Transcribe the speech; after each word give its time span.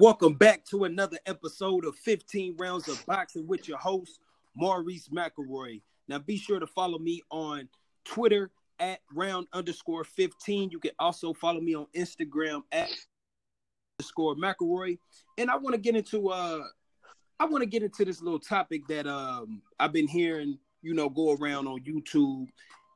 Welcome 0.00 0.32
back 0.32 0.64
to 0.70 0.84
another 0.84 1.18
episode 1.26 1.84
of 1.84 1.94
15 1.94 2.56
Rounds 2.58 2.88
of 2.88 3.04
Boxing 3.04 3.46
with 3.46 3.68
your 3.68 3.76
host, 3.76 4.20
Maurice 4.56 5.10
McElroy. 5.10 5.82
Now 6.08 6.18
be 6.18 6.38
sure 6.38 6.58
to 6.58 6.66
follow 6.66 6.98
me 6.98 7.20
on 7.30 7.68
Twitter 8.06 8.50
at 8.78 9.00
round 9.12 9.48
underscore 9.52 10.04
15. 10.04 10.70
You 10.70 10.78
can 10.78 10.92
also 10.98 11.34
follow 11.34 11.60
me 11.60 11.76
on 11.76 11.86
Instagram 11.94 12.62
at 12.72 12.88
underscore 13.98 14.36
McElroy. 14.36 14.96
And 15.36 15.50
I 15.50 15.58
want 15.58 15.74
to 15.74 15.78
get 15.78 15.94
into 15.94 16.30
uh 16.30 16.62
I 17.38 17.44
want 17.44 17.60
to 17.60 17.68
get 17.68 17.82
into 17.82 18.02
this 18.06 18.22
little 18.22 18.40
topic 18.40 18.86
that 18.88 19.06
um 19.06 19.60
I've 19.78 19.92
been 19.92 20.08
hearing, 20.08 20.58
you 20.80 20.94
know, 20.94 21.10
go 21.10 21.36
around 21.36 21.66
on 21.66 21.80
YouTube. 21.80 22.46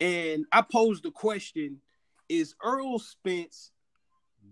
And 0.00 0.46
I 0.52 0.62
posed 0.62 1.02
the 1.02 1.10
question: 1.10 1.82
Is 2.30 2.54
Earl 2.64 2.98
Spence 2.98 3.72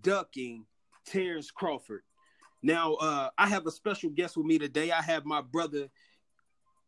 ducking 0.03 0.66
Terence 1.06 1.50
Crawford? 1.50 2.03
Now, 2.62 2.95
uh, 2.95 3.30
I 3.37 3.48
have 3.48 3.66
a 3.66 3.71
special 3.71 4.11
guest 4.11 4.37
with 4.37 4.47
me 4.47 4.59
today. 4.59 4.93
I 4.93 5.03
have 5.03 5.25
my 5.25 5.41
brother 5.41 5.89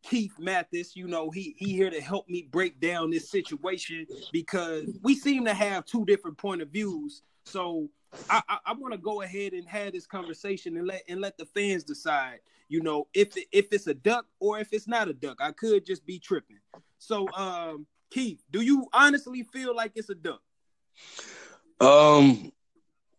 Keith 0.04 0.34
Mathis. 0.38 0.94
You 0.94 1.08
know, 1.08 1.30
he 1.30 1.54
he 1.58 1.72
here 1.72 1.90
to 1.90 2.00
help 2.00 2.28
me 2.28 2.48
break 2.50 2.78
down 2.80 3.10
this 3.10 3.30
situation 3.30 4.06
because 4.32 4.86
we 5.02 5.14
seem 5.14 5.44
to 5.46 5.54
have 5.54 5.84
two 5.84 6.04
different 6.04 6.36
point 6.36 6.62
of 6.62 6.68
views. 6.68 7.22
So 7.44 7.88
I, 8.30 8.42
I, 8.48 8.58
I 8.66 8.72
want 8.74 8.92
to 8.92 8.98
go 8.98 9.22
ahead 9.22 9.52
and 9.52 9.66
have 9.66 9.92
this 9.92 10.06
conversation 10.06 10.76
and 10.76 10.86
let 10.86 11.02
and 11.08 11.20
let 11.20 11.36
the 11.36 11.46
fans 11.46 11.84
decide. 11.84 12.40
You 12.68 12.82
know, 12.82 13.08
if 13.12 13.36
if 13.52 13.72
it's 13.72 13.86
a 13.86 13.94
duck 13.94 14.26
or 14.40 14.58
if 14.58 14.72
it's 14.72 14.88
not 14.88 15.08
a 15.08 15.12
duck. 15.12 15.38
I 15.40 15.52
could 15.52 15.84
just 15.84 16.06
be 16.06 16.18
tripping. 16.18 16.60
So, 16.98 17.28
um, 17.32 17.86
Keith, 18.10 18.42
do 18.50 18.60
you 18.60 18.86
honestly 18.92 19.42
feel 19.42 19.74
like 19.74 19.92
it's 19.96 20.08
a 20.08 20.14
duck? 20.14 20.40
Um, 21.80 22.52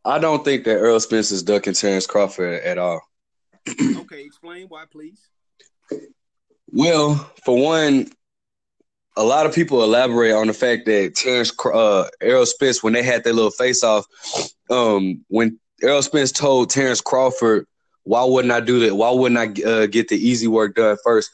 I 0.06 0.20
don't 0.20 0.46
think 0.46 0.66
that 0.66 0.76
Earl 0.76 1.00
Spence 1.00 1.32
is 1.32 1.42
ducking 1.42 1.74
Terence 1.74 2.06
Crawford 2.06 2.62
at 2.62 2.78
all. 2.78 3.02
okay, 3.70 4.24
explain 4.24 4.68
why, 4.68 4.86
please. 4.90 5.28
Well, 6.68 7.16
for 7.44 7.58
one, 7.60 8.10
a 9.18 9.24
lot 9.24 9.48
of 9.48 9.56
people 9.56 9.84
elaborate 9.84 10.34
on 10.34 10.46
the 10.48 10.54
fact 10.54 10.86
that 10.86 11.16
Terence 11.16 11.52
uh, 11.66 12.08
Errol 12.22 12.46
Spence, 12.46 12.84
when 12.84 12.94
they 12.94 13.02
had 13.02 13.24
their 13.24 13.34
little 13.34 13.50
face 13.50 13.84
off, 13.84 14.06
um, 14.70 15.26
when 15.30 15.60
Errol 15.82 16.04
Spence 16.04 16.32
told 16.32 16.70
Terence 16.70 17.02
Crawford, 17.02 17.66
"Why 18.04 18.24
wouldn't 18.24 18.54
I 18.54 18.60
do 18.60 18.82
that? 18.82 18.96
Why 18.96 19.10
wouldn't 19.10 19.40
I 19.40 19.68
uh, 19.68 19.86
get 19.88 20.10
the 20.10 20.18
easy 20.18 20.48
work 20.48 20.76
done 20.76 20.98
first? 21.04 21.32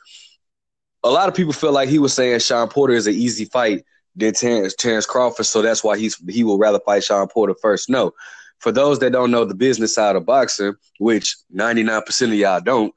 A 1.04 1.10
lot 1.10 1.28
of 1.28 1.36
people 1.36 1.54
feel 1.54 1.74
like 1.74 1.90
he 1.90 2.00
was 2.00 2.14
saying 2.14 2.40
Shawn 2.40 2.70
Porter 2.70 2.94
is 2.94 3.08
an 3.08 3.16
easy 3.16 3.46
fight 3.46 3.84
than 4.16 4.34
Terence, 4.34 4.76
Terence 4.76 5.06
Crawford, 5.06 5.46
so 5.46 5.62
that's 5.62 5.84
why 5.84 5.98
he's 5.98 6.16
he 6.30 6.44
will 6.44 6.58
rather 6.58 6.80
fight 6.80 7.04
Shawn 7.04 7.28
Porter 7.28 7.56
first. 7.62 7.90
No, 7.90 8.14
for 8.62 8.72
those 8.72 9.00
that 9.00 9.12
don't 9.12 9.32
know 9.32 9.44
the 9.44 9.56
business 9.56 9.96
side 9.96 10.16
of 10.16 10.26
boxing, 10.26 10.76
which 11.00 11.36
99% 11.54 12.22
of 12.28 12.34
y'all 12.34 12.62
don't, 12.62 12.94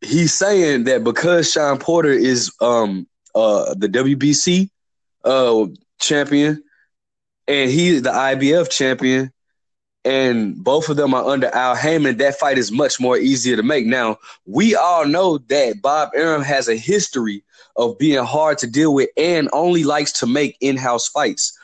he's 0.00 0.34
saying 0.34 0.84
that 0.84 1.04
because 1.04 1.50
Shawn 1.50 1.78
Porter 1.78 2.10
is 2.10 2.52
um 2.60 3.06
uh 3.34 3.74
the 3.74 3.88
WBC 3.88 4.68
uh 5.24 5.66
champion 6.00 6.62
and 7.48 7.70
he's 7.70 8.02
the 8.02 8.10
IBF 8.10 8.68
champion 8.68 9.32
and 10.04 10.56
both 10.62 10.88
of 10.88 10.96
them 10.96 11.14
are 11.14 11.24
under 11.24 11.48
Al 11.48 11.74
Haymon, 11.74 12.18
that 12.18 12.38
fight 12.38 12.58
is 12.58 12.70
much 12.70 13.00
more 13.00 13.16
easier 13.16 13.56
to 13.56 13.62
make. 13.64 13.86
Now, 13.86 14.18
we 14.44 14.76
all 14.76 15.04
know 15.04 15.38
that 15.38 15.82
Bob 15.82 16.10
Arum 16.14 16.42
has 16.42 16.68
a 16.68 16.76
history 16.76 17.42
of 17.74 17.98
being 17.98 18.24
hard 18.24 18.58
to 18.58 18.68
deal 18.68 18.94
with 18.94 19.10
and 19.16 19.48
only 19.52 19.82
likes 19.82 20.12
to 20.20 20.26
make 20.26 20.56
in-house 20.60 21.08
fights 21.08 21.55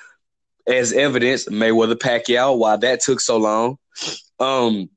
as 0.67 0.93
evidence, 0.93 1.47
Mayweather 1.47 1.95
Pacquiao, 1.95 2.57
why 2.57 2.77
that 2.77 3.01
took 3.01 3.21
so 3.21 3.37
long, 3.37 3.79
um, 4.39 4.89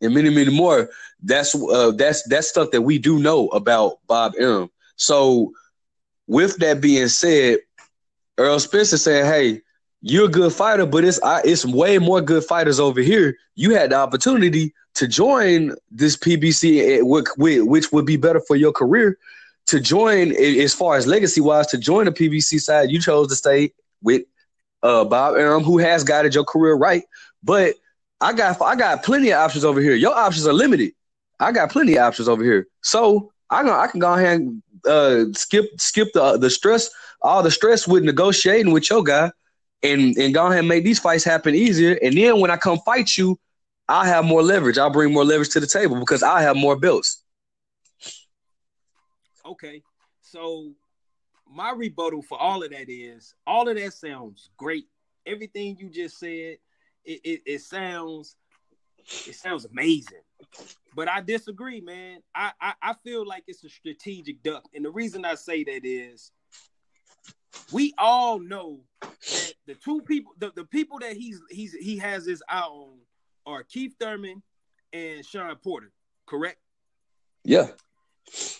and 0.00 0.14
many, 0.14 0.30
many 0.30 0.50
more. 0.50 0.90
That's 1.22 1.54
uh, 1.54 1.92
that's 1.92 2.22
that's 2.28 2.48
stuff 2.48 2.70
that 2.70 2.82
we 2.82 2.98
do 2.98 3.18
know 3.18 3.48
about 3.48 3.98
Bob 4.06 4.34
Arum. 4.38 4.70
So, 4.96 5.52
with 6.26 6.58
that 6.58 6.80
being 6.80 7.08
said, 7.08 7.58
Earl 8.36 8.60
Spencer 8.60 8.98
saying, 8.98 9.24
"Hey, 9.24 9.62
you're 10.00 10.26
a 10.26 10.30
good 10.30 10.52
fighter, 10.52 10.86
but 10.86 11.04
it's 11.04 11.18
it's 11.24 11.64
way 11.64 11.98
more 11.98 12.20
good 12.20 12.44
fighters 12.44 12.78
over 12.78 13.00
here. 13.00 13.36
You 13.56 13.74
had 13.74 13.90
the 13.90 13.96
opportunity 13.96 14.74
to 14.94 15.08
join 15.08 15.74
this 15.90 16.16
PBC, 16.16 16.98
eh, 16.98 17.00
which 17.02 17.92
would 17.92 18.06
be 18.06 18.16
better 18.16 18.40
for 18.40 18.56
your 18.56 18.72
career." 18.72 19.18
To 19.66 19.80
join, 19.80 20.32
as 20.32 20.72
far 20.72 20.96
as 20.96 21.06
legacy 21.06 21.42
wise, 21.42 21.66
to 21.66 21.76
join 21.76 22.06
the 22.06 22.12
PBC 22.12 22.58
side, 22.58 22.90
you 22.90 23.02
chose 23.02 23.28
to 23.28 23.34
stay 23.34 23.74
with 24.02 24.22
uh, 24.82 25.04
Bob 25.04 25.36
Arum, 25.36 25.64
who 25.64 25.78
has 25.78 26.04
guided 26.04 26.34
your 26.34 26.44
career 26.44 26.74
right. 26.74 27.04
But 27.42 27.74
I 28.20 28.32
got 28.32 28.60
I 28.60 28.74
got 28.76 29.02
plenty 29.04 29.30
of 29.30 29.38
options 29.38 29.64
over 29.64 29.80
here. 29.80 29.94
Your 29.94 30.14
options 30.14 30.46
are 30.46 30.52
limited. 30.52 30.92
I 31.40 31.52
got 31.52 31.70
plenty 31.70 31.96
of 31.96 32.02
options 32.02 32.28
over 32.28 32.42
here. 32.42 32.66
So 32.82 33.32
I 33.50 33.62
can 33.62 33.70
I 33.70 33.86
can 33.86 34.00
go 34.00 34.12
ahead 34.12 34.40
and 34.40 34.62
uh, 34.86 35.24
skip 35.32 35.66
skip 35.78 36.08
the 36.14 36.36
the 36.36 36.50
stress, 36.50 36.90
all 37.22 37.42
the 37.42 37.50
stress 37.50 37.86
with 37.86 38.02
negotiating 38.02 38.72
with 38.72 38.90
your 38.90 39.02
guy, 39.02 39.30
and 39.82 40.16
and 40.16 40.34
go 40.34 40.46
ahead 40.46 40.60
and 40.60 40.68
make 40.68 40.84
these 40.84 40.98
fights 40.98 41.24
happen 41.24 41.54
easier. 41.54 41.98
And 42.02 42.16
then 42.16 42.40
when 42.40 42.50
I 42.50 42.56
come 42.56 42.78
fight 42.84 43.16
you, 43.16 43.38
i 43.88 44.06
have 44.06 44.24
more 44.24 44.42
leverage. 44.42 44.78
I'll 44.78 44.90
bring 44.90 45.12
more 45.12 45.24
leverage 45.24 45.50
to 45.50 45.60
the 45.60 45.66
table 45.66 45.98
because 45.98 46.22
I 46.22 46.42
have 46.42 46.56
more 46.56 46.76
belts. 46.76 47.22
Okay, 49.46 49.82
so 50.20 50.72
my 51.58 51.72
rebuttal 51.72 52.22
for 52.22 52.40
all 52.40 52.62
of 52.62 52.70
that 52.70 52.88
is 52.88 53.34
all 53.44 53.68
of 53.68 53.76
that 53.76 53.92
sounds 53.92 54.50
great. 54.56 54.86
Everything 55.26 55.76
you 55.76 55.90
just 55.90 56.16
said, 56.16 56.58
it, 57.04 57.20
it, 57.24 57.42
it 57.44 57.60
sounds 57.62 58.36
it 59.26 59.34
sounds 59.34 59.64
amazing. 59.64 60.20
But 60.94 61.08
I 61.08 61.20
disagree, 61.20 61.80
man. 61.80 62.20
I, 62.32 62.52
I, 62.60 62.74
I 62.80 62.94
feel 63.04 63.26
like 63.26 63.42
it's 63.48 63.64
a 63.64 63.68
strategic 63.68 64.40
duck. 64.44 64.66
And 64.72 64.84
the 64.84 64.90
reason 64.90 65.24
I 65.24 65.34
say 65.34 65.64
that 65.64 65.80
is 65.82 66.30
we 67.72 67.92
all 67.98 68.38
know 68.38 68.78
that 69.02 69.54
the 69.66 69.74
two 69.74 70.00
people 70.02 70.34
the, 70.38 70.52
the 70.54 70.64
people 70.64 71.00
that 71.00 71.16
he's 71.16 71.40
he's 71.50 71.72
he 71.72 71.96
has 71.98 72.24
his 72.24 72.40
eye 72.48 72.60
on 72.60 72.98
are 73.46 73.64
Keith 73.64 73.96
Thurman 73.98 74.44
and 74.92 75.26
Shawn 75.26 75.56
Porter, 75.56 75.90
correct? 76.24 76.60
Yeah. 77.42 77.70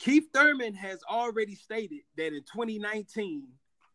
Keith 0.00 0.28
Thurman 0.32 0.74
has 0.74 1.00
already 1.08 1.54
stated 1.54 2.00
that 2.16 2.28
in 2.28 2.42
2019 2.42 3.48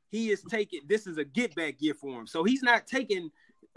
he 0.09 0.29
is 0.29 0.43
taking 0.43 0.81
this 0.87 1.07
is 1.07 1.17
a 1.17 1.25
get 1.25 1.55
back 1.55 1.75
year 1.79 1.93
for 1.93 2.19
him. 2.19 2.27
So 2.27 2.43
he's 2.43 2.63
not 2.63 2.87
taking 2.87 3.31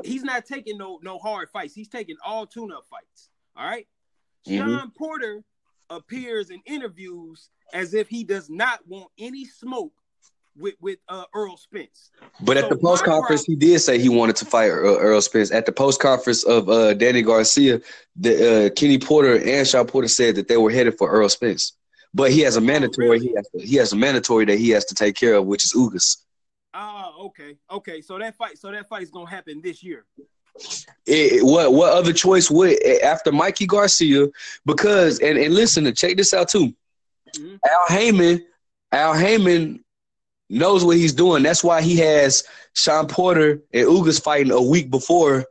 he's 0.05 0.23
not 0.23 0.45
taking 0.45 0.79
no 0.79 0.99
no 1.03 1.19
hard 1.19 1.49
fights. 1.51 1.75
He's 1.75 1.89
taking 1.89 2.17
all 2.25 2.47
tune 2.47 2.73
up 2.73 2.85
fights. 2.91 3.31
All 3.57 3.67
right? 3.67 3.87
mm-hmm. 4.47 4.59
Shawn 4.59 4.93
Porter 4.97 5.43
appears 5.91 6.51
in 6.51 6.61
interviews 6.67 7.49
as 7.73 7.95
if 7.95 8.09
he 8.09 8.25
does 8.25 8.51
not 8.51 8.87
want 8.87 9.09
any 9.19 9.45
smoke 9.45 9.93
with 10.59 10.75
with 10.81 10.99
uh, 11.09 11.25
Errol 11.35 11.57
Spence. 11.57 12.11
But 12.41 12.57
so 12.57 12.65
at 12.65 12.71
the 12.71 12.77
post 12.77 13.05
conference, 13.05 13.45
he 13.45 13.57
did 13.57 13.81
say 13.81 13.99
he 13.99 14.09
wanted 14.09 14.37
to 14.37 14.45
fight 14.45 14.69
Earl 14.69 15.21
Spence. 15.21 15.51
At 15.51 15.67
the 15.67 15.73
post 15.73 16.01
conference 16.01 16.45
of 16.45 16.69
uh, 16.69 16.95
Danny 16.95 17.23
Garcia, 17.23 17.81
the 18.17 18.67
uh, 18.67 18.71
Kenny 18.71 18.99
Porter 18.99 19.39
and 19.39 19.67
Shawn 19.67 19.87
Porter 19.87 20.09
said 20.09 20.37
that 20.37 20.49
they 20.49 20.57
were 20.57 20.71
headed 20.71 20.97
for 20.99 21.11
Earl 21.11 21.29
Spence. 21.29 21.73
But 22.17 22.33
he 22.33 22.41
has 22.41 22.57
a 22.57 22.63
mandatory. 22.63 23.09
Oh, 23.09 23.11
really? 23.13 23.27
He 23.29 23.35
has 23.35 23.49
to, 23.51 23.59
he 23.61 23.77
has 23.77 23.93
a 23.93 23.97
mandatory 23.97 24.47
that 24.47 24.59
he 24.59 24.71
has 24.71 24.87
to 24.87 24.95
take 24.95 25.17
care 25.17 25.35
of, 25.35 25.45
which 25.45 25.65
is 25.65 25.75
Ugas. 25.75 26.25
Oh, 26.73 27.27
okay, 27.27 27.57
okay. 27.71 28.01
So 28.01 28.19
that 28.19 28.35
fight, 28.37 28.57
so 28.57 28.71
that 28.71 28.89
fight 28.89 29.03
is 29.03 29.11
gonna 29.11 29.29
happen 29.29 29.61
this 29.63 29.83
year. 29.83 30.07
It, 31.05 31.45
what 31.45 31.75
what 31.75 31.93
other 31.93 32.15
choice 32.15 32.51
would 32.51 32.83
after 33.03 33.33
Mikey 33.33 33.67
Garcia? 33.67 34.29
Because 34.65 35.21
and 35.21 35.37
and 35.37 35.55
listen 35.55 35.85
to 35.85 35.93
check 35.93 36.17
this 36.17 36.33
out 36.33 36.49
too. 36.49 36.75
Mm-hmm. 37.37 37.57
Al 37.69 37.97
Haymon, 37.97 38.47
Al 38.93 39.13
Haymon 39.13 39.85
knows 40.49 40.87
what 40.87 40.97
he's 40.97 41.13
doing. 41.13 41.43
That's 41.43 41.63
why 41.63 41.83
he 41.83 41.97
has 41.99 42.45
Shawn 42.73 43.09
Porter 43.09 43.63
and 43.75 43.87
Ugas 43.87 44.23
fighting 44.23 44.53
a 44.53 44.63
week 44.63 44.91
before 44.91 45.45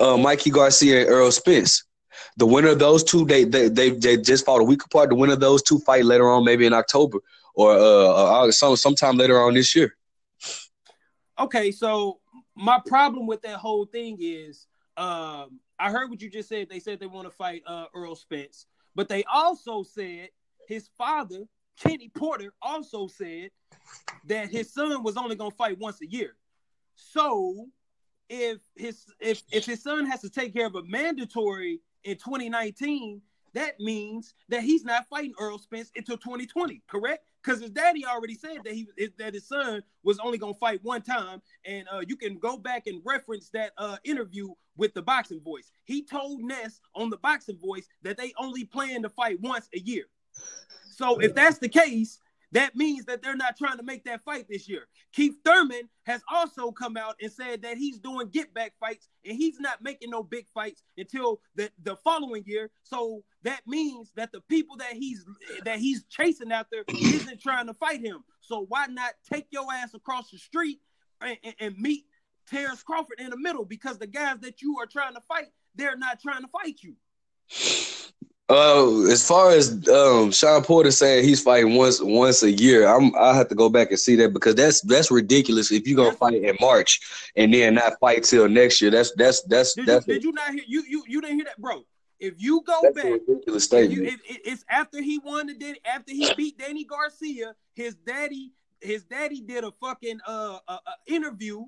uh, 0.00 0.16
Mikey 0.16 0.50
Garcia 0.50 1.02
and 1.02 1.10
Earl 1.10 1.30
Spence. 1.32 1.84
The 2.36 2.46
winner 2.46 2.68
of 2.68 2.78
those 2.78 3.04
two, 3.04 3.24
they 3.24 3.44
they 3.44 3.68
they, 3.68 3.90
they 3.90 4.16
just 4.16 4.44
fought 4.44 4.60
a 4.60 4.64
week 4.64 4.84
apart. 4.84 5.10
The 5.10 5.14
winner 5.14 5.34
of 5.34 5.40
those 5.40 5.62
two 5.62 5.78
fight 5.80 6.04
later 6.04 6.30
on, 6.30 6.44
maybe 6.44 6.66
in 6.66 6.72
October 6.72 7.18
or 7.58 7.72
uh, 7.72 8.46
uh 8.46 8.52
some 8.52 8.76
sometime 8.76 9.16
later 9.16 9.40
on 9.42 9.54
this 9.54 9.74
year. 9.74 9.96
Okay, 11.38 11.70
so 11.72 12.20
my 12.56 12.80
problem 12.86 13.26
with 13.26 13.42
that 13.42 13.56
whole 13.56 13.84
thing 13.84 14.16
is, 14.20 14.66
um, 14.96 15.60
I 15.78 15.90
heard 15.90 16.08
what 16.08 16.22
you 16.22 16.30
just 16.30 16.48
said. 16.48 16.68
They 16.68 16.80
said 16.80 17.00
they 17.00 17.06
want 17.06 17.26
to 17.26 17.34
fight 17.34 17.62
uh, 17.66 17.86
Errol 17.94 18.16
Spence, 18.16 18.66
but 18.94 19.08
they 19.08 19.24
also 19.24 19.82
said 19.82 20.30
his 20.68 20.88
father, 20.96 21.44
Kenny 21.80 22.10
Porter, 22.14 22.52
also 22.62 23.08
said 23.08 23.50
that 24.26 24.50
his 24.50 24.72
son 24.72 25.02
was 25.02 25.16
only 25.16 25.34
going 25.36 25.50
to 25.50 25.56
fight 25.56 25.78
once 25.78 26.00
a 26.00 26.06
year. 26.06 26.36
So 26.94 27.66
if 28.28 28.58
his 28.76 29.04
if 29.20 29.42
if 29.50 29.64
his 29.64 29.82
son 29.82 30.06
has 30.06 30.20
to 30.20 30.30
take 30.30 30.52
care 30.52 30.66
of 30.66 30.74
a 30.76 30.82
mandatory 30.84 31.80
in 32.08 32.16
2019, 32.16 33.20
that 33.54 33.80
means 33.80 34.34
that 34.48 34.62
he's 34.62 34.84
not 34.84 35.06
fighting 35.08 35.34
Earl 35.38 35.58
Spence 35.58 35.90
until 35.96 36.16
2020, 36.16 36.82
correct? 36.86 37.24
Because 37.42 37.60
his 37.60 37.70
daddy 37.70 38.04
already 38.04 38.34
said 38.34 38.58
that 38.64 38.72
he 38.72 38.88
that 39.18 39.34
his 39.34 39.46
son 39.46 39.82
was 40.02 40.18
only 40.18 40.38
gonna 40.38 40.54
fight 40.54 40.80
one 40.82 41.02
time, 41.02 41.40
and 41.64 41.86
uh, 41.92 42.00
you 42.06 42.16
can 42.16 42.38
go 42.38 42.56
back 42.56 42.86
and 42.86 43.00
reference 43.04 43.50
that 43.50 43.72
uh, 43.78 43.96
interview 44.04 44.48
with 44.76 44.94
the 44.94 45.02
boxing 45.02 45.40
voice. 45.40 45.70
He 45.84 46.02
told 46.02 46.40
Ness 46.42 46.80
on 46.94 47.10
the 47.10 47.16
boxing 47.18 47.58
voice 47.58 47.88
that 48.02 48.16
they 48.16 48.32
only 48.38 48.64
plan 48.64 49.02
to 49.02 49.08
fight 49.08 49.40
once 49.40 49.68
a 49.74 49.78
year. 49.78 50.04
So 50.90 51.18
if 51.20 51.34
that's 51.34 51.58
the 51.58 51.68
case, 51.68 52.18
that 52.52 52.74
means 52.74 53.04
that 53.06 53.22
they're 53.22 53.36
not 53.36 53.56
trying 53.56 53.76
to 53.76 53.82
make 53.82 54.04
that 54.04 54.24
fight 54.24 54.46
this 54.48 54.68
year. 54.68 54.88
Keith 55.12 55.36
Thurman 55.44 55.88
has 56.04 56.22
also 56.32 56.70
come 56.70 56.96
out 56.96 57.16
and 57.20 57.30
said 57.30 57.62
that 57.62 57.76
he's 57.76 57.98
doing 57.98 58.28
get 58.28 58.54
back 58.54 58.72
fights 58.80 59.08
and 59.24 59.36
he's 59.36 59.60
not 59.60 59.82
making 59.82 60.10
no 60.10 60.22
big 60.22 60.46
fights 60.54 60.82
until 60.96 61.40
the, 61.56 61.70
the 61.82 61.96
following 61.96 62.44
year. 62.46 62.70
So 62.84 63.22
that 63.42 63.60
means 63.66 64.12
that 64.16 64.32
the 64.32 64.40
people 64.48 64.76
that 64.78 64.94
he's 64.94 65.24
that 65.64 65.78
he's 65.78 66.04
chasing 66.04 66.52
after 66.52 66.84
isn't 66.88 67.42
trying 67.42 67.66
to 67.66 67.74
fight 67.74 68.00
him. 68.00 68.24
So 68.40 68.64
why 68.68 68.86
not 68.86 69.12
take 69.30 69.46
your 69.50 69.66
ass 69.72 69.92
across 69.94 70.30
the 70.30 70.38
street 70.38 70.80
and, 71.20 71.36
and, 71.44 71.54
and 71.60 71.76
meet 71.76 72.04
Terence 72.48 72.82
Crawford 72.82 73.20
in 73.20 73.30
the 73.30 73.36
middle? 73.36 73.66
Because 73.66 73.98
the 73.98 74.06
guys 74.06 74.38
that 74.40 74.62
you 74.62 74.78
are 74.78 74.86
trying 74.86 75.14
to 75.14 75.22
fight, 75.28 75.48
they're 75.74 75.98
not 75.98 76.20
trying 76.20 76.42
to 76.42 76.48
fight 76.48 76.80
you. 76.82 76.96
Uh, 78.50 79.02
as 79.10 79.26
far 79.26 79.50
as 79.50 79.86
um 79.88 80.32
Shawn 80.32 80.64
Porter 80.64 80.90
saying 80.90 81.24
he's 81.24 81.42
fighting 81.42 81.74
once 81.74 82.00
once 82.00 82.42
a 82.42 82.50
year, 82.50 82.88
I'm 82.88 83.14
I 83.14 83.34
have 83.34 83.48
to 83.48 83.54
go 83.54 83.68
back 83.68 83.90
and 83.90 83.98
see 83.98 84.16
that 84.16 84.32
because 84.32 84.54
that's 84.54 84.80
that's 84.80 85.10
ridiculous. 85.10 85.70
If 85.70 85.86
you're 85.86 85.96
gonna 85.96 86.16
fight 86.16 86.42
in 86.42 86.56
March 86.58 87.30
and 87.36 87.52
then 87.52 87.74
not 87.74 88.00
fight 88.00 88.24
till 88.24 88.48
next 88.48 88.80
year, 88.80 88.90
that's 88.90 89.12
that's 89.16 89.42
that's 89.42 89.74
Did, 89.74 89.86
that's 89.86 90.06
you, 90.06 90.14
did 90.14 90.24
you 90.24 90.32
not 90.32 90.54
hear 90.54 90.64
you 90.66 90.82
you 90.88 91.04
you 91.06 91.20
didn't 91.20 91.36
hear 91.36 91.44
that, 91.44 91.60
bro? 91.60 91.82
If 92.20 92.34
you 92.38 92.62
go 92.66 92.90
back, 92.94 93.04
a 93.04 93.12
ridiculous 93.12 93.70
if 93.70 93.90
you, 93.90 93.96
statement. 93.96 94.20
it- 94.26 94.40
it's 94.44 94.64
after 94.70 95.02
he 95.02 95.18
won 95.18 95.46
the 95.48 95.76
after 95.84 96.12
he 96.12 96.32
beat 96.34 96.58
Danny 96.58 96.84
Garcia, 96.84 97.54
his 97.74 97.96
daddy 97.96 98.52
his 98.80 99.04
daddy 99.04 99.42
did 99.42 99.64
a 99.64 99.72
fucking 99.72 100.20
uh, 100.26 100.58
uh, 100.66 100.78
uh 100.86 100.92
interview 101.06 101.66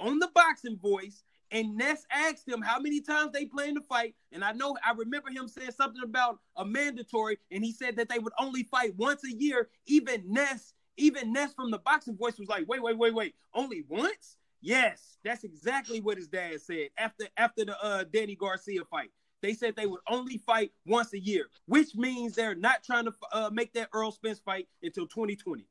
on 0.00 0.18
the 0.18 0.28
boxing 0.34 0.78
voice. 0.78 1.24
And 1.52 1.76
Ness 1.76 2.06
asked 2.10 2.48
him 2.48 2.62
how 2.62 2.80
many 2.80 3.02
times 3.02 3.30
they 3.32 3.44
plan 3.44 3.74
to 3.74 3.82
fight. 3.82 4.14
And 4.32 4.42
I 4.42 4.52
know 4.52 4.74
I 4.84 4.92
remember 4.92 5.28
him 5.30 5.46
saying 5.46 5.72
something 5.72 6.02
about 6.02 6.38
a 6.56 6.64
mandatory, 6.64 7.38
and 7.50 7.62
he 7.62 7.72
said 7.72 7.96
that 7.96 8.08
they 8.08 8.18
would 8.18 8.32
only 8.38 8.62
fight 8.64 8.96
once 8.96 9.22
a 9.24 9.32
year. 9.32 9.68
Even 9.86 10.24
Ness, 10.26 10.72
even 10.96 11.30
Ness 11.32 11.52
from 11.52 11.70
the 11.70 11.78
boxing 11.78 12.16
voice 12.16 12.38
was 12.38 12.48
like, 12.48 12.66
wait, 12.66 12.82
wait, 12.82 12.96
wait, 12.96 13.14
wait, 13.14 13.34
only 13.54 13.84
once? 13.86 14.38
Yes, 14.62 15.18
that's 15.24 15.44
exactly 15.44 16.00
what 16.00 16.16
his 16.16 16.28
dad 16.28 16.60
said 16.60 16.88
after 16.96 17.26
after 17.36 17.64
the 17.66 17.84
uh, 17.84 18.04
Danny 18.10 18.34
Garcia 18.34 18.84
fight. 18.90 19.10
They 19.42 19.54
said 19.54 19.74
they 19.76 19.86
would 19.86 20.00
only 20.08 20.38
fight 20.38 20.72
once 20.86 21.12
a 21.12 21.18
year, 21.18 21.50
which 21.66 21.96
means 21.96 22.34
they're 22.34 22.54
not 22.54 22.82
trying 22.84 23.04
to 23.06 23.12
uh, 23.32 23.50
make 23.52 23.72
that 23.74 23.88
Earl 23.92 24.12
Spence 24.12 24.38
fight 24.38 24.68
until 24.82 25.06
2020. 25.06 25.66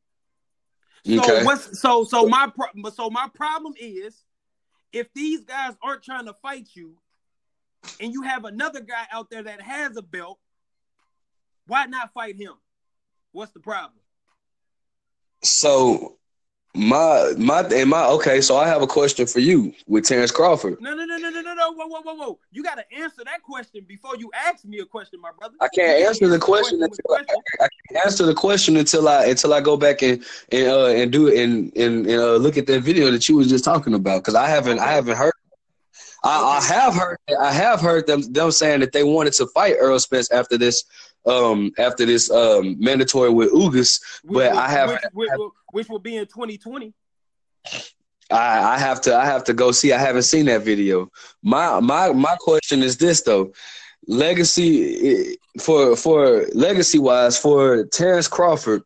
So 1.05 1.23
Okay. 1.23 1.43
what's 1.43 1.79
so 1.79 2.03
so 2.03 2.27
my 2.27 2.51
pro- 2.53 2.89
so 2.91 3.09
my 3.09 3.27
problem 3.33 3.73
is 3.79 4.25
if 4.93 5.13
these 5.13 5.43
guys 5.43 5.73
aren't 5.81 6.03
trying 6.03 6.25
to 6.25 6.33
fight 6.33 6.67
you, 6.73 6.95
and 7.99 8.13
you 8.13 8.23
have 8.23 8.45
another 8.45 8.81
guy 8.81 9.05
out 9.11 9.29
there 9.29 9.43
that 9.43 9.61
has 9.61 9.95
a 9.97 10.01
belt, 10.01 10.39
why 11.67 11.85
not 11.85 12.13
fight 12.13 12.35
him? 12.35 12.53
What's 13.31 13.51
the 13.51 13.59
problem? 13.59 13.99
So 15.43 16.17
my 16.73 17.33
my 17.37 17.61
and 17.61 17.89
my 17.89 18.05
okay, 18.05 18.39
so 18.39 18.55
I 18.55 18.67
have 18.67 18.81
a 18.81 18.87
question 18.87 19.27
for 19.27 19.39
you 19.39 19.73
with 19.87 20.05
Terence 20.05 20.31
Crawford. 20.31 20.79
No, 20.79 20.95
no, 20.95 21.03
no, 21.03 21.17
no, 21.17 21.29
no, 21.29 21.41
no, 21.41 21.53
no. 21.53 21.71
Whoa, 21.73 21.87
whoa, 21.87 22.01
whoa, 22.01 22.13
whoa. 22.15 22.39
You 22.51 22.63
got 22.63 22.75
to 22.75 22.93
answer 22.95 23.23
that 23.25 23.43
question 23.43 23.83
before 23.87 24.15
you 24.15 24.31
ask 24.33 24.63
me 24.63 24.79
a 24.79 24.85
question, 24.85 25.19
my 25.19 25.31
brother. 25.37 25.55
I 25.59 25.67
can't 25.75 26.07
answer 26.07 26.27
the 26.27 26.35
answer 26.35 26.45
question 26.45 26.81
until 26.81 27.13
I, 27.13 27.23
question. 27.23 27.41
I 27.59 27.67
can't 27.87 28.05
answer 28.05 28.25
the 28.25 28.33
question 28.33 28.77
until 28.77 29.07
I 29.09 29.25
until 29.25 29.53
I 29.53 29.59
go 29.59 29.75
back 29.75 30.01
and 30.01 30.23
and 30.51 30.67
uh, 30.67 30.85
and 30.87 31.11
do 31.11 31.27
it 31.27 31.43
and 31.43 31.75
and, 31.75 32.07
and 32.07 32.19
uh, 32.21 32.35
look 32.35 32.57
at 32.57 32.67
that 32.67 32.81
video 32.81 33.11
that 33.11 33.27
you 33.27 33.35
was 33.35 33.49
just 33.49 33.65
talking 33.65 33.93
about 33.93 34.19
because 34.19 34.35
I 34.35 34.47
haven't 34.47 34.79
I 34.79 34.91
haven't 34.93 35.17
heard. 35.17 35.33
I, 36.23 36.59
I 36.59 36.63
have 36.63 36.93
heard 36.95 37.17
I 37.39 37.51
have 37.51 37.81
heard 37.81 38.07
them 38.07 38.21
them 38.31 38.51
saying 38.51 38.79
that 38.79 38.93
they 38.93 39.03
wanted 39.03 39.33
to 39.33 39.47
fight 39.47 39.75
Earl 39.77 39.99
Spence 39.99 40.31
after 40.31 40.57
this 40.57 40.83
um 41.25 41.71
after 41.77 42.05
this 42.05 42.31
um 42.31 42.75
mandatory 42.79 43.29
with 43.29 43.51
Ugas, 43.51 44.01
but 44.23 44.33
which, 44.33 44.51
I 44.51 44.67
haven't. 44.69 45.01
which, 45.13 45.29
which, 45.29 45.37
will- 45.37 45.53
which 45.71 45.89
will 45.89 45.99
be 45.99 46.17
in 46.17 46.25
2020. 46.25 46.93
I, 48.31 48.75
I 48.75 48.77
have 48.77 49.01
to 49.01 49.15
I 49.15 49.25
have 49.25 49.43
to 49.45 49.53
go 49.53 49.71
see. 49.71 49.91
I 49.91 49.97
haven't 49.97 50.23
seen 50.23 50.45
that 50.45 50.63
video. 50.63 51.09
My 51.43 51.79
my 51.79 52.11
my 52.13 52.35
question 52.39 52.81
is 52.81 52.97
this 52.97 53.21
though. 53.21 53.53
Legacy 54.07 55.37
for 55.59 55.95
for 55.95 56.45
legacy 56.53 56.97
wise 56.97 57.37
for 57.37 57.85
Terence 57.87 58.27
Crawford, 58.27 58.83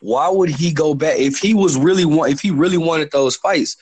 why 0.00 0.28
would 0.28 0.50
he 0.50 0.72
go 0.72 0.94
back 0.94 1.18
if 1.18 1.38
he 1.38 1.54
was 1.54 1.76
really 1.78 2.04
want 2.04 2.32
if 2.32 2.40
he 2.40 2.50
really 2.50 2.78
wanted 2.78 3.10
those 3.10 3.36
fights? 3.36 3.76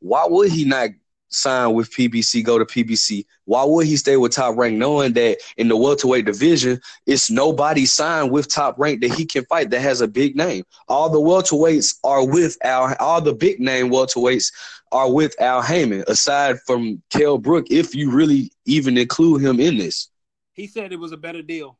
Why 0.00 0.26
would 0.28 0.50
he 0.50 0.64
not 0.64 0.90
sign 1.30 1.74
with 1.74 1.90
PBC, 1.92 2.44
go 2.44 2.58
to 2.58 2.64
PBC? 2.64 3.24
Why 3.44 3.64
would 3.64 3.86
he 3.86 3.96
stay 3.96 4.16
with 4.16 4.32
Top 4.32 4.56
Rank, 4.56 4.76
knowing 4.76 5.14
that 5.14 5.38
in 5.56 5.68
the 5.68 5.76
welterweight 5.76 6.26
division, 6.26 6.80
it's 7.06 7.30
nobody 7.30 7.86
signed 7.86 8.30
with 8.30 8.52
Top 8.52 8.78
Rank 8.78 9.00
that 9.00 9.14
he 9.14 9.24
can 9.24 9.44
fight 9.46 9.70
that 9.70 9.80
has 9.80 10.00
a 10.00 10.08
big 10.08 10.36
name. 10.36 10.64
All 10.88 11.08
the 11.08 11.20
welterweights 11.20 11.96
are 12.04 12.26
with 12.26 12.56
Al. 12.62 12.94
All 13.00 13.20
the 13.20 13.34
big 13.34 13.58
name 13.58 13.90
welterweights 13.90 14.52
are 14.92 15.12
with 15.12 15.34
Al 15.40 15.62
Haymon, 15.62 16.04
aside 16.08 16.58
from 16.66 17.02
Kell 17.10 17.38
Brook, 17.38 17.66
if 17.70 17.94
you 17.94 18.10
really 18.10 18.50
even 18.66 18.98
include 18.98 19.42
him 19.42 19.60
in 19.60 19.78
this. 19.78 20.10
He 20.52 20.66
said 20.66 20.92
it 20.92 20.98
was 20.98 21.12
a 21.12 21.16
better 21.16 21.42
deal. 21.42 21.78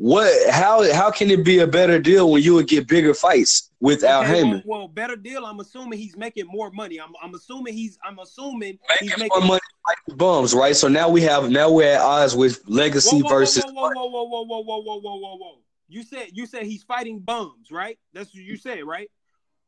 What? 0.00 0.32
How? 0.48 0.92
How 0.94 1.10
can 1.10 1.28
it 1.28 1.44
be 1.44 1.58
a 1.58 1.66
better 1.66 1.98
deal 1.98 2.30
when 2.30 2.40
you 2.40 2.54
would 2.54 2.68
get 2.68 2.86
bigger 2.86 3.14
fights 3.14 3.72
with 3.80 4.04
Al 4.04 4.22
Okay, 4.22 4.36
Haymon? 4.36 4.62
well, 4.64 4.78
well, 4.78 4.88
better 4.88 5.16
deal. 5.16 5.44
I'm 5.44 5.58
assuming 5.58 5.98
he's 5.98 6.16
making 6.16 6.46
more 6.46 6.70
money. 6.70 7.00
I'm, 7.00 7.10
I'm 7.20 7.34
assuming 7.34 7.74
he's. 7.74 7.98
I'm 8.04 8.20
assuming 8.20 8.78
he's 9.00 9.10
Making 9.10 9.24
making 9.24 9.40
more 9.40 9.48
money 9.48 9.60
like 9.88 10.16
bums, 10.16 10.54
right? 10.54 10.76
So 10.76 10.86
now 10.86 11.08
we 11.08 11.22
have 11.22 11.50
now 11.50 11.68
we're 11.68 11.94
at 11.94 12.00
odds 12.00 12.36
with 12.36 12.62
Legacy 12.68 13.16
Whoa, 13.16 13.22
whoa, 13.24 13.28
versus. 13.40 13.64
Whoa, 13.66 13.72
whoa, 13.72 13.90
whoa, 13.90 14.22
whoa, 14.24 14.44
whoa, 14.44 14.62
whoa, 14.62 14.82
whoa, 14.82 15.00
whoa, 15.00 15.16
whoa, 15.16 15.36
whoa. 15.36 15.58
You 15.88 16.04
said 16.04 16.28
you 16.32 16.46
said 16.46 16.62
he's 16.62 16.84
fighting 16.84 17.18
bums, 17.18 17.72
right? 17.72 17.98
That's 18.12 18.32
what 18.32 18.44
you 18.44 18.56
said, 18.56 18.84
right? 18.84 19.10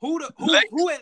Who 0.00 0.20
the 0.20 0.30
who 0.38 0.56
who? 0.70 0.88
Had, 0.88 1.00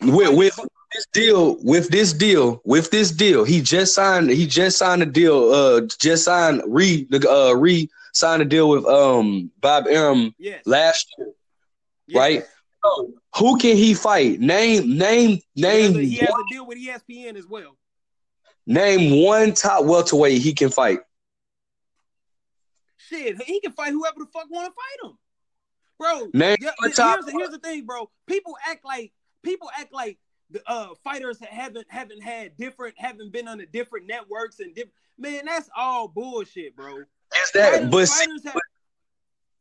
with, 0.00 0.36
with 0.36 0.58
this 0.94 1.06
deal, 1.12 1.58
with 1.62 1.88
this 1.90 2.14
deal, 2.14 2.62
with 2.64 2.90
this 2.90 3.10
deal, 3.10 3.44
he 3.44 3.60
just 3.60 3.94
signed. 3.94 4.30
He 4.30 4.46
just 4.46 4.78
signed 4.78 5.02
a 5.02 5.06
deal. 5.06 5.50
Uh, 5.52 5.82
just 5.98 6.24
signed 6.24 6.62
re 6.66 7.06
the 7.10 7.30
uh 7.30 7.52
re 7.52 7.90
signed 8.12 8.42
a 8.42 8.44
deal 8.44 8.68
with 8.68 8.84
um 8.86 9.50
Bob 9.60 9.86
Arum 9.88 10.34
yes, 10.38 10.66
last 10.66 11.14
year, 11.18 11.28
yes. 12.06 12.18
right? 12.18 12.44
So 12.84 13.12
who 13.36 13.58
can 13.58 13.76
he 13.76 13.94
fight? 13.94 14.40
Name 14.40 14.96
name 14.96 15.40
He 15.54 15.62
has, 15.62 15.92
name 15.92 15.96
a, 15.96 16.00
he 16.00 16.16
has 16.16 16.30
one, 16.30 16.40
a 16.40 16.52
deal 16.52 16.66
with 16.66 16.78
ESPN 16.78 17.36
as 17.36 17.46
well. 17.46 17.76
name 18.66 19.24
one 19.24 19.54
top 19.54 19.84
welterweight 19.84 20.40
he 20.40 20.52
can 20.52 20.70
fight. 20.70 21.00
Shit, 22.96 23.42
he 23.42 23.60
can 23.60 23.72
fight 23.72 23.92
whoever 23.92 24.20
the 24.20 24.26
fuck 24.26 24.46
want 24.50 24.72
to 24.72 24.74
fight 24.74 25.10
him, 25.10 25.18
bro. 25.98 26.30
Name 26.32 26.56
yeah, 26.60 26.70
here's, 26.80 26.96
top- 26.96 27.24
the, 27.24 27.32
here's 27.32 27.50
the 27.50 27.58
thing, 27.58 27.84
bro. 27.84 28.10
People 28.26 28.56
act 28.68 28.84
like 28.84 29.12
people 29.42 29.70
act 29.78 29.92
like 29.92 30.18
the 30.50 30.62
uh, 30.66 30.88
fighters 31.02 31.38
haven't 31.40 31.86
haven't 31.88 32.22
had 32.22 32.56
different, 32.56 32.94
haven't 32.98 33.32
been 33.32 33.48
on 33.48 33.58
the 33.58 33.66
different 33.66 34.06
networks 34.06 34.60
and 34.60 34.74
different. 34.74 34.94
Man, 35.18 35.44
that's 35.46 35.68
all 35.76 36.08
bullshit, 36.08 36.74
bro. 36.74 37.04
Is 37.34 37.50
that? 37.52 37.90
But 37.90 38.06
see, 38.08 38.26
have, 38.44 38.56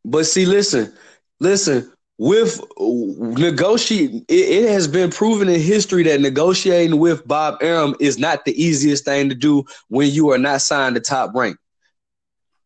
But 0.06 0.26
see, 0.26 0.46
listen, 0.46 0.94
listen. 1.40 1.92
With 2.18 2.62
negotiate, 2.78 4.26
it, 4.28 4.34
it 4.66 4.70
has 4.70 4.88
been 4.88 5.10
proven 5.10 5.50
in 5.50 5.60
history 5.60 6.04
that 6.04 6.22
negotiating 6.22 7.00
with 7.00 7.28
Bob 7.28 7.58
Arum 7.64 7.96
is 8.00 8.20
not 8.20 8.46
the 8.46 8.52
easiest 8.62 9.06
thing 9.06 9.30
to 9.30 9.36
do 9.36 9.64
when 9.88 10.12
you 10.12 10.30
are 10.32 10.38
not 10.38 10.62
signed 10.62 10.94
to 10.96 11.02
top 11.02 11.34
rank. 11.34 11.58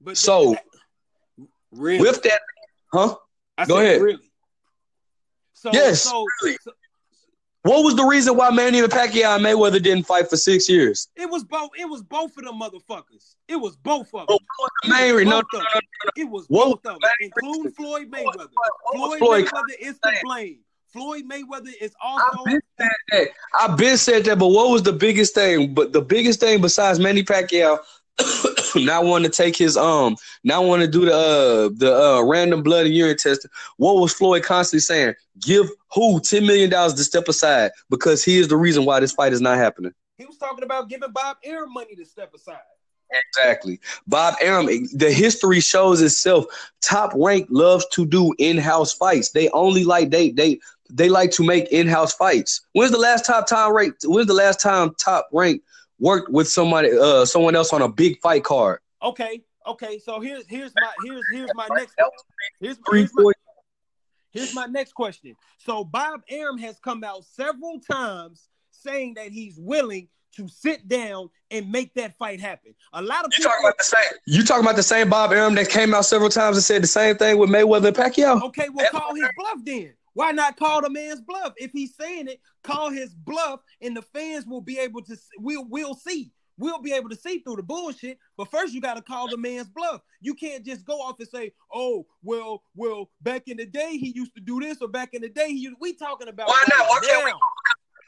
but 0.02 0.18
So, 0.18 0.58
really, 1.72 2.02
With 2.02 2.22
that, 2.24 2.42
huh? 2.92 3.16
I 3.58 3.66
go 3.66 3.78
said, 3.78 3.86
ahead. 3.86 4.02
Really. 4.02 4.32
So, 5.54 5.70
Yes, 5.72 6.02
so, 6.02 6.26
really. 6.44 6.58
so 6.62 6.72
What 7.66 7.84
was 7.84 7.96
the 7.96 8.06
reason 8.06 8.38
why 8.38 8.52
Manny 8.52 8.80
Pacquiao 8.82 9.38
and 9.38 9.44
Mayweather 9.44 9.82
didn't 9.82 10.04
fight 10.04 10.30
for 10.30 10.38
six 10.38 10.70
years? 10.70 11.08
it 11.16 11.28
was 11.28 11.44
both. 11.44 11.72
It 11.76 11.90
was 11.90 12.04
both 12.04 12.38
of 12.38 12.44
them 12.44 12.60
motherfuckers. 12.60 13.34
It 13.48 13.56
was 13.56 13.76
both 13.76 14.14
of 14.14 14.28
oh, 14.30 14.38
them. 14.38 14.46
What 14.58 14.72
was 14.84 15.18
the? 15.18 15.26
No, 15.26 15.42
Both 15.42 15.46
of 15.52 15.62
them. 15.74 15.82
It 16.16 16.30
was 16.30 16.48
both 16.48 16.74
of 16.76 16.84
them, 16.84 16.98
including? 17.20 17.72
Floyd 17.72 18.12
Mayweather. 18.12 18.50
Floyd 18.94 19.18
Floyd 19.18 19.46
Mayweather 19.46 19.80
is 19.80 19.98
to 19.98 20.12
blame. 20.22 20.60
Floyd 20.94 21.24
Mayweather 21.28 21.74
is 21.82 21.96
I've 22.04 22.22
also 22.22 22.46
been 22.46 22.62
said 22.80 22.90
that. 23.10 23.28
I've 23.60 23.78
been 23.78 23.98
said 23.98 24.26
that, 24.26 24.38
but 24.38 24.50
what 24.50 24.70
was 24.70 24.84
the 24.84 24.94
biggest 24.94 25.34
thing? 25.34 25.74
But 25.74 25.92
the 25.92 26.02
biggest 26.02 26.40
thing 26.40 26.62
besides 26.62 27.00
Manny 27.00 27.24
Pacquiao 27.24 27.80
not 28.76 29.04
want 29.06 29.26
to 29.26 29.30
take 29.30 29.58
his 29.58 29.76
um, 29.78 30.16
not 30.44 30.64
want 30.64 30.82
to 30.82 30.88
do 30.88 31.06
the 31.06 31.14
uh 31.14 31.70
the 31.76 31.96
uh 31.96 32.22
random 32.24 32.64
blood 32.64 32.86
and 32.86 32.96
urine 32.96 33.18
test. 33.18 33.46
What 33.78 33.98
was 33.98 34.14
Floyd 34.14 34.44
constantly 34.44 34.82
saying? 34.82 35.16
Give 35.40 35.70
who 35.94 36.20
ten 36.22 36.46
million 36.46 36.70
dollars 36.70 36.94
to 36.96 37.04
step 37.04 37.28
aside 37.28 37.72
because 37.90 38.24
he 38.24 38.38
is 38.38 38.48
the 38.48 38.58
reason 38.58 38.86
why 38.86 39.00
this 39.00 39.12
fight 39.14 39.34
is 39.34 39.42
not 39.42 39.58
happening. 39.58 39.92
he 40.18 40.26
was 40.26 40.38
talking 40.38 40.64
about 40.64 40.90
giving 40.90 41.12
Bob 41.12 41.38
Arum 41.44 41.74
money 41.74 41.96
to 41.96 42.06
step 42.06 42.34
aside. 42.34 42.58
Exactly. 43.38 43.80
Bob 44.08 44.36
Arum, 44.42 44.66
the 44.94 45.12
history 45.12 45.60
shows 45.60 46.02
itself. 46.02 46.46
Top 46.82 47.12
rank 47.16 47.48
loves 47.50 47.86
to 47.94 48.06
do 48.06 48.34
in-house 48.40 48.94
fights. 48.94 49.32
They 49.32 49.50
only 49.50 49.84
like 49.84 50.10
they 50.10 50.32
they 50.32 50.60
they 50.90 51.10
like 51.10 51.32
to 51.32 51.44
make 51.44 51.68
in-house 51.72 52.14
fights. 52.14 52.62
When's 52.74 52.92
the 52.92 52.98
last 52.98 53.26
top 53.26 53.48
time 53.48 53.74
rank? 53.74 53.96
When's 54.04 54.28
the 54.28 54.34
last 54.34 54.60
time 54.60 54.96
top 54.98 55.28
rank 55.32 55.62
worked 56.06 56.32
with 56.32 56.48
somebody 56.48 56.92
uh 56.92 57.26
someone 57.26 57.56
else 57.56 57.74
on 57.74 57.82
a 57.82 57.90
big 57.90 58.22
fight 58.22 58.44
card? 58.44 58.80
Okay, 59.02 59.44
okay. 59.68 60.00
So 60.00 60.20
here's 60.20 60.46
here's 60.48 60.74
my 60.76 60.92
here's 61.04 61.24
here's 61.32 61.50
my 61.56 61.68
next 61.72 61.96
here's, 62.62 62.78
here's 62.88 63.12
my, 63.14 63.32
here's 64.32 64.54
my 64.54 64.68
next 64.68 64.94
question. 64.94 65.36
So 65.58 65.84
Bob 65.84 66.22
Arum 66.30 66.60
has 66.60 66.80
come 66.80 67.04
out 67.04 67.26
several 67.26 67.80
times 67.80 68.48
saying 68.72 69.16
that 69.16 69.32
he's 69.32 69.58
willing 69.58 70.08
to 70.36 70.48
sit 70.48 70.88
down 70.88 71.30
and 71.50 71.72
make 71.72 71.94
that 71.96 72.16
fight 72.18 72.40
happen. 72.40 72.76
A 72.94 73.02
lot 73.02 73.26
of 73.26 73.32
you 73.32 73.38
people 73.38 73.52
talking 73.52 73.66
about 73.66 73.78
the 73.78 73.84
same. 73.84 74.20
You 74.28 74.44
talking 74.44 74.64
about 74.64 74.76
the 74.76 74.84
same 74.84 75.10
Bob 75.10 75.32
Arum 75.32 75.56
that 75.56 75.70
came 75.70 75.94
out 75.94 76.06
several 76.06 76.30
times 76.30 76.58
and 76.58 76.64
said 76.64 76.84
the 76.84 76.88
same 76.88 77.18
thing 77.18 77.38
with 77.38 77.50
Mayweather 77.50 77.88
and 77.88 77.96
Pacquiao? 77.96 78.42
Okay, 78.44 78.68
well, 78.70 78.88
call 78.92 79.16
his 79.16 79.30
bluff 79.38 79.60
then. 79.64 79.94
Why 80.16 80.32
not 80.32 80.58
call 80.58 80.82
the 80.82 80.90
man's 80.90 81.22
bluff? 81.22 81.54
If 81.58 81.72
he's 81.72 81.96
saying 81.96 82.30
it, 82.30 82.40
call 82.64 82.90
his 82.90 83.14
bluff, 83.14 83.60
and 83.82 83.96
the 83.96 84.02
fans 84.02 84.46
will 84.46 84.62
be 84.62 84.80
able 84.80 85.02
to. 85.04 85.18
We'll 85.38 85.66
we'll 85.66 85.94
see. 85.94 86.32
We'll 86.58 86.82
be 86.82 86.94
able 86.94 87.10
to 87.10 87.18
see 87.18 87.40
through 87.40 87.58
the 87.58 87.64
bullshit. 87.64 88.18
But 88.38 88.50
first, 88.50 88.74
you 88.74 88.80
got 88.80 88.94
to 88.94 89.02
call 89.02 89.28
the 89.28 89.36
man's 89.36 89.68
bluff. 89.68 90.02
You 90.22 90.34
can't 90.34 90.66
just 90.66 90.86
go 90.86 91.02
off 91.02 91.20
and 91.20 91.28
say, 91.28 91.52
"Oh, 91.74 92.06
well, 92.24 92.64
well, 92.76 93.12
back 93.22 93.44
in 93.48 93.58
the 93.58 93.66
day 93.66 93.98
he 93.98 94.14
used 94.16 94.34
to 94.36 94.42
do 94.42 94.62
this, 94.62 94.78
or 94.82 94.88
back 94.88 95.14
in 95.14 95.22
the 95.22 95.30
day 95.30 95.50
he." 95.50 95.60
Used... 95.60 95.76
We 95.82 95.94
talking 95.94 96.30
about 96.30 96.48
why 96.48 96.64
not? 96.70 96.88
Why 96.88 97.00
can't 97.06 97.26
we? 97.26 97.34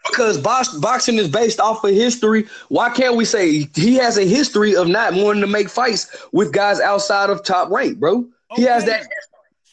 Because 0.10 0.38
box, 0.38 0.74
boxing 0.76 1.16
is 1.16 1.28
based 1.28 1.60
off 1.60 1.84
of 1.84 1.92
history. 1.92 2.48
Why 2.70 2.90
can't 2.90 3.18
we 3.18 3.26
say 3.26 3.68
he 3.76 3.96
has 3.96 4.18
a 4.18 4.24
history 4.24 4.78
of 4.78 4.88
not 4.88 5.14
wanting 5.14 5.42
to 5.42 5.48
make 5.48 5.68
fights 5.68 6.26
with 6.32 6.54
guys 6.54 6.80
outside 6.80 7.30
of 7.30 7.44
top 7.44 7.70
rank, 7.70 8.00
bro? 8.00 8.30
Okay. 8.52 8.62
He 8.62 8.64
has 8.64 8.86
that. 8.86 9.06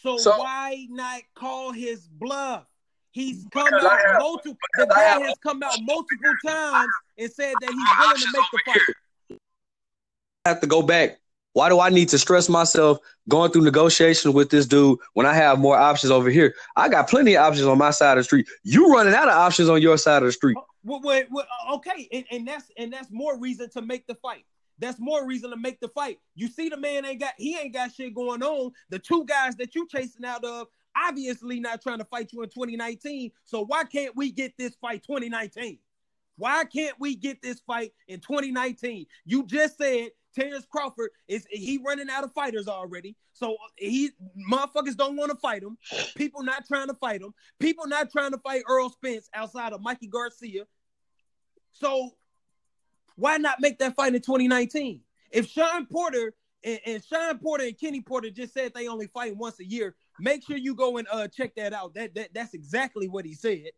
So, 0.05 0.19
so 0.19 0.37
why 0.37 0.87
not 0.91 1.23
call 1.35 1.73
his 1.73 2.07
bluff? 2.07 2.67
He's 3.13 3.47
come 3.51 3.73
out 3.73 4.03
multiple. 4.19 4.59
The 4.77 4.87
guy 4.87 5.21
has 5.21 5.35
come 5.43 5.63
out 5.63 5.79
multiple 5.81 6.35
times 6.45 6.93
and 7.17 7.33
said 7.33 7.55
that 7.59 7.71
he's 7.71 7.99
willing 7.99 8.21
to 8.21 8.29
make 8.35 8.45
the 8.53 8.59
fight. 8.67 9.39
I 10.45 10.49
have 10.51 10.61
to 10.61 10.67
go 10.67 10.83
back. 10.83 11.21
Why 11.55 11.71
do 11.71 11.81
I 11.81 11.89
need 11.89 12.11
to 12.11 12.19
stress 12.19 12.51
myself 12.51 12.99
going 13.31 13.51
through 13.51 13.63
negotiations 13.63 14.35
with 14.35 14.51
this 14.51 14.67
dude 14.67 14.99
when 15.15 15.25
I 15.25 15.33
have 15.33 15.59
more 15.59 15.79
options 15.79 16.11
over 16.11 16.29
here? 16.29 16.55
I 16.77 16.91
got 16.91 17.09
plenty 17.09 17.35
of 17.37 17.47
options 17.47 17.67
on 17.67 17.79
my 17.79 17.91
side 17.91 18.19
of 18.19 18.19
the 18.19 18.25
street. 18.25 18.47
You 18.63 18.93
running 18.93 19.15
out 19.15 19.29
of 19.29 19.35
options 19.35 19.71
on 19.71 19.81
your 19.81 19.97
side 19.97 20.23
of 20.23 20.27
the 20.27 20.33
street. 20.33 20.59
Oh, 20.59 20.67
well, 20.83 21.01
well, 21.03 21.23
well, 21.31 21.47
okay, 21.77 22.09
and, 22.13 22.25
and 22.31 22.47
that's 22.47 22.71
and 22.77 22.93
that's 22.93 23.11
more 23.11 23.39
reason 23.39 23.71
to 23.71 23.81
make 23.81 24.07
the 24.07 24.17
fight. 24.17 24.45
That's 24.79 24.99
more 24.99 25.27
reason 25.27 25.51
to 25.51 25.57
make 25.57 25.81
the 25.81 25.89
fight. 25.89 26.19
You 26.35 26.49
see, 26.49 26.69
the 26.69 26.77
man 26.77 27.05
ain't 27.05 27.21
got 27.21 27.35
he 27.37 27.57
ain't 27.59 27.75
got 27.75 27.93
shit 27.93 28.15
going 28.15 28.43
on. 28.43 28.73
The 28.91 28.99
two 28.99 29.25
guys 29.25 29.57
that 29.57 29.75
you 29.75 29.87
chasing 29.89 30.25
out 30.25 30.45
of 30.45 30.69
obviously 30.97 31.61
not 31.61 31.83
trying 31.83 31.99
to 31.99 32.05
fight 32.05 32.33
you 32.33 32.43
in 32.43 32.49
2019. 32.49 33.33
So 33.45 33.65
why 33.65 33.85
can't 33.85 34.17
we 34.17 34.31
get 34.31 34.57
this 34.57 34.75
fight 34.81 35.03
2019? 35.03 35.79
Why 36.37 36.65
can't 36.65 36.99
we 36.99 37.15
get 37.15 37.43
this 37.43 37.61
fight 37.61 37.93
in 38.09 38.21
2019? 38.21 39.07
You 39.25 39.47
just 39.47 39.79
said 39.79 40.11
Terence 40.35 40.67
Crawford 40.69 41.11
is 41.29 41.47
he 41.49 41.81
running 41.85 42.11
out 42.11 42.25
of 42.25 42.33
fighters 42.33 42.67
already. 42.67 43.17
So 43.33 43.57
he 43.77 44.11
motherfuckers 44.51 44.97
don't 44.97 45.17
want 45.17 45.31
to 45.31 45.37
fight 45.37 45.63
him. 45.63 45.79
People 46.17 46.43
not 46.43 46.67
trying 46.67 46.89
to 46.89 46.95
fight 46.95 47.23
him. 47.23 47.35
People 47.61 47.87
not 47.87 48.11
trying 48.11 48.33
to 48.33 48.39
fight 48.39 48.63
Earl 48.69 48.91
Spence 48.91 49.29
outside 49.35 49.73
of 49.73 49.81
Mikey 49.81 50.09
Garcia. 50.09 50.65
So 51.73 52.11
why 53.17 53.37
not 53.37 53.61
make 53.61 53.79
that 53.79 53.97
fight 53.97 54.15
in 54.15 54.21
2019? 54.21 55.01
If 55.31 55.49
Shawn 55.49 55.87
Porter 55.87 56.35
and, 56.63 56.81
and 56.87 57.05
Shawn 57.05 57.39
Porter 57.39 57.65
and 57.65 57.79
Kenny 57.79 58.01
Porter 58.01 58.31
just 58.31 58.55
said 58.55 58.73
they 58.75 58.89
only 58.89 59.07
fight 59.09 59.37
once 59.37 59.61
a 59.61 59.65
year, 59.65 59.95
make 60.19 60.45
sure 60.47 60.57
you 60.57 60.75
go 60.75 60.97
and 60.97 61.07
uh, 61.11 61.29
check 61.29 61.55
that 61.57 61.73
out. 61.73 61.95
That, 61.95 62.15
that 62.15 62.35
that's 62.35 62.55
exactly 62.55 63.09
what 63.09 63.25
he 63.25 63.35
said. 63.35 63.71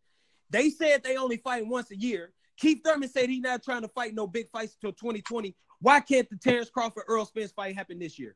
They 0.51 0.71
said 0.71 1.03
they 1.03 1.17
only 1.17 1.39
fight 1.39 1.67
once 1.67 1.91
a 1.91 1.97
year. 1.97 2.33
Keith 2.57 2.81
Thurman 2.85 3.09
said 3.09 3.29
he's 3.29 3.43
not 3.43 3.63
trying 3.63 3.83
to 3.83 3.89
fight 3.89 4.15
no 4.15 4.27
big 4.27 4.51
fights 4.51 4.77
until 4.81 4.93
2020. 4.93 5.55
Why 5.81 6.01
can't 6.01 6.29
the 6.31 6.37
Terence 6.37 6.71
Crawford 6.71 7.05
Earl 7.07 7.27
Spence 7.27 7.53
fight 7.53 7.77
happen 7.77 7.99
this 7.99 8.19
year? 8.19 8.35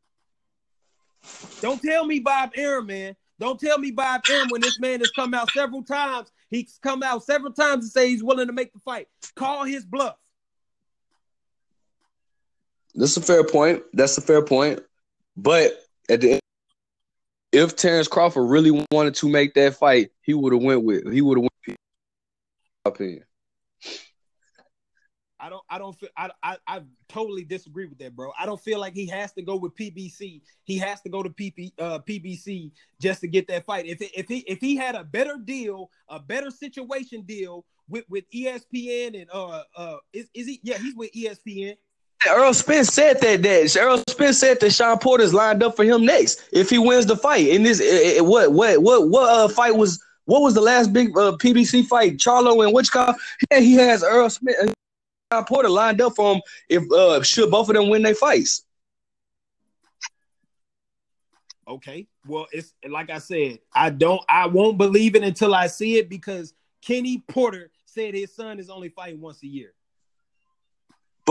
Don't 1.61 1.81
tell 1.81 2.05
me 2.05 2.21
Bob 2.21 2.51
Arum, 2.57 2.87
man. 2.87 3.17
Don't 3.39 3.59
tell 3.59 3.79
me 3.79 3.91
Bob 3.91 4.23
Arum 4.31 4.49
when 4.51 4.61
this 4.61 4.79
man 4.79 5.01
has 5.01 5.11
come 5.13 5.33
out 5.33 5.51
several 5.53 5.83
times. 5.83 6.31
He's 6.51 6.79
come 6.83 7.03
out 7.03 7.25
several 7.25 7.53
times 7.53 7.87
to 7.87 7.91
say 7.91 8.09
he's 8.09 8.23
willing 8.23 8.47
to 8.49 8.53
make 8.53 8.73
the 8.73 8.81
fight. 8.81 9.09
Call 9.35 9.65
his 9.65 9.85
bluff. 9.85 10.17
That's 12.95 13.17
a 13.17 13.21
fair 13.21 13.45
point. 13.45 13.83
That's 13.93 14.19
a 14.19 14.21
fair 14.21 14.45
point. 14.45 14.81
But 15.37 15.73
at 16.09 16.21
the 16.21 16.33
end, 16.33 16.41
if 17.53 17.77
Terence 17.77 18.09
Crawford 18.09 18.49
really 18.49 18.87
wanted 18.93 19.15
to 19.17 19.29
make 19.29 19.55
that 19.55 19.77
fight, 19.77 20.11
he 20.23 20.35
would 20.35 20.53
have 20.53 20.63
went 20.63 20.85
with 20.85 21.11
he 21.13 21.21
would 21.21 21.39
have 21.39 21.49
went. 21.67 21.79
Opinion. 22.85 23.25
I 25.41 25.49
don't. 25.49 25.63
I 25.71 25.79
don't 25.79 25.99
feel. 25.99 26.11
I, 26.17 26.31
I. 26.43 26.57
I 26.67 26.83
totally 27.09 27.45
disagree 27.45 27.87
with 27.87 27.99
that, 27.99 28.15
bro. 28.15 28.31
I 28.39 28.47
don't 28.47 28.61
feel 28.61 28.79
like 28.79 28.95
he 28.95 29.07
has 29.07 29.33
to 29.33 29.43
go 29.43 29.57
with 29.57 29.75
PBC. 29.75 30.43
He 30.65 30.79
has 30.79 31.01
to 31.03 31.09
go 31.09 31.23
to 31.23 31.31
PP, 31.31 31.73
uh, 31.79 31.99
PBC 32.01 32.71
just 33.01 33.23
to 33.23 33.29
get 33.29 33.49
that 33.49 33.65
fight. 33.65 33.87
If 33.87 34.01
if 34.01 34.29
he 34.29 34.39
if 34.41 34.59
he 34.61 34.77
had 34.77 34.95
a 34.95 35.05
better 35.05 35.39
deal, 35.43 35.91
a 36.09 36.21
better 36.21 36.51
situation 36.51 37.23
deal 37.23 37.65
with 37.89 38.05
with 38.09 38.25
ESPN 38.31 39.21
and 39.21 39.31
uh 39.33 39.63
uh 39.77 39.97
is 40.13 40.29
is 40.35 40.47
he? 40.47 40.61
Yeah, 40.63 40.79
he's 40.79 40.95
with 40.95 41.13
ESPN. 41.13 41.77
Errol 42.27 42.53
Spence 42.53 42.89
said 42.89 43.21
that 43.23 43.43
that 43.43 43.77
Earl 43.77 44.03
Spence 44.09 44.39
said 44.39 44.61
that 44.61 44.73
Shawn 44.73 44.99
Porter's 44.99 45.33
lined 45.33 45.63
up 45.63 45.75
for 45.75 45.85
him 45.85 46.05
next 46.05 46.43
if 46.53 46.69
he 46.69 46.79
wins 46.79 47.07
the 47.07 47.17
fight. 47.17 47.49
In 47.49 47.63
this, 47.63 47.81
it, 47.81 48.19
it, 48.19 48.25
what 48.25 48.53
what 48.53 48.83
what 48.83 49.09
what 49.09 49.31
uh, 49.31 49.49
fight 49.49 49.75
was 49.75 50.03
what 50.27 50.43
was 50.43 50.55
the 50.55 50.61
last 50.61 50.93
big 50.93 51.17
uh, 51.17 51.33
PBC 51.39 51.87
fight? 51.87 52.19
Charlo 52.19 52.65
and 52.65 52.77
Whichcock. 52.77 53.15
Yeah, 53.51 53.61
he 53.61 53.75
has 53.75 54.03
Errol 54.03 54.29
Smith, 54.29 54.57
uh, 54.63 54.73
Shawn 55.33 55.45
Porter 55.45 55.71
lined 55.71 56.01
up 56.01 56.15
for 56.15 56.35
him 56.35 56.43
if 56.69 56.91
uh, 56.93 57.23
should 57.23 57.51
both 57.51 57.69
of 57.71 57.75
them 57.75 57.89
win 57.89 58.03
their 58.03 58.15
fights. 58.15 58.65
Okay, 61.67 62.07
well, 62.27 62.49
it's 62.51 62.75
like 62.89 63.11
I 63.11 63.19
said, 63.19 63.61
I 63.73 63.91
don't, 63.91 64.21
I 64.29 64.47
won't 64.47 64.77
believe 64.77 65.15
it 65.15 65.23
until 65.23 65.55
I 65.55 65.69
see 65.69 65.99
it 65.99 66.09
because 66.09 66.53
Kenny 66.83 67.23
Porter 67.29 67.71
said 67.85 68.13
his 68.13 68.35
son 68.35 68.59
is 68.59 68.69
only 68.69 68.89
fighting 68.89 69.21
once 69.21 69.43
a 69.45 69.47
year. 69.47 69.73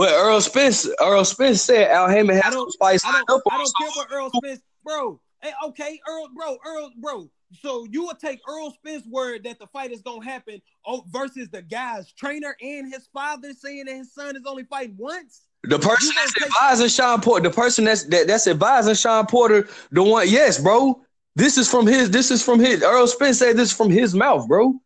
But 0.00 0.14
Earl 0.14 0.40
Spence, 0.40 0.88
Errol 0.98 1.26
Spence 1.26 1.60
said 1.60 1.90
Al 1.90 2.08
Haymon 2.08 2.38
has 2.38 2.54
some 2.54 2.70
spice. 2.70 3.04
I 3.04 3.22
don't, 3.28 3.42
I 3.50 3.58
don't 3.58 3.72
care 3.78 3.90
what 3.94 4.10
Errol 4.10 4.30
Spence, 4.34 4.62
bro. 4.82 5.20
Hey, 5.42 5.52
okay, 5.66 6.00
Earl, 6.08 6.28
bro, 6.34 6.56
Earl, 6.64 6.90
bro. 6.96 7.30
So 7.60 7.84
you 7.90 8.06
would 8.06 8.18
take 8.18 8.40
Earl 8.48 8.70
Spence's 8.70 9.06
word 9.06 9.44
that 9.44 9.58
the 9.58 9.66
fight 9.66 9.90
is 9.90 10.00
gonna 10.00 10.24
happen 10.24 10.62
oh, 10.86 11.04
versus 11.10 11.50
the 11.50 11.60
guy's 11.60 12.10
trainer 12.14 12.56
and 12.62 12.90
his 12.90 13.10
father 13.12 13.52
saying 13.52 13.84
that 13.88 13.94
his 13.94 14.14
son 14.14 14.36
is 14.36 14.44
only 14.46 14.64
fighting 14.64 14.96
once. 14.98 15.42
The 15.64 15.78
person 15.78 16.14
that's 16.16 16.32
take- 16.32 16.46
advising 16.46 16.88
Shawn 16.88 17.20
Porter, 17.20 17.50
the 17.50 17.54
person 17.54 17.84
that's 17.84 18.04
that, 18.04 18.26
that's 18.26 18.46
advising 18.46 18.94
Shawn 18.94 19.26
Porter, 19.26 19.68
the 19.92 20.02
one, 20.02 20.30
yes, 20.30 20.58
bro. 20.58 21.02
This 21.36 21.58
is 21.58 21.70
from 21.70 21.86
his. 21.86 22.10
This 22.10 22.30
is 22.30 22.42
from 22.42 22.58
his. 22.58 22.82
Earl 22.82 23.06
Spence 23.06 23.38
said 23.38 23.54
this 23.54 23.70
from 23.70 23.90
his 23.90 24.14
mouth, 24.14 24.48
bro. 24.48 24.80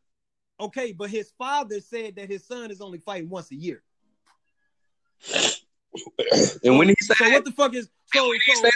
Okay, 0.58 0.90
but 0.90 1.08
his 1.08 1.30
father 1.38 1.78
said 1.78 2.16
that 2.16 2.28
his 2.28 2.44
son 2.44 2.72
is 2.72 2.80
only 2.80 2.98
fighting 2.98 3.28
once 3.28 3.52
a 3.52 3.54
year 3.54 3.83
and 6.64 6.78
when 6.78 6.88
he 6.88 6.96
said, 7.00 7.16
so 7.16 7.30
what 7.30 7.44
the 7.44 7.52
fuck 7.52 7.74
is 7.74 7.88
so 8.06 8.32
so, 8.46 8.70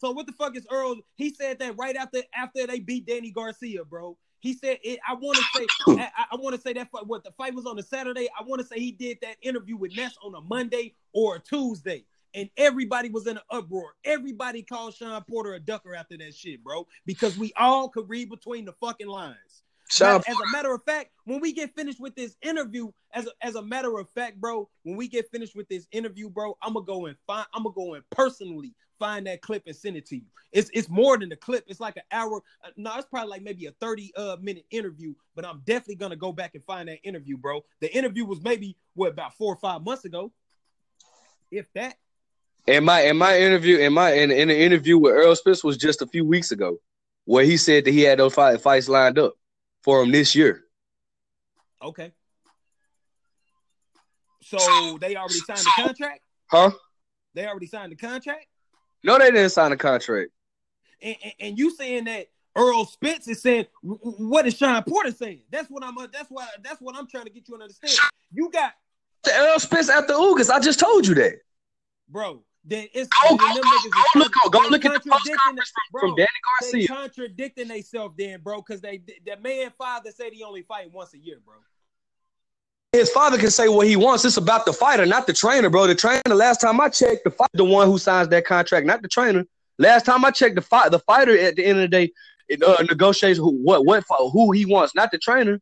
so 0.00 0.10
what 0.12 0.26
the 0.26 0.32
fuck 0.32 0.56
is 0.56 0.66
Earl? 0.70 0.96
He 1.16 1.30
said 1.34 1.58
that 1.60 1.76
right 1.78 1.96
after 1.96 2.22
after 2.34 2.66
they 2.66 2.80
beat 2.80 3.06
Danny 3.06 3.30
Garcia, 3.30 3.84
bro. 3.84 4.16
He 4.40 4.52
said 4.52 4.78
it, 4.82 5.00
I 5.08 5.14
want 5.14 5.38
to 5.38 5.44
say 5.58 5.66
I, 5.88 6.08
I 6.32 6.36
want 6.36 6.54
to 6.54 6.60
say 6.60 6.74
that 6.74 6.90
fight, 6.90 7.06
what 7.06 7.24
the 7.24 7.32
fight 7.32 7.54
was 7.54 7.64
on 7.66 7.78
a 7.78 7.82
Saturday. 7.82 8.28
I 8.38 8.42
want 8.44 8.60
to 8.60 8.66
say 8.66 8.78
he 8.78 8.92
did 8.92 9.18
that 9.22 9.36
interview 9.40 9.76
with 9.76 9.96
Ness 9.96 10.14
on 10.22 10.34
a 10.34 10.40
Monday 10.40 10.94
or 11.14 11.36
a 11.36 11.40
Tuesday, 11.40 12.04
and 12.34 12.50
everybody 12.56 13.08
was 13.08 13.26
in 13.26 13.38
an 13.38 13.42
uproar. 13.50 13.94
Everybody 14.04 14.62
called 14.62 14.94
Shawn 14.94 15.24
Porter 15.24 15.54
a 15.54 15.60
ducker 15.60 15.94
after 15.94 16.18
that 16.18 16.34
shit, 16.34 16.62
bro, 16.62 16.86
because 17.06 17.38
we 17.38 17.52
all 17.56 17.88
could 17.88 18.08
read 18.08 18.28
between 18.28 18.66
the 18.66 18.72
fucking 18.74 19.08
lines. 19.08 19.63
Sean 19.90 20.22
as 20.26 20.36
a 20.36 20.52
matter 20.52 20.72
of 20.72 20.82
fact, 20.84 21.10
when 21.24 21.40
we 21.40 21.52
get 21.52 21.74
finished 21.74 22.00
with 22.00 22.14
this 22.14 22.36
interview, 22.42 22.90
as 23.12 23.26
a, 23.26 23.30
as 23.42 23.54
a 23.54 23.62
matter 23.62 23.98
of 23.98 24.08
fact, 24.10 24.40
bro, 24.40 24.68
when 24.82 24.96
we 24.96 25.08
get 25.08 25.30
finished 25.30 25.54
with 25.54 25.68
this 25.68 25.86
interview, 25.92 26.28
bro, 26.28 26.56
I'm 26.62 26.74
gonna 26.74 26.86
go 26.86 27.06
and 27.06 27.16
find, 27.26 27.46
I'm 27.54 27.64
gonna 27.64 27.74
go 27.74 27.94
and 27.94 28.04
personally 28.10 28.74
find 28.98 29.26
that 29.26 29.42
clip 29.42 29.64
and 29.66 29.76
send 29.76 29.96
it 29.96 30.06
to 30.06 30.16
you. 30.16 30.26
It's 30.52 30.70
it's 30.72 30.88
more 30.88 31.18
than 31.18 31.30
a 31.32 31.36
clip. 31.36 31.64
It's 31.66 31.80
like 31.80 31.96
an 31.96 32.02
hour. 32.10 32.42
Uh, 32.64 32.70
no, 32.76 32.96
it's 32.96 33.06
probably 33.06 33.30
like 33.30 33.42
maybe 33.42 33.66
a 33.66 33.72
30 33.72 34.12
uh 34.16 34.36
minute 34.40 34.64
interview, 34.70 35.14
but 35.34 35.44
I'm 35.44 35.62
definitely 35.66 35.96
gonna 35.96 36.16
go 36.16 36.32
back 36.32 36.54
and 36.54 36.64
find 36.64 36.88
that 36.88 36.98
interview, 37.02 37.36
bro. 37.36 37.64
The 37.80 37.94
interview 37.94 38.24
was 38.24 38.42
maybe 38.42 38.76
what 38.94 39.12
about 39.12 39.36
four 39.36 39.52
or 39.52 39.58
five 39.58 39.82
months 39.82 40.04
ago, 40.04 40.32
if 41.50 41.66
that. 41.74 41.96
In 42.66 42.84
my 42.84 43.02
in 43.02 43.18
my 43.18 43.38
interview, 43.38 43.78
in 43.78 43.92
my 43.92 44.12
in, 44.12 44.30
in 44.30 44.48
the 44.48 44.58
interview 44.58 44.96
with 44.96 45.12
Earl 45.12 45.36
Spence 45.36 45.62
was 45.62 45.76
just 45.76 46.00
a 46.00 46.06
few 46.06 46.24
weeks 46.24 46.50
ago, 46.50 46.78
where 47.26 47.44
he 47.44 47.58
said 47.58 47.84
that 47.84 47.92
he 47.92 48.00
had 48.00 48.18
those 48.18 48.32
fight, 48.32 48.60
fights 48.60 48.88
lined 48.88 49.18
up 49.18 49.34
for 49.84 50.02
him 50.02 50.10
this 50.10 50.34
year. 50.34 50.64
Okay. 51.82 52.12
So 54.42 54.98
they 55.00 55.14
already 55.14 55.38
signed 55.40 55.60
the 55.60 55.72
contract? 55.76 56.20
Huh? 56.50 56.70
They 57.34 57.46
already 57.46 57.66
signed 57.66 57.92
the 57.92 57.96
contract. 57.96 58.46
No, 59.02 59.18
they 59.18 59.30
didn't 59.30 59.50
sign 59.50 59.70
the 59.70 59.76
contract. 59.76 60.30
And, 61.02 61.16
and, 61.22 61.32
and 61.40 61.58
you 61.58 61.70
saying 61.70 62.04
that 62.04 62.28
Earl 62.56 62.86
Spence 62.86 63.28
is 63.28 63.42
saying 63.42 63.66
what 63.82 64.46
is 64.46 64.56
Shawn 64.56 64.82
Porter 64.84 65.12
saying? 65.12 65.42
That's 65.50 65.68
what 65.68 65.84
I'm. 65.84 65.98
Uh, 65.98 66.06
that's 66.12 66.30
why. 66.30 66.46
That's 66.62 66.80
what 66.80 66.96
I'm 66.96 67.08
trying 67.08 67.24
to 67.24 67.30
get 67.30 67.48
you 67.48 67.56
to 67.56 67.62
understand. 67.62 67.94
You 68.32 68.50
got 68.50 68.72
the 69.24 69.32
Earl 69.36 69.58
Spence 69.58 69.90
after 69.90 70.14
Ugas. 70.14 70.50
I 70.50 70.60
just 70.60 70.78
told 70.78 71.06
you 71.06 71.14
that, 71.16 71.40
bro. 72.08 72.44
Then 72.66 72.88
it's 72.94 73.08
go, 73.08 73.36
then 73.36 73.38
go, 73.38 73.54
go, 73.54 73.60
go 73.60 74.18
look, 74.18 74.32
go, 74.32 74.48
go 74.48 74.68
look 74.70 74.84
at 74.86 74.92
the 74.94 75.10
post 75.10 75.30
conference 75.44 75.70
from, 75.70 75.82
bro, 75.92 76.00
from 76.00 76.16
Danny 76.16 76.28
Garcia. 76.60 76.80
They 76.80 76.86
contradicting 76.86 77.68
themselves, 77.68 78.14
then, 78.16 78.40
bro, 78.40 78.62
because 78.62 78.80
they 78.80 79.02
the 79.24 79.36
man 79.36 79.70
father 79.76 80.10
said 80.10 80.32
he 80.32 80.42
only 80.42 80.62
fight 80.62 80.90
once 80.90 81.12
a 81.12 81.18
year, 81.18 81.40
bro. 81.44 81.56
His 82.92 83.10
father 83.10 83.36
can 83.36 83.50
say 83.50 83.68
what 83.68 83.86
he 83.86 83.96
wants. 83.96 84.24
It's 84.24 84.38
about 84.38 84.64
the 84.64 84.72
fighter, 84.72 85.04
not 85.04 85.26
the 85.26 85.32
trainer, 85.34 85.68
bro. 85.68 85.86
The 85.86 85.94
trainer. 85.94 86.22
Last 86.26 86.62
time 86.62 86.80
I 86.80 86.88
checked, 86.88 87.24
the 87.24 87.30
fight, 87.30 87.50
the 87.52 87.64
one 87.64 87.86
who 87.86 87.98
signs 87.98 88.28
that 88.28 88.46
contract, 88.46 88.86
not 88.86 89.02
the 89.02 89.08
trainer. 89.08 89.44
Last 89.78 90.06
time 90.06 90.24
I 90.24 90.30
checked, 90.30 90.54
the 90.54 90.62
fight, 90.62 90.90
the 90.90 91.00
fighter 91.00 91.36
at 91.36 91.56
the 91.56 91.66
end 91.66 91.78
of 91.78 91.82
the 91.82 91.88
day 91.88 92.12
it, 92.48 92.62
uh, 92.62 92.82
negotiates 92.82 93.38
who, 93.38 93.50
what 93.62 93.84
what 93.84 94.04
who 94.32 94.52
he 94.52 94.64
wants, 94.64 94.94
not 94.94 95.10
the 95.10 95.18
trainer. 95.18 95.60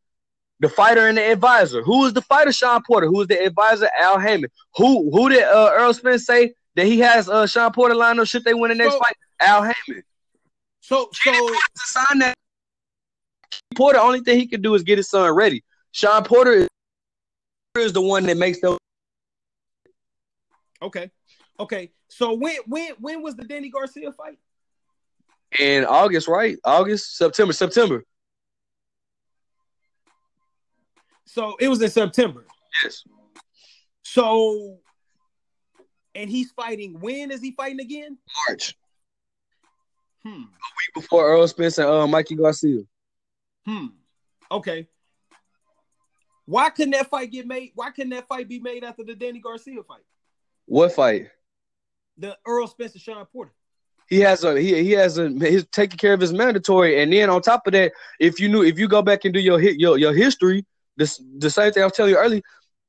The 0.61 0.69
fighter 0.69 1.09
and 1.09 1.19
the 1.19 1.33
advisor. 1.33 1.83
Who 1.83 2.05
is 2.05 2.13
the 2.13 2.23
fighter? 2.23 2.53
Shawn 2.53 2.83
Porter. 2.87 3.09
Who 3.09 3.23
is 3.23 3.27
the 3.27 3.45
advisor? 3.45 3.89
Al 3.99 4.21
Haymon. 4.21 4.49
Who 4.77 5.11
who 5.11 5.29
did 5.29 5.43
uh, 5.43 5.73
Earl 5.75 5.95
Spence 5.95 6.27
say 6.27 6.55
that 6.77 6.87
he 6.87 6.99
has 7.01 7.29
uh, 7.29 7.47
Shawn 7.47 7.73
Porter 7.73 7.95
lined 7.95 8.21
up? 8.21 8.27
Should 8.27 8.45
they 8.45 8.55
win 8.55 8.71
the 8.71 8.75
next 8.75 8.93
so, 8.93 8.99
fight? 8.99 9.17
Al 9.41 9.63
Haymon. 9.63 10.03
So 10.81 11.09
so 11.13 11.57
sign 11.75 12.19
that. 12.21 12.35
Porter. 13.75 13.99
Only 13.99 14.21
thing 14.21 14.39
he 14.39 14.47
can 14.47 14.63
do 14.63 14.75
is 14.75 14.83
get 14.83 14.99
his 14.99 15.09
son 15.09 15.31
ready. 15.35 15.63
Shawn 15.93 16.25
Porter 16.25 16.53
is 16.53 16.69
is 17.79 17.93
the 17.93 18.03
one 18.03 18.25
that 18.25 18.37
makes 18.37 18.61
those. 18.61 18.79
Okay, 20.83 21.11
okay. 21.59 21.91
So 22.09 22.35
when 22.35 22.57
when 22.67 22.93
when 23.01 23.23
was 23.23 23.37
the 23.37 23.45
Danny 23.45 23.71
Garcia 23.71 24.13
fight? 24.13 24.39
In 25.59 25.85
August, 25.85 26.29
right? 26.29 26.59
August, 26.65 27.17
September, 27.17 27.53
September. 27.53 28.05
So 31.27 31.57
it 31.61 31.69
was 31.69 31.81
in 31.81 31.91
September. 31.91 32.45
Yes. 32.83 33.05
So, 34.03 34.79
and 36.15 36.29
he's 36.31 36.51
fighting. 36.53 37.01
When 37.01 37.31
is 37.31 37.41
he 37.41 37.53
fighting 37.53 37.81
again? 37.81 38.19
March. 38.49 38.77
Hmm. 40.23 40.31
A 40.31 40.35
week 40.39 40.95
before 40.95 41.27
Earl 41.27 41.47
Spence 41.49 41.79
and 41.79 41.89
uh, 41.89 42.07
Mikey 42.07 42.37
Garcia. 42.37 42.83
Hmm. 43.67 43.87
Okay. 44.51 44.89
Why 46.47 46.71
couldn't 46.71 46.93
that 46.93 47.09
fight 47.09 47.31
get 47.31 47.47
made? 47.47 47.73
Why 47.75 47.91
couldn't 47.91 48.11
that 48.11 48.29
fight 48.29 48.49
be 48.49 48.61
made 48.61 48.85
after 48.85 49.05
the 49.05 49.15
Danny 49.15 49.41
Garcia 49.41 49.83
fight? 49.83 50.03
What 50.67 50.93
fight? 50.93 51.29
The 52.19 52.37
Earl 52.47 52.67
Spencer 52.67 52.99
Shawn 52.99 53.27
Porter. 53.27 53.53
He 54.09 54.21
has 54.21 54.45
a 54.45 54.61
he 54.61 54.83
he 54.83 54.91
has 54.93 55.17
a 55.17 55.31
he's 55.31 55.65
taking 55.69 55.97
care 55.97 56.13
of 56.13 56.21
his 56.21 56.33
mandatory, 56.33 57.03
and 57.03 57.13
then 57.13 57.31
on 57.31 57.41
top 57.41 57.67
of 57.67 57.73
that, 57.73 57.93
if 58.21 58.39
you 58.41 58.49
knew 58.49 58.63
if 58.63 58.79
you 58.79 58.87
go 58.87 59.01
back 59.01 59.25
and 59.25 59.33
do 59.33 59.41
your 59.41 59.59
your 59.61 59.97
your 59.97 60.13
history, 60.13 60.67
this 60.97 61.23
the 61.39 61.49
same 61.49 61.73
thing 61.73 61.83
I 61.83 61.87
was 61.87 61.95
telling 61.95 62.13
you 62.13 62.19
earlier. 62.19 62.43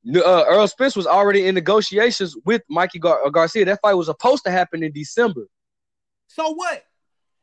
Uh, 0.06 0.44
Earl 0.48 0.68
Spence 0.68 0.96
was 0.96 1.06
already 1.06 1.46
in 1.46 1.54
negotiations 1.54 2.36
with 2.44 2.62
Mikey 2.68 2.98
Gar- 2.98 3.30
Garcia. 3.30 3.64
That 3.64 3.80
fight 3.80 3.94
was 3.94 4.06
supposed 4.06 4.44
to 4.44 4.50
happen 4.50 4.82
in 4.82 4.92
December. 4.92 5.46
So 6.28 6.52
what? 6.52 6.84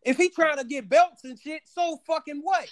If 0.03 0.17
he 0.17 0.29
trying 0.29 0.57
to 0.57 0.63
get 0.63 0.89
belts 0.89 1.23
and 1.23 1.39
shit, 1.39 1.61
so 1.65 1.97
fucking 2.05 2.41
what? 2.43 2.67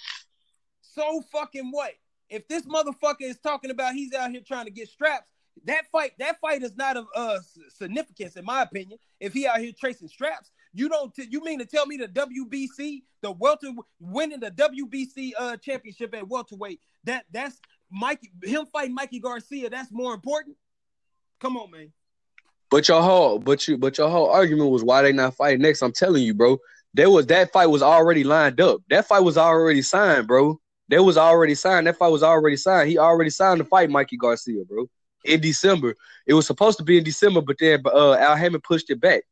So 0.80 1.22
fucking 1.32 1.70
what? 1.70 1.92
if 2.30 2.46
this 2.48 2.62
motherfucker 2.62 3.22
is 3.22 3.38
talking 3.38 3.70
about 3.70 3.94
he's 3.94 4.14
out 4.14 4.30
here 4.30 4.40
trying 4.46 4.64
to 4.64 4.70
get 4.70 4.88
straps, 4.88 5.26
that 5.64 5.82
fight 5.92 6.12
that 6.18 6.40
fight 6.40 6.62
is 6.62 6.76
not 6.76 6.96
of 6.96 7.06
uh 7.14 7.38
significance 7.68 8.36
in 8.36 8.44
my 8.44 8.62
opinion. 8.62 8.98
If 9.18 9.32
he 9.34 9.46
out 9.46 9.58
here 9.58 9.72
tracing 9.78 10.08
straps, 10.08 10.50
you 10.72 10.88
don't 10.88 11.12
t- 11.14 11.26
you 11.28 11.42
mean 11.42 11.58
to 11.58 11.66
tell 11.66 11.86
me 11.86 11.96
the 11.96 12.08
WBC, 12.08 13.02
the 13.20 13.32
welter 13.32 13.72
winning 13.98 14.40
the 14.40 14.52
WBC 14.52 15.32
uh 15.36 15.56
championship 15.56 16.14
at 16.14 16.26
welterweight, 16.26 16.80
that 17.04 17.24
that's 17.32 17.60
Mikey 17.90 18.30
him 18.44 18.66
fighting 18.66 18.94
Mikey 18.94 19.20
Garcia, 19.20 19.70
that's 19.70 19.90
more 19.90 20.14
important? 20.14 20.56
Come 21.40 21.56
on, 21.56 21.70
man. 21.70 21.92
But 22.70 22.86
your 22.86 23.02
whole 23.02 23.38
but 23.38 23.66
you 23.66 23.76
but 23.76 23.98
your 23.98 24.08
whole 24.08 24.30
argument 24.30 24.70
was 24.70 24.84
why 24.84 25.02
they 25.02 25.12
not 25.12 25.34
fighting 25.34 25.62
next. 25.62 25.82
I'm 25.82 25.92
telling 25.92 26.22
you, 26.22 26.34
bro. 26.34 26.58
There 26.94 27.10
was 27.10 27.26
that 27.26 27.52
fight 27.52 27.66
was 27.66 27.82
already 27.82 28.24
lined 28.24 28.60
up. 28.60 28.80
That 28.90 29.06
fight 29.06 29.20
was 29.20 29.36
already 29.36 29.82
signed, 29.82 30.26
bro. 30.26 30.60
That 30.88 31.02
was 31.02 31.16
already 31.16 31.54
signed. 31.54 31.86
That 31.86 31.96
fight 31.96 32.10
was 32.10 32.22
already 32.22 32.56
signed. 32.56 32.88
He 32.88 32.98
already 32.98 33.30
signed 33.30 33.60
the 33.60 33.64
fight, 33.64 33.90
Mikey 33.90 34.16
Garcia, 34.16 34.64
bro. 34.64 34.86
In 35.24 35.40
December, 35.40 35.94
it 36.26 36.34
was 36.34 36.46
supposed 36.46 36.78
to 36.78 36.84
be 36.84 36.98
in 36.98 37.04
December, 37.04 37.42
but 37.42 37.56
then 37.60 37.82
uh, 37.86 38.14
Al 38.14 38.36
Haymon 38.36 38.60
pushed 38.62 38.90
it 38.90 39.00
back. 39.00 39.22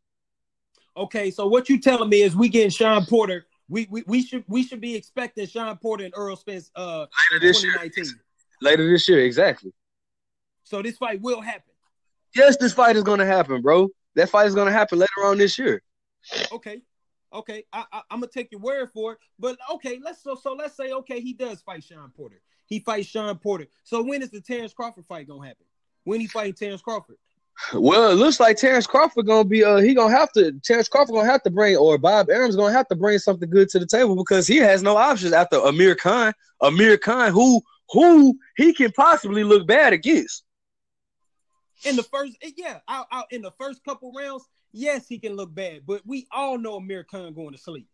Okay, 0.97 1.31
so 1.31 1.47
what 1.47 1.69
you 1.69 1.81
telling 1.81 2.09
me 2.09 2.23
is 2.23 2.37
we 2.37 2.49
getting 2.49 2.71
Shawn 2.71 3.07
Porter. 3.07 3.47
We, 3.69 3.87
we 3.91 4.03
we 4.07 4.23
should 4.23 4.45
we 4.49 4.63
should 4.65 4.81
be 4.81 4.97
expecting 4.97 5.47
Shawn 5.47 5.77
Porter 5.79 6.05
and 6.05 6.15
Earl 6.17 6.37
Spence 6.37 6.71
uh 6.75 7.07
later 7.33 7.47
this 7.47 7.61
2019. 7.63 8.05
Year. 8.05 8.15
Later 8.61 8.91
this 8.91 9.09
year, 9.09 9.21
exactly. 9.21 9.73
So 10.65 10.83
this 10.83 10.97
fight 10.97 11.21
will 11.21 11.41
happen. 11.41 11.73
Yes, 12.35 12.57
this 12.57 12.73
fight 12.73 12.97
is 12.97 13.03
gonna 13.03 13.27
happen, 13.27 13.63
bro. 13.63 13.89
That 14.15 14.29
fight 14.29 14.47
is 14.47 14.55
gonna 14.55 14.73
happen 14.73 14.99
later 14.99 15.25
on 15.25 15.39
this 15.39 15.59
year. 15.59 15.83
Okay. 16.53 16.83
Okay, 17.33 17.65
I, 17.73 17.85
I, 17.93 17.99
am 18.11 18.21
gonna 18.21 18.29
take 18.29 18.51
your 18.51 18.61
word 18.61 18.91
for 18.93 19.13
it. 19.13 19.19
But 19.39 19.59
okay, 19.75 19.99
let's 20.03 20.23
so 20.23 20.35
so 20.35 20.55
let's 20.55 20.77
say 20.77 20.93
okay, 20.93 21.21
he 21.21 21.35
does 21.35 21.61
fight 21.61 21.85
Shawn 21.85 22.11
Porter. 22.17 22.41
He 22.67 22.81
fights 22.81 23.09
Shawn 23.09 23.37
Porter. 23.39 23.67
So 23.85 24.03
when 24.03 24.23
is 24.23 24.31
the 24.31 24.41
Terence 24.41 24.73
Crawford 24.73 25.05
fight 25.07 25.29
gonna 25.29 25.47
happen? 25.47 25.67
When 26.05 26.21
he 26.21 26.27
fighting 26.27 26.55
Terence 26.55 26.81
Crawford? 26.81 27.17
Well, 27.75 28.13
it 28.13 28.15
looks 28.15 28.41
like 28.41 28.57
Terence 28.57 28.87
Crawford 28.87 29.27
gonna 29.27 29.45
be 29.45 29.63
uh 29.63 29.77
he 29.77 29.95
gonna 29.95 30.17
have 30.17 30.33
to 30.33 30.53
Terence 30.65 30.89
Crawford 30.89 31.15
gonna 31.15 31.31
have 31.31 31.43
to 31.43 31.51
bring 31.51 31.77
or 31.77 31.99
Bob 31.99 32.31
Arum's 32.31 32.57
gonna 32.57 32.73
have 32.73 32.89
to 32.89 32.97
bring 32.97 33.19
something 33.19 33.51
good 33.51 33.69
to 33.71 33.79
the 33.79 33.87
table 33.87 34.17
because 34.17 34.47
he 34.47 34.57
has 34.57 34.83
no 34.83 34.97
options 34.97 35.33
after 35.33 35.57
Amir 35.57 35.97
Khan. 35.97 36.33
Amir 36.63 36.97
Khan, 36.97 37.31
who 37.31 37.61
who 37.91 38.39
he 38.57 38.73
can 38.73 38.93
possibly 38.93 39.45
look 39.45 39.67
bad 39.67 39.93
against. 39.93 40.45
In 41.85 41.97
the 41.97 42.03
first, 42.03 42.37
yeah, 42.57 42.81
out, 42.89 43.07
out 43.13 43.27
in 43.31 43.43
the 43.43 43.53
first 43.53 43.85
couple 43.85 44.13
rounds, 44.13 44.45
yes, 44.73 45.07
he 45.07 45.19
can 45.19 45.35
look 45.35 45.55
bad, 45.55 45.83
but 45.87 46.03
we 46.05 46.27
all 46.33 46.59
know 46.59 46.77
Amir 46.77 47.05
Khan 47.05 47.33
going 47.35 47.53
to 47.53 47.59
sleep. 47.59 47.87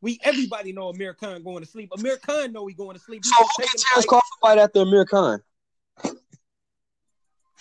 We 0.00 0.18
everybody 0.22 0.72
know 0.72 0.88
Amir 0.88 1.14
Khan 1.14 1.42
going 1.42 1.60
to 1.60 1.68
sleep. 1.68 1.90
Amir 1.96 2.18
Khan 2.18 2.52
know 2.52 2.66
he 2.66 2.74
going 2.74 2.96
to 2.96 3.02
sleep. 3.02 3.24
so 3.24 3.34
who 3.36 3.46
can 3.64 3.68
Terence 3.76 4.06
Crawford 4.06 4.28
fight 4.40 4.58
after 4.58 4.80
Amir 4.80 5.04
Khan? 5.04 5.40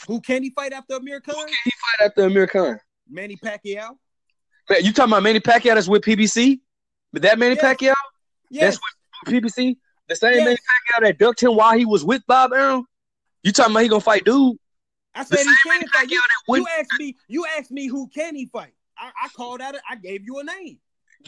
Who 0.07 0.19
can 0.21 0.43
he 0.43 0.49
fight 0.49 0.73
after 0.73 0.95
Amir 0.95 1.21
Khan? 1.21 1.35
Who 1.35 1.45
can 1.45 1.53
he 1.63 1.71
fight 1.71 2.05
after 2.07 2.23
Amir 2.23 2.47
Khan? 2.47 2.79
Manny 3.09 3.37
Pacquiao. 3.37 3.97
Man, 4.69 4.83
you 4.83 4.93
talking 4.93 5.11
about 5.11 5.23
Manny 5.23 5.39
Pacquiao 5.39 5.75
that's 5.75 5.87
with 5.87 6.01
PBC? 6.03 6.59
But 7.13 7.23
that 7.23 7.37
Manny 7.37 7.55
yes. 7.55 7.63
Pacquiao? 7.63 7.93
Yes. 8.49 8.79
That's 8.79 9.33
with 9.43 9.43
PBC? 9.43 9.77
The 10.11 10.17
same 10.17 10.33
yes. 10.33 10.43
Manny 10.43 10.57
Pacquiao 10.57 11.07
that 11.07 11.17
ducked 11.19 11.41
him 11.41 11.55
while 11.55 11.77
he 11.77 11.85
was 11.85 12.03
with 12.03 12.21
Bob 12.27 12.51
Arum? 12.51 12.85
You 13.43 13.53
talking 13.53 13.71
about 13.71 13.83
he 13.83 13.87
gonna 13.87 14.01
fight 14.01 14.25
dude? 14.25 14.57
I 15.15 15.23
said 15.23 15.39
he 15.39 15.45
can 15.63 15.87
fight. 15.87 16.11
You, 16.11 16.21
you 16.49 16.67
asked 16.77 16.91
me. 16.99 17.15
You 17.29 17.45
asked 17.57 17.71
me 17.71 17.87
who 17.87 18.09
can 18.09 18.35
he 18.35 18.45
fight. 18.47 18.73
I, 18.97 19.11
I 19.23 19.29
called 19.29 19.61
out. 19.61 19.75
I 19.89 19.95
gave 19.95 20.25
you 20.25 20.39
a 20.39 20.43
name. 20.43 20.79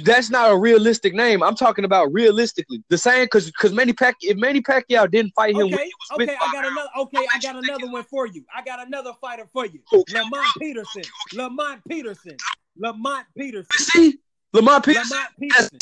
That's 0.04 0.30
not 0.30 0.52
a 0.52 0.58
realistic 0.58 1.14
name. 1.14 1.42
I'm 1.44 1.56
talking 1.56 1.86
about 1.86 2.12
realistically. 2.12 2.84
The 2.90 2.98
same 2.98 3.24
because 3.24 3.46
because 3.46 3.72
Manny 3.72 3.94
Pac 3.94 4.18
if 4.20 4.36
Manny 4.36 4.62
Pacquiao 4.62 5.10
didn't 5.10 5.32
fight 5.34 5.56
him, 5.56 5.74
okay, 5.74 5.90
okay, 6.16 6.36
I 6.42 6.52
got 6.52 6.66
another. 6.66 6.90
Okay, 7.00 7.26
I 7.34 7.40
got 7.40 7.64
another 7.64 7.90
one 7.90 8.04
for 8.04 8.28
you. 8.28 8.44
I 8.54 8.64
got 8.64 8.86
another 8.86 9.14
fighter 9.22 9.48
for 9.54 9.66
you. 9.66 9.80
Okay, 9.94 10.14
Lamont 10.14 10.52
Peterson. 10.60 11.04
Lamont 11.34 11.82
Peterson. 11.88 12.36
Lamont 12.78 13.26
Peterson. 13.38 13.78
See, 13.78 14.18
Lamont 14.52 14.84
Peterson. 14.84 15.10
Lamont 15.10 15.30
Peterson. 15.40 15.80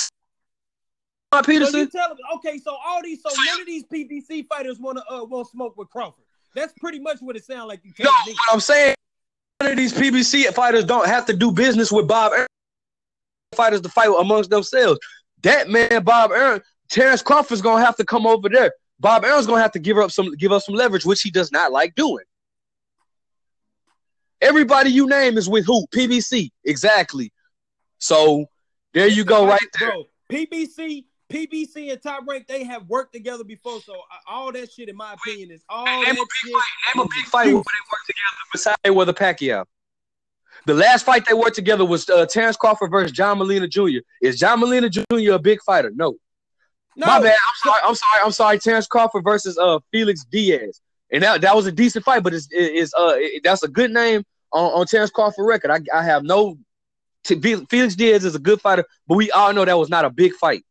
Lamont 1.32 1.48
Peterson. 1.48 1.74
So 1.74 1.80
you 1.80 1.88
tell 1.88 2.18
okay, 2.36 2.58
so 2.58 2.76
all 2.86 3.02
these, 3.02 3.22
so 3.22 3.30
none 3.48 3.62
of 3.62 3.68
these 3.68 3.84
PBC 3.86 4.48
fighters 4.48 4.80
want 4.80 4.98
to 4.98 5.14
uh 5.14 5.24
want 5.24 5.48
smoke 5.50 5.78
with 5.78 5.90
Crawford. 5.90 6.26
That's 6.56 6.74
pretty 6.74 7.00
much 7.00 7.20
what 7.22 7.36
it 7.36 7.46
sounds 7.46 7.68
like. 7.70 7.82
You 7.84 7.94
no, 8.00 8.10
what 8.10 8.36
I'm 8.52 8.60
saying, 8.60 8.96
none 9.62 9.72
of 9.72 9.78
these 9.78 9.94
PBC 9.94 10.54
fighters 10.54 10.84
don't 10.84 11.08
have 11.08 11.26
to 11.28 11.34
do 11.34 11.52
business 11.52 11.92
with 11.92 12.08
Bob 12.08 12.34
Arum. 12.34 12.48
Fighters 13.56 13.82
to 13.82 13.90
fight 13.90 14.10
amongst 14.20 14.50
themselves. 14.50 15.00
That 15.44 15.70
man, 15.70 16.04
Bob 16.04 16.32
Arum, 16.32 16.62
Terence 16.90 17.22
Crawford's 17.22 17.62
gonna 17.62 17.84
have 17.84 17.96
to 17.98 18.06
come 18.06 18.28
over 18.28 18.50
there. 18.50 18.74
Bob 19.00 19.24
Arum's 19.24 19.48
gonna 19.48 19.62
have 19.62 19.72
to 19.72 19.80
give 19.80 19.98
up 19.98 20.12
some 20.12 20.34
give 20.36 20.52
up 20.52 20.64
some 20.64 20.76
leverage, 20.76 21.06
which 21.06 21.22
he 21.22 21.32
does 21.32 21.52
not 21.52 21.72
like 21.72 21.96
doing. 21.96 22.26
Everybody 24.42 24.90
you 24.90 25.08
name 25.08 25.38
is 25.38 25.48
with 25.48 25.66
who? 25.66 25.86
PBC, 25.88 26.50
exactly. 26.66 27.32
So 28.00 28.46
there 28.94 29.08
you 29.08 29.24
go, 29.24 29.46
right 29.46 29.60
there. 29.80 29.92
Bro, 29.92 30.06
PBC 30.32 31.06
PBC 31.32 31.92
and 31.92 32.02
Top 32.02 32.24
Rank, 32.28 32.48
they 32.48 32.64
have 32.64 32.88
worked 32.88 33.14
together 33.14 33.44
before. 33.44 33.80
So 33.82 33.94
uh, 33.94 34.32
all 34.32 34.52
that 34.52 34.72
shit, 34.72 34.90
in 34.90 34.96
my 34.96 35.14
opinion, 35.14 35.52
is 35.52 35.64
all 35.70 35.86
name 35.86 36.16
that 36.16 36.28
shit. 36.44 36.54
Fight. 36.54 36.96
Name 36.96 37.06
a 37.06 37.08
big 37.08 37.26
fight 37.26 37.46
where 37.46 37.54
they 37.54 37.56
worked 37.56 38.08
together 38.08 38.38
besides 38.52 38.78
the 38.84 39.14
Pacquiao. 39.14 39.66
The 40.66 40.74
last 40.74 41.06
fight 41.06 41.26
they 41.28 41.34
worked 41.34 41.56
together 41.56 41.86
was 41.86 42.10
uh, 42.10 42.26
Terence 42.26 42.56
Crawford 42.56 42.92
versus 42.92 43.12
John 43.12 43.38
Molina 43.38 43.68
Jr. 43.68 44.00
Is 44.22 44.38
John 44.38 44.60
Molina 44.60 44.90
Jr. 44.90 45.32
a 45.32 45.40
big 45.40 45.62
fighter? 45.64 45.92
No. 45.96 46.16
no. 46.96 47.08
My 47.08 47.20
bad. 47.20 47.36
I'm 47.36 47.56
sorry. 47.64 47.82
I'm 47.84 47.96
sorry. 47.96 48.22
I'm 48.26 48.32
sorry. 48.32 48.60
Terence 48.60 48.88
Crawford 48.88 49.24
versus 49.24 49.58
uh 49.58 49.80
Felix 49.92 50.24
Diaz, 50.26 50.82
and 51.12 51.24
that, 51.24 51.42
that 51.42 51.56
was 51.56 51.66
a 51.66 51.72
decent 51.72 52.06
fight, 52.06 52.24
but 52.24 52.34
it's, 52.34 52.48
it's 52.52 52.94
uh 52.94 53.14
it, 53.16 53.42
that's 53.44 53.64
a 53.64 53.68
good 53.68 53.92
name, 53.92 54.24
on, 54.52 54.72
on 54.72 54.86
Terence 54.86 55.10
Crawford 55.10 55.46
record. 55.46 55.72
I, 55.72 55.80
I 55.98 56.04
have 56.04 56.24
no. 56.24 56.58
T- 57.24 57.40
Felix 57.40 57.96
Diaz 57.96 58.26
is 58.26 58.36
a 58.36 58.40
good 58.40 58.60
fighter, 58.62 58.84
but 59.08 59.16
we 59.16 59.30
all 59.32 59.54
know 59.54 59.64
that 59.64 59.78
was 59.78 59.90
not 59.90 60.06
a 60.06 60.10
big 60.10 60.34
fight. 60.34 60.64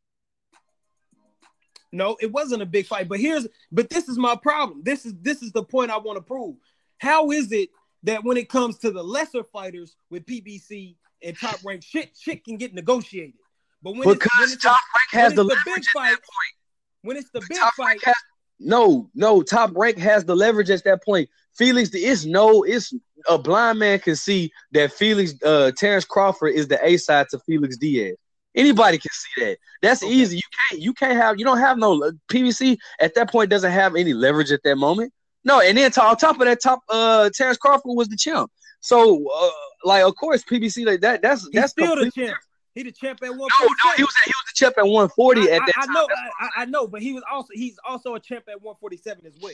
No, 1.92 2.16
it 2.20 2.30
wasn't 2.30 2.62
a 2.62 2.66
big 2.66 2.86
fight. 2.86 3.08
But 3.08 3.20
here's 3.20 3.46
but 3.72 3.90
this 3.90 4.08
is 4.08 4.16
my 4.16 4.36
problem. 4.36 4.82
This 4.84 5.04
is 5.04 5.14
this 5.20 5.42
is 5.42 5.52
the 5.52 5.64
point 5.64 5.90
I 5.90 5.98
want 5.98 6.16
to 6.16 6.22
prove. 6.22 6.56
How 6.98 7.30
is 7.30 7.50
it 7.52 7.70
that 8.04 8.24
when 8.24 8.36
it 8.36 8.48
comes 8.48 8.78
to 8.78 8.90
the 8.90 9.02
lesser 9.02 9.44
fighters 9.44 9.96
with 10.08 10.24
PBC 10.26 10.96
and 11.22 11.38
top 11.38 11.58
rank, 11.64 11.82
shit 11.82 12.10
shit 12.18 12.44
can 12.44 12.56
get 12.56 12.74
negotiated. 12.74 13.34
But 13.82 13.92
when 13.92 14.02
because 14.02 14.18
it's, 14.24 14.38
when 14.38 14.52
it's 14.52 14.62
top 14.62 14.76
a, 14.76 14.98
rank 14.98 15.24
has 15.24 15.34
the, 15.34 15.44
the 15.44 15.56
big 15.64 15.78
at 15.78 15.84
fight, 15.92 16.10
that 16.10 16.18
point. 16.18 16.54
when 17.02 17.16
it's 17.16 17.30
the 17.30 17.40
big 17.48 17.58
Top 17.58 17.74
fight, 17.74 17.98
has, 18.04 18.14
no, 18.60 19.10
no, 19.14 19.42
top 19.42 19.72
rank 19.74 19.98
has 19.98 20.24
the 20.24 20.36
leverage 20.36 20.70
at 20.70 20.84
that 20.84 21.02
point. 21.02 21.28
Felix, 21.56 21.90
it's 21.92 22.24
no, 22.24 22.62
it's 22.62 22.92
a 23.28 23.38
blind 23.38 23.78
man 23.78 23.98
can 23.98 24.16
see 24.16 24.52
that 24.72 24.92
Felix, 24.92 25.34
uh, 25.42 25.72
Terence 25.76 26.04
Crawford 26.04 26.54
is 26.54 26.68
the 26.68 26.78
A 26.86 26.96
side 26.96 27.26
to 27.30 27.38
Felix 27.40 27.76
Diaz. 27.76 28.16
Anybody 28.54 28.98
can 28.98 29.10
see 29.12 29.44
that. 29.44 29.58
That's 29.82 30.02
Okay. 30.02 30.12
easy. 30.12 30.36
You 30.36 30.42
can't. 30.70 30.82
You 30.82 30.92
can't 30.92 31.16
have. 31.16 31.38
You 31.38 31.44
don't 31.44 31.58
have 31.58 31.78
no 31.78 32.02
uh, 32.02 32.10
PBC 32.28 32.78
at 33.00 33.14
that 33.14 33.30
point. 33.30 33.50
Doesn't 33.50 33.70
have 33.70 33.94
any 33.96 34.12
leverage 34.12 34.50
at 34.50 34.62
that 34.64 34.76
moment. 34.76 35.12
No, 35.44 35.60
and 35.60 35.78
then 35.78 35.90
to, 35.92 36.02
on 36.02 36.16
top 36.16 36.38
of 36.40 36.46
that, 36.46 36.60
top 36.60 36.80
uh, 36.88 37.30
Terence 37.34 37.56
Crawford 37.58 37.94
was 37.96 38.08
the 38.08 38.16
champ. 38.16 38.50
So, 38.80 39.26
uh, 39.32 39.50
like, 39.84 40.02
of 40.04 40.14
course, 40.16 40.42
PBC 40.44 40.84
like 40.84 41.00
that. 41.00 41.22
That's 41.22 41.42
he's 41.44 41.52
that's 41.52 41.72
still 41.72 41.96
the 41.96 42.10
champ. 42.10 42.36
He 42.74 42.82
the 42.82 42.92
champ 42.92 43.22
at 43.22 43.30
one. 43.30 43.38
No, 43.38 43.66
no, 43.66 43.92
he 43.96 44.02
was 44.02 44.14
he 44.24 44.30
was 44.30 44.44
the 44.48 44.54
champ 44.54 44.74
at 44.78 44.84
140 44.84 45.40
I, 45.40 45.44
at 45.56 45.62
that 45.66 45.74
I, 45.76 45.82
I 45.82 45.86
know, 45.92 46.08
I, 46.40 46.62
I- 46.62 46.64
know, 46.66 46.86
but 46.86 47.02
he 47.02 47.12
was 47.12 47.22
also 47.30 47.48
he's 47.52 47.76
also 47.88 48.14
a 48.14 48.20
champ 48.20 48.44
at 48.48 48.60
147 48.60 49.26
as 49.26 49.38
well. 49.40 49.52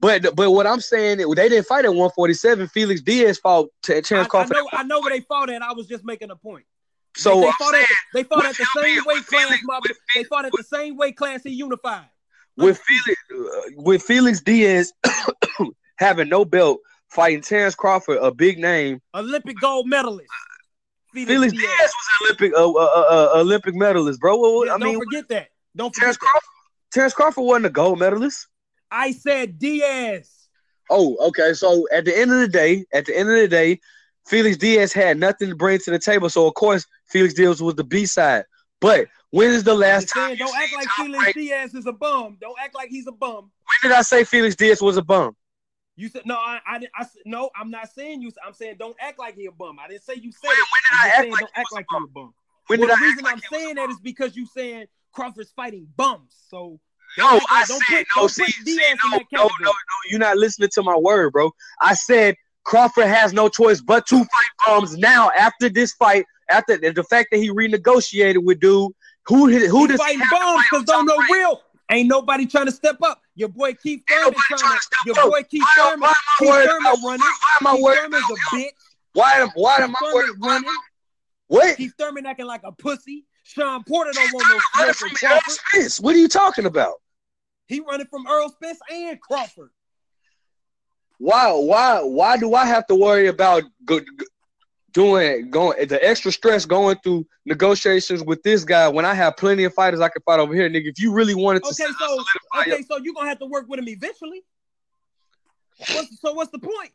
But 0.00 0.34
but 0.36 0.50
what 0.50 0.66
I'm 0.66 0.80
saying, 0.80 1.18
they 1.18 1.48
didn't 1.48 1.64
fight 1.66 1.84
at 1.84 1.90
147. 1.90 2.68
Felix 2.68 3.00
Diaz 3.00 3.38
fought 3.38 3.68
T- 3.82 3.96
I, 3.96 4.00
Terence 4.00 4.26
I 4.26 4.28
Crawford. 4.28 4.56
know, 4.56 4.68
I 4.72 4.82
know 4.82 5.00
where 5.00 5.10
they 5.10 5.20
fought 5.20 5.50
at. 5.50 5.62
I 5.62 5.72
was 5.72 5.86
just 5.86 6.04
making 6.04 6.30
a 6.30 6.36
point. 6.36 6.64
So 7.16 7.40
they, 7.40 7.50
fought 7.58 7.72
saying, 7.72 7.84
at 7.84 7.96
they 8.14 8.22
fought 8.24 8.46
at 8.46 8.56
the 8.56 8.64
Felix- 8.72 8.94
same 8.96 9.04
weight 9.06 9.26
class. 9.26 9.44
Felix- 9.46 9.62
My, 9.64 9.80
with 9.82 9.96
they 10.14 10.24
fought 10.24 10.44
at 10.44 10.52
the 10.52 10.62
same 10.64 10.96
weight 10.96 11.16
class 11.16 11.42
he 11.42 11.50
unified. 11.50 12.06
with 12.56 12.78
Felix 12.78 13.20
uh, 13.32 13.60
with 13.76 14.02
Felix 14.02 14.40
Diaz 14.40 14.92
having 15.98 16.28
no 16.28 16.44
belt, 16.44 16.78
fighting 17.08 17.42
Terence 17.42 17.74
Crawford, 17.74 18.18
a 18.20 18.32
big 18.32 18.58
name. 18.58 19.00
Olympic 19.14 19.56
gold 19.60 19.88
medalist. 19.88 20.28
Felix 21.14 21.52
Diaz 21.52 21.62
was 21.62 21.92
an 22.20 22.26
Olympic 22.26 22.52
uh, 22.58 22.70
uh, 22.70 22.74
uh, 22.74 23.30
uh, 23.36 23.40
Olympic 23.40 23.74
medalist, 23.74 24.20
bro. 24.20 24.64
Yeah, 24.64 24.74
I 24.74 24.78
don't 24.78 24.88
mean, 24.90 24.98
forget 24.98 25.28
that. 25.28 25.48
Don't 25.74 25.94
forget 25.94 26.02
Terence 26.04 26.16
that. 26.18 26.20
Crawford. 26.26 26.48
Terence 26.92 27.14
Crawford 27.14 27.44
wasn't 27.44 27.66
a 27.66 27.70
gold 27.70 27.98
medalist. 27.98 28.46
I 28.90 29.12
said 29.12 29.58
Diaz. 29.58 30.30
Oh, 30.90 31.16
okay. 31.28 31.52
So 31.54 31.86
at 31.92 32.04
the 32.04 32.16
end 32.16 32.32
of 32.32 32.38
the 32.40 32.48
day, 32.48 32.84
at 32.92 33.06
the 33.06 33.16
end 33.18 33.28
of 33.30 33.36
the 33.36 33.48
day, 33.48 33.80
Felix 34.26 34.56
Diaz 34.56 34.92
had 34.92 35.18
nothing 35.18 35.48
to 35.50 35.56
bring 35.56 35.78
to 35.80 35.90
the 35.90 35.98
table. 35.98 36.28
So 36.28 36.46
of 36.46 36.54
course, 36.54 36.86
Felix 37.06 37.34
Diaz 37.34 37.62
was 37.62 37.74
the 37.74 37.84
B 37.84 38.06
side. 38.06 38.44
But 38.80 39.06
when 39.30 39.50
is 39.50 39.64
the 39.64 39.74
last 39.74 40.08
time? 40.08 40.36
don't 40.36 40.54
act 40.56 40.72
like 40.74 40.88
Felix 40.88 41.32
Diaz 41.34 41.74
is 41.74 41.86
a 41.86 41.92
bum. 41.92 42.36
Don't 42.40 42.56
act 42.62 42.74
like 42.74 42.88
he's 42.90 43.06
a 43.06 43.12
bum. 43.12 43.50
When 43.82 43.90
did 43.90 43.92
I 43.92 44.02
say 44.02 44.24
Felix 44.24 44.56
Diaz 44.56 44.82
was 44.82 44.96
a 44.96 45.02
bum? 45.02 45.36
You 45.98 46.08
said 46.08 46.22
no. 46.26 46.34
I, 46.34 46.60
I, 46.66 46.76
I 46.94 47.06
no. 47.24 47.48
I'm 47.56 47.70
not 47.70 47.88
saying 47.90 48.20
you. 48.20 48.30
I'm 48.46 48.52
saying 48.52 48.76
don't 48.78 48.96
act 49.00 49.18
like 49.18 49.34
he 49.34 49.46
a 49.46 49.52
bum. 49.52 49.78
I 49.82 49.88
didn't 49.88 50.02
say 50.02 50.14
you 50.14 50.30
said 50.30 50.48
When- 50.48 50.56
it. 50.56 50.58
when 50.58 50.80
did 50.90 50.92
I'm 50.92 50.98
I 51.04 51.08
act 51.08 51.20
saying 51.20 51.32
like 51.32 51.40
don't 51.40 51.50
act 51.56 51.72
like 51.72 51.86
you 51.90 51.96
a 51.96 52.08
bum. 52.08 52.34
When 52.66 52.80
well, 52.80 52.88
did 52.88 52.96
the 52.98 53.00
I 53.02 53.06
reason 53.06 53.24
like 53.24 53.32
I'm 53.32 53.38
he 53.38 53.46
was 53.50 53.60
a 53.60 53.64
saying 53.64 53.74
that 53.76 53.90
is 53.90 54.00
because 54.00 54.36
you 54.36 54.46
saying 54.46 54.86
Crawford's 55.12 55.52
fighting 55.52 55.86
bums. 55.96 56.36
So 56.50 56.78
No, 57.16 57.30
don't 57.30 57.36
act 57.36 57.46
I 57.50 57.64
don't 57.66 57.82
said 57.88 58.04
put, 58.14 58.20
no. 58.22 58.26
See, 58.26 58.44
see, 58.44 58.76
no, 58.76 59.18
no, 59.18 59.18
no, 59.32 59.48
no. 59.62 59.72
You're 60.10 60.18
not 60.18 60.36
listening 60.36 60.68
to 60.74 60.82
my 60.82 60.96
word, 60.96 61.32
bro. 61.32 61.50
I 61.80 61.94
said 61.94 62.36
Crawford 62.66 63.06
has 63.06 63.32
no 63.32 63.48
choice 63.48 63.80
but 63.80 64.06
to 64.08 64.18
fight 64.18 64.28
bums 64.66 64.96
now. 64.96 65.30
After 65.38 65.68
this 65.68 65.92
fight, 65.92 66.26
after 66.50 66.76
the, 66.76 67.04
fact 67.04 67.28
that 67.30 67.38
he 67.38 67.48
renegotiated 67.50 68.44
with 68.44 68.60
dude, 68.60 68.92
who 69.26 69.46
who 69.46 69.86
does 69.86 69.98
fighting 69.98 70.20
bums 70.30 70.64
because 70.70 70.88
on 70.88 71.06
don't 71.06 71.06
know 71.06 71.34
real. 71.34 71.60
Ain't 71.90 72.08
nobody 72.08 72.46
trying 72.46 72.66
to 72.66 72.72
step 72.72 72.96
up. 73.02 73.20
Your 73.36 73.48
boy 73.48 73.74
Keith 73.74 74.02
Thurman 74.08 74.34
trying 74.48 74.60
to. 74.62 74.66
to 74.66 74.96
Your 75.06 75.30
boy 75.30 75.42
Keith 75.44 75.62
Why, 75.62 75.90
Thurman. 75.90 76.00
why 76.00 76.08
am 76.08 76.14
I 76.14 76.36
Keith 76.38 76.48
worried 76.48 76.68
Thurman 76.68 76.92
about? 76.92 77.06
running. 77.06 77.20
Why 77.20 77.56
am 77.60 77.66
I 77.66 77.80
worried 77.80 77.98
Thurman's 77.98 78.24
a 78.30 78.56
bitch. 78.56 78.68
Why 79.12 79.32
am 79.34 79.48
why 79.54 79.76
am 79.78 79.96
I 79.96 80.12
worried? 80.14 80.34
Why 80.38 80.48
running. 80.48 80.70
What? 81.46 81.76
Keith 81.76 81.92
Thurman 81.96 82.26
acting 82.26 82.46
like 82.46 82.62
a 82.64 82.72
pussy. 82.72 83.26
Sean 83.44 83.84
Porter 83.84 84.10
don't 84.12 84.32
want 84.32 84.48
no 84.50 84.58
smoke 84.82 84.96
from 84.96 85.08
Earl 85.08 85.14
Crawford. 85.14 85.52
Spence. 85.52 86.00
What 86.00 86.16
are 86.16 86.18
you 86.18 86.28
talking 86.28 86.66
about? 86.66 86.94
He 87.68 87.78
running 87.78 88.08
from 88.08 88.26
Earl 88.26 88.48
Spence 88.48 88.80
and 88.90 89.20
Crawford. 89.20 89.70
Why 91.18 91.50
why 91.50 92.00
why 92.02 92.36
do 92.36 92.54
I 92.54 92.66
have 92.66 92.86
to 92.88 92.94
worry 92.94 93.28
about 93.28 93.64
go, 93.84 94.00
go- 94.00 94.24
doing 94.92 95.50
going 95.50 95.88
the 95.88 96.02
extra 96.02 96.32
stress 96.32 96.64
going 96.64 96.96
through 97.02 97.26
negotiations 97.44 98.22
with 98.22 98.42
this 98.42 98.64
guy 98.64 98.88
when 98.88 99.04
I 99.04 99.14
have 99.14 99.36
plenty 99.36 99.64
of 99.64 99.74
fighters 99.74 100.00
I 100.00 100.08
can 100.08 100.22
fight 100.22 100.40
over 100.40 100.54
here, 100.54 100.68
nigga? 100.68 100.88
If 100.88 101.00
you 101.00 101.12
really 101.12 101.34
wanted 101.34 101.62
to 101.64 101.68
Okay, 101.68 101.92
so 101.98 102.24
okay, 102.60 102.82
so 102.82 102.98
you're 102.98 103.14
gonna 103.14 103.28
have 103.28 103.38
to 103.40 103.46
work 103.46 103.66
with 103.68 103.78
him 103.78 103.88
eventually. 103.88 104.42
What's, 105.78 106.20
so 106.20 106.32
what's 106.32 106.50
the 106.50 106.58
point? 106.58 106.92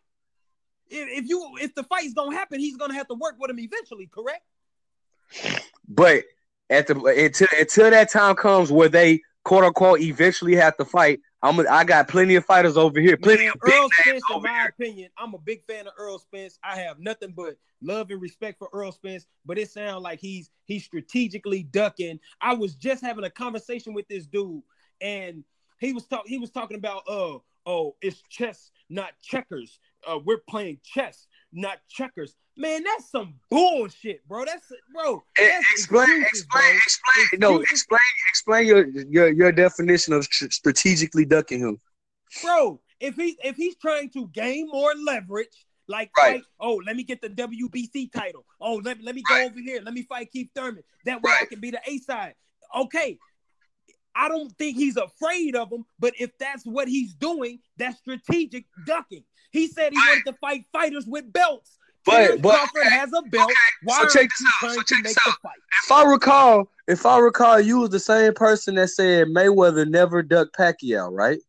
If, 0.89 1.23
if 1.23 1.29
you 1.29 1.55
if 1.59 1.75
the 1.75 1.83
fight's 1.83 2.13
gonna 2.13 2.35
happen, 2.35 2.59
he's 2.59 2.77
gonna 2.77 2.95
have 2.95 3.07
to 3.07 3.15
work 3.15 3.35
with 3.39 3.51
him 3.51 3.59
eventually, 3.59 4.07
correct? 4.07 4.43
But 5.87 6.23
at 6.69 6.87
the 6.87 6.95
until 6.95 7.47
until 7.59 7.91
that 7.91 8.09
time 8.11 8.35
comes 8.35 8.71
where 8.71 8.89
they 8.89 9.21
quote 9.43 9.63
unquote 9.63 10.01
eventually 10.01 10.55
have 10.55 10.77
to 10.77 10.85
fight, 10.85 11.19
I'm 11.43 11.59
a, 11.59 11.65
I 11.69 11.83
got 11.83 12.07
plenty 12.07 12.35
of 12.35 12.45
fighters 12.45 12.77
over 12.77 12.99
here, 12.99 13.17
plenty 13.17 13.45
Man, 13.45 13.53
of 13.55 13.61
Earl 13.63 13.89
Spence, 13.99 14.23
in 14.33 14.41
my 14.43 14.51
here. 14.51 14.67
opinion, 14.67 15.09
I'm 15.17 15.33
a 15.33 15.39
big 15.39 15.65
fan 15.65 15.87
of 15.87 15.93
Earl 15.97 16.19
Spence. 16.19 16.59
I 16.63 16.77
have 16.77 16.99
nothing 16.99 17.33
but 17.35 17.57
love 17.81 18.11
and 18.11 18.21
respect 18.21 18.59
for 18.59 18.69
Earl 18.73 18.91
Spence, 18.91 19.25
but 19.45 19.57
it 19.57 19.69
sounds 19.71 20.03
like 20.03 20.19
he's 20.19 20.51
he's 20.65 20.83
strategically 20.83 21.63
ducking. 21.63 22.19
I 22.41 22.53
was 22.53 22.75
just 22.75 23.03
having 23.03 23.23
a 23.23 23.29
conversation 23.29 23.93
with 23.93 24.07
this 24.07 24.27
dude, 24.27 24.61
and 25.01 25.43
he 25.79 25.93
was 25.93 26.05
talking 26.05 26.29
he 26.29 26.37
was 26.37 26.51
talking 26.51 26.77
about 26.77 27.03
uh 27.07 27.39
oh 27.65 27.95
it's 28.01 28.21
chess 28.29 28.71
not 28.89 29.13
checkers. 29.21 29.79
Uh, 30.07 30.19
we're 30.23 30.41
playing 30.49 30.79
chess, 30.83 31.27
not 31.53 31.79
checkers. 31.89 32.35
Man, 32.57 32.83
that's 32.83 33.09
some 33.09 33.35
bullshit, 33.49 34.27
bro. 34.27 34.45
That's 34.45 34.67
bro. 34.93 35.23
That's 35.37 35.71
Explain, 35.71 36.03
excuses, 36.21 36.41
explain, 36.41 36.63
bro. 36.63 36.77
explain. 36.77 37.39
No, 37.39 37.59
explain, 37.61 37.99
explain 38.29 38.67
your 38.67 38.87
your 38.87 39.29
your 39.33 39.51
definition 39.51 40.13
of 40.13 40.25
strategically 40.25 41.25
ducking 41.25 41.59
him. 41.59 41.79
bro. 42.43 42.79
If 42.99 43.15
he 43.15 43.37
if 43.43 43.55
he's 43.55 43.75
trying 43.77 44.09
to 44.11 44.27
gain 44.27 44.67
more 44.67 44.93
leverage, 44.95 45.65
like 45.87 46.11
Right. 46.17 46.33
fight, 46.35 46.43
oh, 46.59 46.81
let 46.85 46.95
me 46.95 47.03
get 47.03 47.21
the 47.21 47.29
WBC 47.29 48.11
title. 48.11 48.45
Oh, 48.59 48.75
let, 48.83 49.01
let 49.01 49.15
me 49.15 49.23
go 49.23 49.35
Right. 49.35 49.45
over 49.49 49.59
here. 49.59 49.81
Let 49.83 49.93
me 49.93 50.03
fight 50.03 50.31
Keith 50.31 50.49
Thurman. 50.53 50.83
That 51.05 51.21
way 51.23 51.31
I 51.41 51.45
can 51.45 51.59
be 51.59 51.71
the 51.71 51.81
A 51.87 51.97
side. 51.99 52.35
Okay. 52.75 53.17
I 54.15 54.27
don't 54.27 54.51
think 54.57 54.75
he's 54.77 54.97
afraid 54.97 55.55
of 55.55 55.71
him, 55.71 55.85
but 55.99 56.13
if 56.19 56.37
that's 56.37 56.65
what 56.65 56.87
he's 56.87 57.13
doing, 57.13 57.59
that's 57.77 57.97
strategic 57.99 58.65
ducking. 58.85 59.23
He 59.51 59.67
said 59.67 59.93
he 59.93 59.97
wanted 59.99 60.25
to 60.31 60.33
fight 60.39 60.65
fighters 60.73 61.05
with 61.07 61.31
belts. 61.31 61.77
But- 62.03 62.41
but- 62.41 62.55
Crawford 62.71 62.91
has 62.91 63.13
a 63.13 63.21
belt. 63.21 63.49
okay, 63.49 63.53
Why 63.83 63.99
so 63.99 64.19
check 64.19 64.29
this 64.29 64.47
out, 64.63 64.71
so 64.73 64.81
check 64.83 65.03
this 65.03 65.15
out. 65.27 65.39
fight? 65.41 65.57
If 65.83 65.91
I 65.91 66.03
recall, 66.03 66.69
if 66.87 67.05
I 67.05 67.19
recall, 67.19 67.59
you 67.59 67.79
was 67.79 67.91
the 67.91 67.99
same 67.99 68.33
person 68.33 68.75
that 68.75 68.89
said 68.89 69.27
Mayweather 69.27 69.87
never 69.87 70.23
ducked 70.23 70.55
Pacquiao, 70.57 71.09
right? 71.11 71.39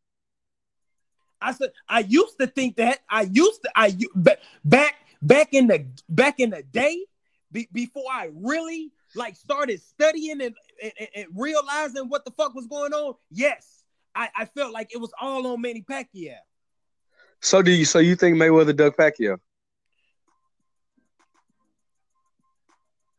I 1.40 1.52
said 1.52 1.72
I 1.88 2.00
used 2.00 2.38
to 2.38 2.46
think 2.46 2.76
that 2.76 3.00
I 3.08 3.22
used 3.22 3.62
to 3.62 3.70
I 3.74 3.96
ba- 4.14 4.38
back 4.64 4.94
back 5.22 5.48
in 5.54 5.66
the 5.66 5.84
back 6.08 6.38
in 6.38 6.50
the 6.50 6.62
day 6.62 7.04
be, 7.50 7.68
before 7.72 8.04
I 8.10 8.30
really 8.32 8.92
like 9.14 9.36
started 9.36 9.80
studying 9.82 10.40
and, 10.40 10.54
and, 10.82 11.08
and 11.14 11.26
realizing 11.34 12.08
what 12.08 12.24
the 12.24 12.30
fuck 12.32 12.54
was 12.54 12.66
going 12.66 12.92
on. 12.92 13.14
Yes, 13.30 13.84
I, 14.14 14.28
I 14.36 14.44
felt 14.46 14.72
like 14.72 14.92
it 14.92 14.98
was 14.98 15.12
all 15.20 15.46
on 15.46 15.60
Manny 15.60 15.84
Pacquiao. 15.88 16.36
So 17.40 17.62
do 17.62 17.70
you? 17.70 17.84
So 17.84 17.98
you 17.98 18.16
think 18.16 18.36
Mayweather 18.36 18.76
ducked 18.76 18.98
Pacquiao? 18.98 19.38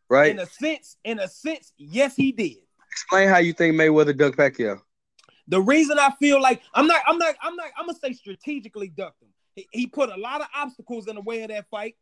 Right. 0.10 0.32
In 0.32 0.40
a 0.40 0.46
sense, 0.46 0.98
in 1.04 1.20
a 1.20 1.28
sense, 1.28 1.74
yes, 1.78 2.16
he 2.16 2.32
did. 2.32 2.58
Explain 2.92 3.30
how 3.30 3.40
you 3.40 3.54
think 3.54 3.76
Mayweather 3.76 4.16
ducked 4.16 4.38
Pacquiao. 4.38 4.80
The 5.48 5.62
reason 5.62 6.00
I 6.00 6.12
feel 6.20 6.42
like 6.42 6.62
I'm 6.74 6.88
not, 6.88 7.02
I'm 7.08 7.18
not, 7.18 7.36
I'm 7.42 7.56
not, 7.56 7.68
I'm 7.78 7.88
gonna 7.88 7.98
say 7.98 8.14
strategically 8.14 8.90
ducked 8.90 9.22
him. 9.22 9.30
He, 9.56 9.68
he 9.72 9.88
put 9.88 10.10
a 10.10 10.16
lot 10.16 10.42
of 10.42 10.48
obstacles 10.56 11.08
in 11.08 11.16
the 11.16 11.22
way 11.22 11.44
of 11.44 11.50
that 11.50 11.70
fight. 11.70 11.96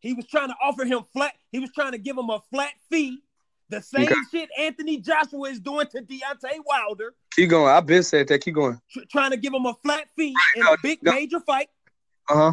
He 0.00 0.12
was 0.14 0.26
trying 0.26 0.48
to 0.48 0.56
offer 0.62 0.84
him 0.84 1.02
flat. 1.12 1.34
He 1.50 1.58
was 1.58 1.70
trying 1.72 1.92
to 1.92 1.98
give 1.98 2.16
him 2.16 2.30
a 2.30 2.40
flat 2.52 2.72
fee. 2.90 3.22
The 3.68 3.82
same 3.82 4.04
Okay. 4.04 4.14
shit 4.30 4.48
Anthony 4.58 4.98
Joshua 4.98 5.50
is 5.50 5.58
doing 5.60 5.86
to 5.88 6.00
Deontay 6.02 6.58
Wilder, 6.64 7.14
Keep 7.32 7.50
going. 7.50 7.68
I've 7.72 7.84
been 7.86 8.02
said 8.04 8.28
that. 8.28 8.40
Keep 8.40 8.54
going. 8.54 8.80
tr- 8.90 9.00
trying 9.10 9.32
to 9.32 9.36
give 9.36 9.52
him 9.52 9.66
a 9.66 9.74
flat 9.82 10.06
fee 10.16 10.34
in 10.56 10.62
no, 10.64 10.72
a 10.72 10.76
big 10.82 11.02
no. 11.02 11.12
major 11.12 11.40
fight. 11.40 11.68
Uh 12.30 12.52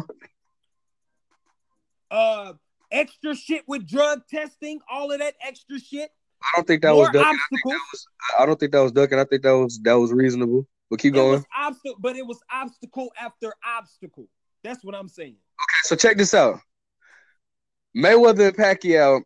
Uh, 2.10 2.52
extra 2.90 3.34
shit 3.34 3.62
with 3.66 3.86
drug 3.88 4.22
testing, 4.28 4.80
all 4.90 5.10
of 5.12 5.18
that 5.20 5.34
extra 5.40 5.78
shit. 5.78 6.10
I 6.42 6.48
don't 6.56 6.66
think 6.66 6.82
that 6.82 6.90
More 6.92 7.00
was 7.00 7.08
ducking. 7.12 7.20
I 7.20 7.30
think 7.30 7.40
obstacles. 7.40 7.72
that 7.72 7.80
was. 7.92 8.06
I 8.40 8.46
don't 8.46 8.60
think 8.60 8.72
that 8.72 8.80
was 8.80 8.92
ducking. 8.92 9.18
I 9.18 9.24
think 9.24 9.42
that 9.42 9.52
was 9.56 9.80
that 9.84 9.94
was 9.94 10.12
reasonable. 10.12 10.66
But 10.90 10.98
keep 11.00 11.14
going. 11.14 11.44
obstacle, 11.56 11.96
but 11.98 12.16
it 12.16 12.26
was 12.26 12.38
obstacle 12.52 13.10
after 13.18 13.52
obstacle. 13.64 14.28
That's 14.62 14.84
what 14.84 14.94
I'm 14.94 15.08
saying. 15.08 15.36
Okay, 15.36 15.80
so 15.84 15.96
check 15.96 16.16
this 16.18 16.34
out. 16.34 16.60
Mayweather 17.96 18.48
and 18.48 18.56
Pacquiao, 18.56 19.22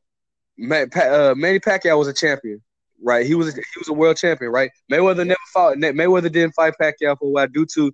Uh, 0.61 1.35
Manny 1.37 1.61
Pacquiao 1.61 1.99
was 1.99 2.09
a 2.09 2.13
champion, 2.13 2.61
right? 3.03 3.25
He 3.25 3.35
was 3.35 3.49
a, 3.49 3.53
he 3.53 3.79
was 3.79 3.89
a 3.89 3.93
world 3.93 4.17
champion, 4.17 4.51
right? 4.51 4.71
Mayweather 4.91 5.27
never 5.27 5.39
fought. 5.53 5.77
Mayweather 5.77 6.33
didn't 6.33 6.53
fight 6.53 6.75
Pacquiao 6.81 7.19
for 7.19 7.29
a 7.29 7.31
while 7.31 7.47
due 7.47 7.67
to 7.75 7.93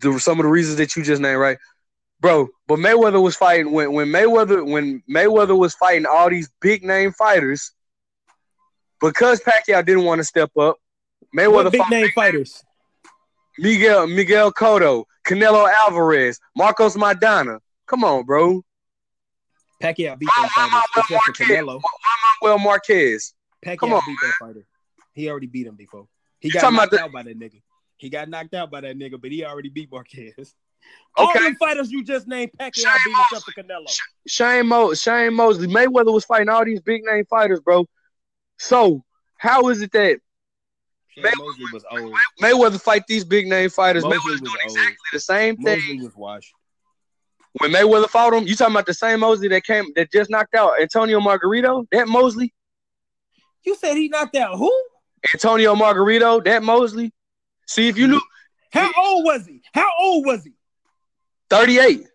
the, 0.00 0.18
some 0.18 0.38
of 0.38 0.44
the 0.44 0.50
reasons 0.50 0.76
that 0.76 0.96
you 0.96 1.02
just 1.02 1.22
named, 1.22 1.38
right? 1.38 1.58
Bro, 2.20 2.48
but 2.66 2.78
Mayweather 2.78 3.22
was 3.22 3.36
fighting 3.36 3.72
when 3.72 3.92
when 3.92 4.08
Mayweather 4.08 4.68
when 4.68 5.02
Mayweather 5.08 5.56
was 5.56 5.74
fighting 5.74 6.04
all 6.04 6.28
these 6.28 6.50
big 6.60 6.84
name 6.84 7.12
fighters 7.12 7.72
because 9.00 9.40
Pacquiao 9.40 9.84
didn't 9.84 10.04
want 10.04 10.18
to 10.18 10.24
step 10.24 10.50
up. 10.56 10.76
Mayweather 11.36 11.64
what 11.64 11.72
big 11.72 11.90
name 11.90 12.10
fighters. 12.14 12.62
Miguel 13.58 14.06
Miguel 14.08 14.52
Cotto, 14.52 15.04
Canelo 15.26 15.70
Alvarez, 15.72 16.38
Marcos 16.56 16.96
Maidana. 16.96 17.60
Come 17.86 18.04
on, 18.04 18.24
bro. 18.24 18.62
Pacquiao 19.82 20.18
beat 20.18 20.28
that 20.36 20.50
fighter 20.54 20.82
except 20.96 21.24
for 21.24 21.32
Canelo. 21.32 21.80
Well, 22.42 22.58
Marquez. 22.58 23.34
Pacquiao 23.64 23.78
Come 23.78 23.92
on, 23.92 24.02
beat 24.06 24.18
that 24.22 24.32
fighter. 24.40 24.66
He 25.12 25.28
already 25.28 25.46
beat 25.46 25.66
him 25.66 25.76
before. 25.76 26.06
He 26.40 26.50
got 26.50 26.72
knocked 26.72 26.92
the... 26.92 27.00
out 27.00 27.12
by 27.12 27.22
that 27.22 27.38
nigga. 27.38 27.60
He 27.96 28.10
got 28.10 28.28
knocked 28.28 28.54
out 28.54 28.70
by 28.70 28.80
that 28.82 28.96
nigga, 28.96 29.20
but 29.20 29.32
he 29.32 29.44
already 29.44 29.68
beat 29.68 29.90
Marquez. 29.90 30.54
All 31.16 31.32
them 31.34 31.56
fighters 31.56 31.90
you 31.90 32.04
just 32.04 32.28
named, 32.28 32.52
Pacquiao 32.58 32.74
Shane 32.74 32.92
beat 33.04 33.16
except 33.32 33.44
for 33.44 33.62
Canelo. 33.62 33.98
Shane, 34.26 34.66
Mo- 34.68 34.94
Shane 34.94 35.34
Mosley, 35.34 35.66
Mayweather 35.66 36.12
was 36.12 36.24
fighting 36.24 36.48
all 36.48 36.64
these 36.64 36.80
big 36.80 37.02
name 37.04 37.24
fighters, 37.24 37.60
bro. 37.60 37.88
So 38.58 39.04
how 39.36 39.68
is 39.68 39.80
it 39.82 39.92
that 39.92 40.20
Mayweather, 41.18 41.72
was 41.72 41.84
old. 41.90 42.14
Mayweather 42.40 42.80
fight 42.80 43.02
these 43.08 43.24
big 43.24 43.46
name 43.46 43.70
fighters. 43.70 44.04
Mosley 44.04 44.18
Mayweather 44.18 44.38
doing 44.38 44.56
old. 44.62 44.76
exactly 44.76 44.96
the 45.12 45.20
same 45.20 45.56
thing. 45.56 45.78
Mosley 45.78 46.00
was 46.00 46.16
washed. 46.16 46.52
When 47.58 47.72
Mayweather 47.72 48.08
fought 48.08 48.34
him, 48.34 48.46
you 48.46 48.54
talking 48.54 48.74
about 48.74 48.86
the 48.86 48.94
same 48.94 49.20
Mosley 49.20 49.48
that 49.48 49.64
came 49.64 49.86
that 49.96 50.12
just 50.12 50.30
knocked 50.30 50.54
out 50.54 50.80
Antonio 50.80 51.20
Margarito? 51.20 51.86
That 51.90 52.08
Mosley? 52.08 52.54
You 53.64 53.74
said 53.74 53.96
he 53.96 54.08
knocked 54.08 54.36
out 54.36 54.56
who? 54.56 54.72
Antonio 55.34 55.74
Margarito, 55.74 56.44
that 56.44 56.62
Mosley. 56.62 57.12
See 57.66 57.88
if 57.88 57.98
you 57.98 58.06
knew. 58.06 58.20
How 58.70 58.90
old 58.96 59.24
was 59.24 59.46
he? 59.46 59.62
How 59.72 59.88
old 59.98 60.26
was 60.26 60.44
he? 60.44 60.52
38. 61.50 62.06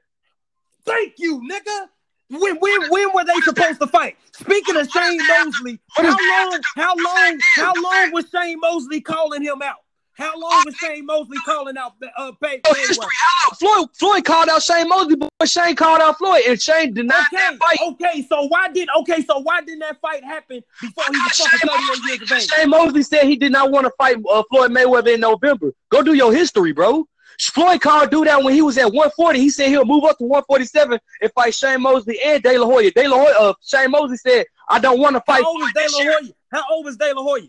Thank 0.85 1.13
you, 1.17 1.41
nigga. 1.41 1.87
When 2.29 2.55
when 2.55 2.89
when 2.89 3.13
were 3.13 3.25
they 3.25 3.39
supposed 3.41 3.79
to 3.81 3.87
fight? 3.87 4.17
Speaking 4.33 4.75
of 4.77 4.89
Shane 4.89 5.19
Mosley, 5.27 5.79
how 5.91 6.03
long 6.03 6.59
how 6.75 6.95
long 6.95 7.39
how 7.55 7.73
long 7.75 8.11
was 8.11 8.25
Shane 8.33 8.59
Mosley 8.59 9.01
calling 9.01 9.43
him 9.43 9.61
out? 9.61 9.82
How 10.15 10.39
long 10.39 10.63
was 10.65 10.75
Shane 10.75 11.05
Mosley 11.05 11.37
calling 11.45 11.75
out 11.77 11.93
uh 12.17 12.31
pay, 12.41 12.61
Floyd 13.59 13.89
Floyd 13.93 14.25
called 14.25 14.49
out 14.49 14.61
Shane 14.61 14.87
Mosley, 14.87 15.15
but 15.15 15.49
Shane 15.49 15.75
called 15.75 16.01
out 16.01 16.17
Floyd, 16.17 16.43
and 16.47 16.61
Shane 16.61 16.93
denied 16.93 17.15
okay, 17.33 17.37
that 17.37 17.57
fight. 17.57 17.77
Okay, 17.81 18.25
so 18.29 18.43
why 18.47 18.67
did 18.69 18.89
okay, 18.99 19.21
so 19.23 19.39
why 19.39 19.61
didn't 19.61 19.79
that 19.79 19.99
fight 20.01 20.23
happen 20.23 20.61
before 20.81 21.05
he 21.11 21.17
was 21.17 21.37
fucking 21.37 21.69
38 21.69 22.19
years 22.19 22.31
of 22.31 22.37
age? 22.37 22.49
Shane 22.49 22.69
Mosley 22.69 23.03
said 23.03 23.23
he 23.23 23.35
did 23.35 23.51
not 23.51 23.71
want 23.71 23.85
to 23.85 23.91
fight 23.97 24.17
uh, 24.31 24.43
Floyd 24.49 24.71
Mayweather 24.71 25.15
in 25.15 25.19
November. 25.19 25.73
Go 25.89 26.03
do 26.03 26.13
your 26.13 26.31
history, 26.31 26.73
bro. 26.73 27.07
Floyd 27.41 27.81
Carr 27.81 28.07
do 28.07 28.23
that 28.25 28.43
when 28.43 28.53
he 28.53 28.61
was 28.61 28.77
at 28.77 28.85
140. 28.85 29.39
He 29.39 29.49
said 29.49 29.69
he'll 29.69 29.85
move 29.85 30.03
up 30.03 30.17
to 30.19 30.25
147 30.25 30.99
and 31.21 31.31
fight 31.33 31.55
Shane 31.55 31.81
Mosley 31.81 32.19
and 32.23 32.41
De 32.43 32.57
La 32.57 32.65
Hoya. 32.65 32.91
De 32.91 33.07
La 33.07 33.17
Hoya, 33.17 33.35
uh, 33.39 33.53
Shane 33.61 33.91
Mosley 33.91 34.17
said, 34.17 34.45
I 34.69 34.79
don't 34.79 34.99
want 34.99 35.15
to 35.15 35.21
fight. 35.21 35.43
How 35.43 35.49
old 35.49 35.61
was 35.61 35.73
De 35.73 35.81
La 35.81 36.11
Hoya? 36.11 36.33
How 36.51 36.63
old 36.71 36.87
is 36.87 36.97
De 36.97 37.13
La 37.13 37.23
Hoya? 37.23 37.47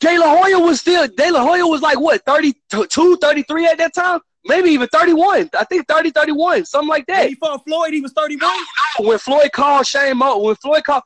De 0.00 0.18
La 0.18 0.36
Hoya 0.36 0.58
was 0.58 0.80
still, 0.80 1.06
De 1.06 1.30
La 1.30 1.42
Hoya 1.42 1.66
was 1.66 1.80
like 1.80 1.98
what, 1.98 2.24
32, 2.24 3.16
33 3.16 3.66
at 3.66 3.78
that 3.78 3.94
time? 3.94 4.20
Maybe 4.44 4.70
even 4.70 4.88
31. 4.88 5.50
I 5.56 5.64
think 5.64 5.86
30, 5.86 6.10
31, 6.10 6.64
something 6.64 6.88
like 6.88 7.06
that. 7.06 7.20
When 7.20 7.28
he 7.28 7.34
fought 7.36 7.64
Floyd, 7.64 7.92
he 7.92 8.00
was 8.00 8.12
31? 8.12 8.40
No, 8.40 8.64
no, 9.00 9.08
when 9.08 9.18
Floyd 9.18 9.52
called 9.52 9.86
Shane 9.86 10.16
Mosley, 10.16 10.46
when 10.46 10.56
Floyd 10.56 10.84
called. 10.84 11.04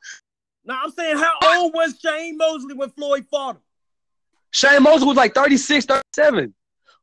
Now 0.64 0.80
I'm 0.84 0.90
saying, 0.90 1.18
how 1.18 1.34
old 1.44 1.74
was 1.74 1.98
Shane 2.00 2.36
Mosley 2.36 2.74
when 2.74 2.90
Floyd 2.90 3.26
fought 3.30 3.56
him? 3.56 3.62
Shane 4.52 4.82
Mosley 4.82 5.06
was 5.06 5.16
like 5.16 5.34
36, 5.34 5.84
37. 5.84 6.54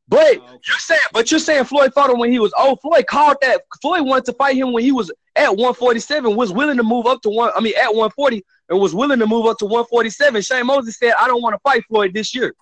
But 0.06 0.18
oh, 0.18 0.28
okay. 0.28 0.58
you're 0.66 0.78
saying, 0.78 1.00
but 1.12 1.30
you're 1.30 1.40
saying 1.40 1.64
Floyd 1.64 1.94
fought 1.94 2.10
him 2.10 2.18
when 2.18 2.30
he 2.30 2.38
was 2.38 2.52
old. 2.58 2.80
Floyd 2.82 3.06
called 3.06 3.36
that. 3.40 3.62
Floyd 3.80 4.06
wanted 4.06 4.26
to 4.26 4.32
fight 4.34 4.56
him 4.56 4.72
when 4.72 4.84
he 4.84 4.92
was 4.92 5.10
at 5.36 5.50
147. 5.50 6.36
Was 6.36 6.52
willing 6.52 6.76
to 6.76 6.82
move 6.82 7.06
up 7.06 7.22
to 7.22 7.30
one. 7.30 7.52
I 7.56 7.60
mean, 7.60 7.74
at 7.76 7.88
140, 7.88 8.44
and 8.68 8.80
was 8.80 8.94
willing 8.94 9.18
to 9.18 9.26
move 9.26 9.46
up 9.46 9.58
to 9.58 9.66
147. 9.66 10.42
Shane 10.42 10.66
Mosley 10.66 10.92
said, 10.92 11.14
"I 11.18 11.26
don't 11.26 11.42
want 11.42 11.54
to 11.54 11.60
fight 11.60 11.84
Floyd 11.86 12.14
this 12.14 12.34
year." 12.34 12.54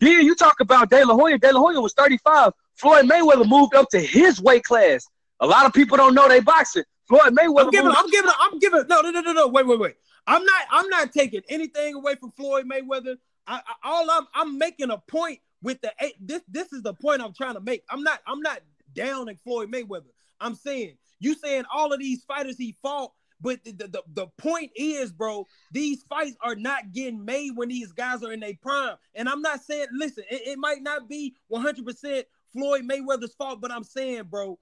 Then 0.00 0.24
you 0.24 0.34
talk 0.34 0.60
about 0.60 0.90
De 0.90 1.04
La 1.04 1.14
Hoya. 1.14 1.38
De 1.38 1.52
La 1.52 1.60
Hoya 1.60 1.80
was 1.80 1.92
35. 1.94 2.52
Floyd 2.74 3.06
Mayweather 3.06 3.48
moved 3.48 3.74
up 3.74 3.88
to 3.90 4.00
his 4.00 4.40
weight 4.40 4.64
class. 4.64 5.06
A 5.40 5.46
lot 5.46 5.66
of 5.66 5.72
people 5.72 5.96
don't 5.96 6.14
know 6.14 6.28
they 6.28 6.40
boxing. 6.40 6.84
Floyd 7.08 7.34
Mayweather. 7.34 7.64
I'm 7.64 7.70
giving. 7.70 7.92
I'm 7.96 8.10
giving. 8.10 8.30
I'm 8.38 8.58
giving. 8.58 8.86
No, 8.88 9.00
no, 9.00 9.10
no, 9.10 9.20
no, 9.20 9.32
no. 9.32 9.48
Wait, 9.48 9.66
wait, 9.66 9.78
wait. 9.78 9.96
I'm 10.26 10.44
not. 10.44 10.62
I'm 10.70 10.88
not 10.88 11.12
taking 11.12 11.42
anything 11.48 11.94
away 11.94 12.14
from 12.14 12.32
Floyd 12.32 12.66
Mayweather. 12.66 13.16
I, 13.46 13.56
I, 13.56 13.88
all 13.88 14.10
I'm 14.10 14.26
I'm 14.34 14.58
making 14.58 14.90
a 14.90 14.98
point 14.98 15.40
with 15.62 15.80
the 15.80 15.92
eh, 16.02 16.10
this 16.20 16.42
this 16.48 16.72
is 16.72 16.82
the 16.82 16.94
point 16.94 17.22
I'm 17.22 17.32
trying 17.32 17.54
to 17.54 17.60
make. 17.60 17.82
I'm 17.90 18.02
not 18.02 18.20
I'm 18.26 18.40
not 18.40 18.60
downing 18.94 19.38
Floyd 19.42 19.72
Mayweather. 19.72 20.12
I'm 20.40 20.54
saying 20.54 20.96
you 21.18 21.34
saying 21.34 21.64
all 21.74 21.92
of 21.92 21.98
these 21.98 22.22
fighters 22.24 22.56
he 22.56 22.76
fought, 22.82 23.12
but 23.40 23.62
the, 23.64 23.72
the, 23.72 24.02
the 24.14 24.26
point 24.38 24.72
is, 24.74 25.12
bro, 25.12 25.46
these 25.70 26.02
fights 26.04 26.36
are 26.40 26.56
not 26.56 26.92
getting 26.92 27.24
made 27.24 27.52
when 27.54 27.68
these 27.68 27.92
guys 27.92 28.22
are 28.22 28.32
in 28.32 28.40
their 28.40 28.54
prime. 28.60 28.96
And 29.14 29.28
I'm 29.28 29.42
not 29.42 29.62
saying, 29.62 29.86
listen, 29.92 30.24
it, 30.30 30.42
it 30.48 30.58
might 30.58 30.82
not 30.82 31.08
be 31.08 31.36
100% 31.52 32.24
Floyd 32.52 32.82
Mayweather's 32.82 33.34
fault, 33.34 33.60
but 33.60 33.70
I'm 33.70 33.84
saying, 33.84 34.24
bro, 34.24 34.58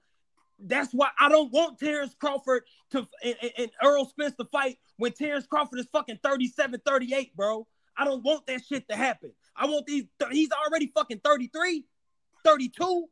that's 0.59 0.91
why 0.91 1.09
I 1.19 1.29
don't 1.29 1.51
want 1.51 1.79
Terence 1.79 2.15
Crawford 2.19 2.63
to 2.91 3.07
and, 3.23 3.35
and 3.57 3.71
Errol 3.83 4.05
Spence 4.05 4.35
to 4.35 4.45
fight 4.45 4.77
when 4.97 5.11
Terence 5.11 5.45
Crawford 5.45 5.79
is 5.79 5.87
fucking 5.91 6.19
37, 6.23 6.81
38, 6.85 7.35
bro. 7.35 7.67
I 7.97 8.05
don't 8.05 8.23
want 8.23 8.45
that 8.47 8.61
shit 8.63 8.87
to 8.89 8.95
happen. 8.95 9.31
I 9.55 9.65
want 9.65 9.85
these. 9.85 10.05
He's 10.31 10.49
already 10.51 10.91
fucking 10.93 11.21
33, 11.23 11.85
32. 12.43 13.05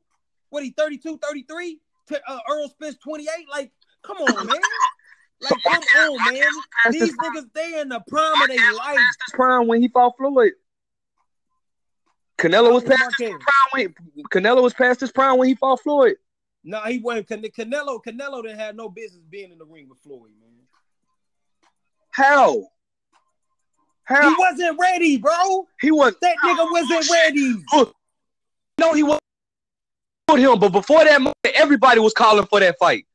What 0.49 0.63
he 0.63 0.71
32, 0.71 1.17
33? 1.17 1.79
To 2.07 2.21
uh, 2.27 2.39
Earl 2.49 2.69
Spence 2.69 2.97
28. 2.97 3.27
Like, 3.51 3.71
come 4.03 4.17
on, 4.17 4.47
man. 4.47 4.57
Like, 5.41 5.53
come 5.63 5.81
on, 5.99 6.33
man. 6.33 6.43
These 6.91 7.17
niggas, 7.17 7.53
they 7.53 7.79
in 7.79 7.89
the 7.89 8.01
prime 8.07 8.41
of 8.41 8.47
their 8.47 8.73
life. 8.73 8.97
Prime 9.33 9.67
when 9.67 9.81
he 9.81 9.87
fought 9.87 10.15
Floyd. 10.17 10.53
Canelo 12.37 12.73
was 12.73 12.83
past 12.83 13.15
his 13.17 13.29
prime 13.29 13.39
when 13.71 13.95
Canelo 14.31 14.61
was 14.61 14.73
past 14.73 14.99
his 14.99 15.11
prime 15.11 15.37
when 15.37 15.47
he 15.47 15.55
fought 15.55 15.81
Floyd. 15.81 16.15
No, 16.63 16.81
he 16.81 16.99
wasn't. 16.99 17.27
Canelo, 17.27 17.99
Canelo 18.05 18.41
didn't 18.41 18.59
have 18.59 18.75
no 18.75 18.89
business 18.89 19.23
being 19.29 19.51
in 19.51 19.57
the 19.57 19.65
ring 19.65 19.87
with 19.87 19.99
Floyd, 19.99 20.31
man. 20.41 20.49
How? 22.11 22.67
How? 24.03 24.29
He 24.29 24.35
wasn't 24.37 24.79
ready, 24.79 25.17
bro. 25.17 25.67
He 25.81 25.91
was 25.91 26.15
that 26.21 26.35
nigga 26.43 26.57
oh, 26.59 26.71
wasn't 26.71 27.09
ready. 27.11 27.55
Oh. 27.73 27.91
No, 28.79 28.93
he 28.93 29.03
was 29.03 29.19
him, 30.33 30.59
but 30.59 30.71
before 30.71 31.03
that 31.05 31.33
everybody 31.55 31.99
was 31.99 32.13
calling 32.13 32.45
for 32.47 32.59
that 32.59 32.77
fight. 32.77 33.05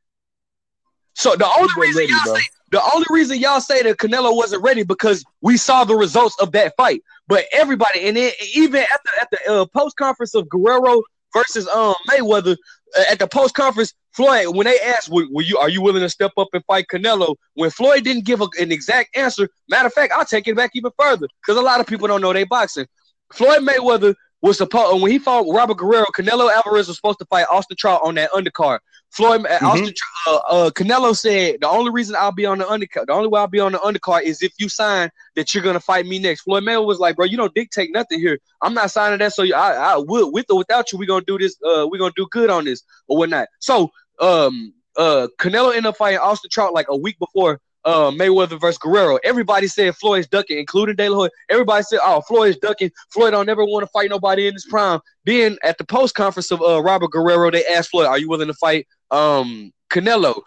So 1.21 1.37
the 1.37 1.47
only 1.47 1.69
reason 1.77 2.01
ready, 2.01 2.13
y'all 2.13 2.35
say, 2.35 2.43
the 2.71 2.83
only 2.95 3.07
reason 3.11 3.39
y'all 3.39 3.61
say 3.61 3.83
that 3.83 3.99
Canelo 3.99 4.35
wasn't 4.35 4.63
ready 4.63 4.85
because 4.85 5.23
we 5.43 5.59
saw 5.59 5.85
the 5.85 5.95
results 5.95 6.35
of 6.41 6.51
that 6.53 6.73
fight. 6.79 7.03
But 7.29 7.45
everybody, 7.53 8.09
and 8.09 8.17
then 8.17 8.33
even 8.55 8.81
at 8.81 9.01
the 9.05 9.11
at 9.21 9.31
the 9.31 9.53
uh, 9.53 9.67
post 9.67 9.99
conference 9.99 10.35
of 10.35 10.49
Guerrero 10.49 11.03
versus 11.35 11.69
um 11.69 11.95
Mayweather, 12.09 12.57
uh, 12.99 13.03
at 13.11 13.19
the 13.19 13.27
post 13.27 13.55
conference, 13.55 13.93
Floyd, 14.13 14.57
when 14.57 14.65
they 14.65 14.81
asked, 14.81 15.11
were, 15.11 15.27
were, 15.31 15.43
you, 15.43 15.59
are 15.59 15.69
you 15.69 15.83
willing 15.83 16.01
to 16.01 16.09
step 16.09 16.33
up 16.39 16.49
and 16.55 16.65
fight 16.65 16.87
Canelo? 16.91 17.37
When 17.53 17.69
Floyd 17.69 18.03
didn't 18.03 18.25
give 18.25 18.41
a, 18.41 18.49
an 18.59 18.73
exact 18.73 19.15
answer, 19.15 19.51
matter 19.69 19.89
of 19.89 19.93
fact, 19.93 20.15
I'll 20.17 20.25
take 20.25 20.49
it 20.49 20.57
back 20.57 20.71
even 20.73 20.91
further 20.99 21.29
because 21.43 21.61
a 21.61 21.63
lot 21.63 21.81
of 21.81 21.87
people 21.87 22.09
don't 22.09 22.23
know 22.23 22.33
they 22.33 22.45
boxing. 22.45 22.87
Floyd 23.31 23.61
Mayweather 23.61 24.15
was 24.41 24.57
supposed 24.57 25.03
when 25.03 25.11
he 25.11 25.19
fought 25.19 25.45
Robert 25.53 25.77
Guerrero, 25.77 26.07
Canelo 26.17 26.51
Alvarez 26.51 26.89
was 26.89 26.97
supposed 26.97 27.19
to 27.19 27.27
fight 27.27 27.45
Austin 27.51 27.77
Trout 27.77 28.01
on 28.03 28.15
that 28.15 28.31
undercard. 28.31 28.79
Floyd 29.11 29.45
uh, 29.45 29.49
mm-hmm. 29.49 29.67
Austin 29.67 29.95
uh, 30.27 30.41
uh, 30.49 30.71
Canelo 30.71 31.17
said 31.17 31.61
the 31.61 31.69
only 31.69 31.91
reason 31.91 32.17
I'll 32.19 32.33
be 32.33 32.47
on 32.47 32.59
the 32.59 32.65
undercard, 32.65 33.07
the 33.07 33.13
only 33.13 33.29
way 33.29 33.41
I'll 33.41 33.49
be 33.49 33.61
on 33.61 33.73
the 33.73 33.79
undercard 33.79 34.23
is 34.23 34.43
if 34.43 34.53
you 34.59 34.69
sign 34.69 35.11
that 35.37 35.53
you're 35.53 35.65
gonna 35.65 35.81
fight 35.81 36.07
me 36.07 36.19
next. 36.19 36.43
Floyd 36.43 36.63
Mayweather 36.63 36.87
was 36.87 36.99
like, 36.99 37.17
bro, 37.17 37.27
you 37.27 37.37
don't 37.37 37.55
dictate 37.55 37.93
nothing 37.93 38.21
here. 38.21 38.39
I'm 38.63 38.75
not 38.75 38.91
signing 38.91 39.19
that, 39.19 39.33
so 39.33 39.45
I, 39.45 39.95
I 39.95 39.97
will 39.97 40.31
with 40.33 40.47
or 40.51 40.59
without 40.59 40.93
you, 40.93 40.99
we're 40.99 41.07
gonna 41.07 41.25
do 41.25 41.39
this. 41.39 41.57
Uh, 41.63 41.87
we're 41.91 41.99
gonna 41.99 42.13
do 42.17 42.29
good 42.31 42.51
on 42.51 42.65
this 42.65 42.83
or 43.09 43.19
whatnot. 43.19 43.49
So 43.59 43.91
um 44.21 44.73
uh 44.97 45.29
Canelo 45.39 45.71
ended 45.71 45.87
up 45.87 45.97
fighting 45.97 46.19
Austin 46.19 46.51
Trout 46.51 46.73
like 46.73 46.87
a 46.89 46.97
week 46.97 47.19
before 47.19 47.61
uh, 47.85 48.11
Mayweather 48.11 48.61
versus 48.61 48.79
Guerrero. 48.79 49.19
Everybody 49.25 49.67
said 49.67 49.95
Floyd's 49.97 50.29
ducking, 50.29 50.59
including 50.59 50.97
De 50.97 51.09
La 51.09 51.17
Hoya. 51.17 51.31
Everybody 51.49 51.83
said, 51.83 52.01
"Oh, 52.03 52.21
Floyd's 52.23 52.59
ducking. 52.59 52.91
Floyd 53.13 53.33
don't 53.33 53.49
ever 53.49 53.65
want 53.65 53.83
to 53.83 53.89
fight 53.89 54.11
nobody 54.11 54.47
in 54.47 54.55
his 54.55 54.67
prime." 54.67 55.01
Then 55.25 55.59
at 55.63 55.79
the 55.79 55.85
post 55.85 56.15
conference 56.15 56.51
of 56.51 56.63
uh, 56.63 56.83
Robert 56.83 57.11
Guerrero, 57.11 57.51
they 57.51 57.65
asked 57.67 57.91
Floyd, 57.91 58.07
"Are 58.07 58.19
you 58.19 58.29
willing 58.29 58.49
to 58.49 58.55
fight 58.55 58.87
um, 59.11 59.73
Canelo?" 59.91 60.43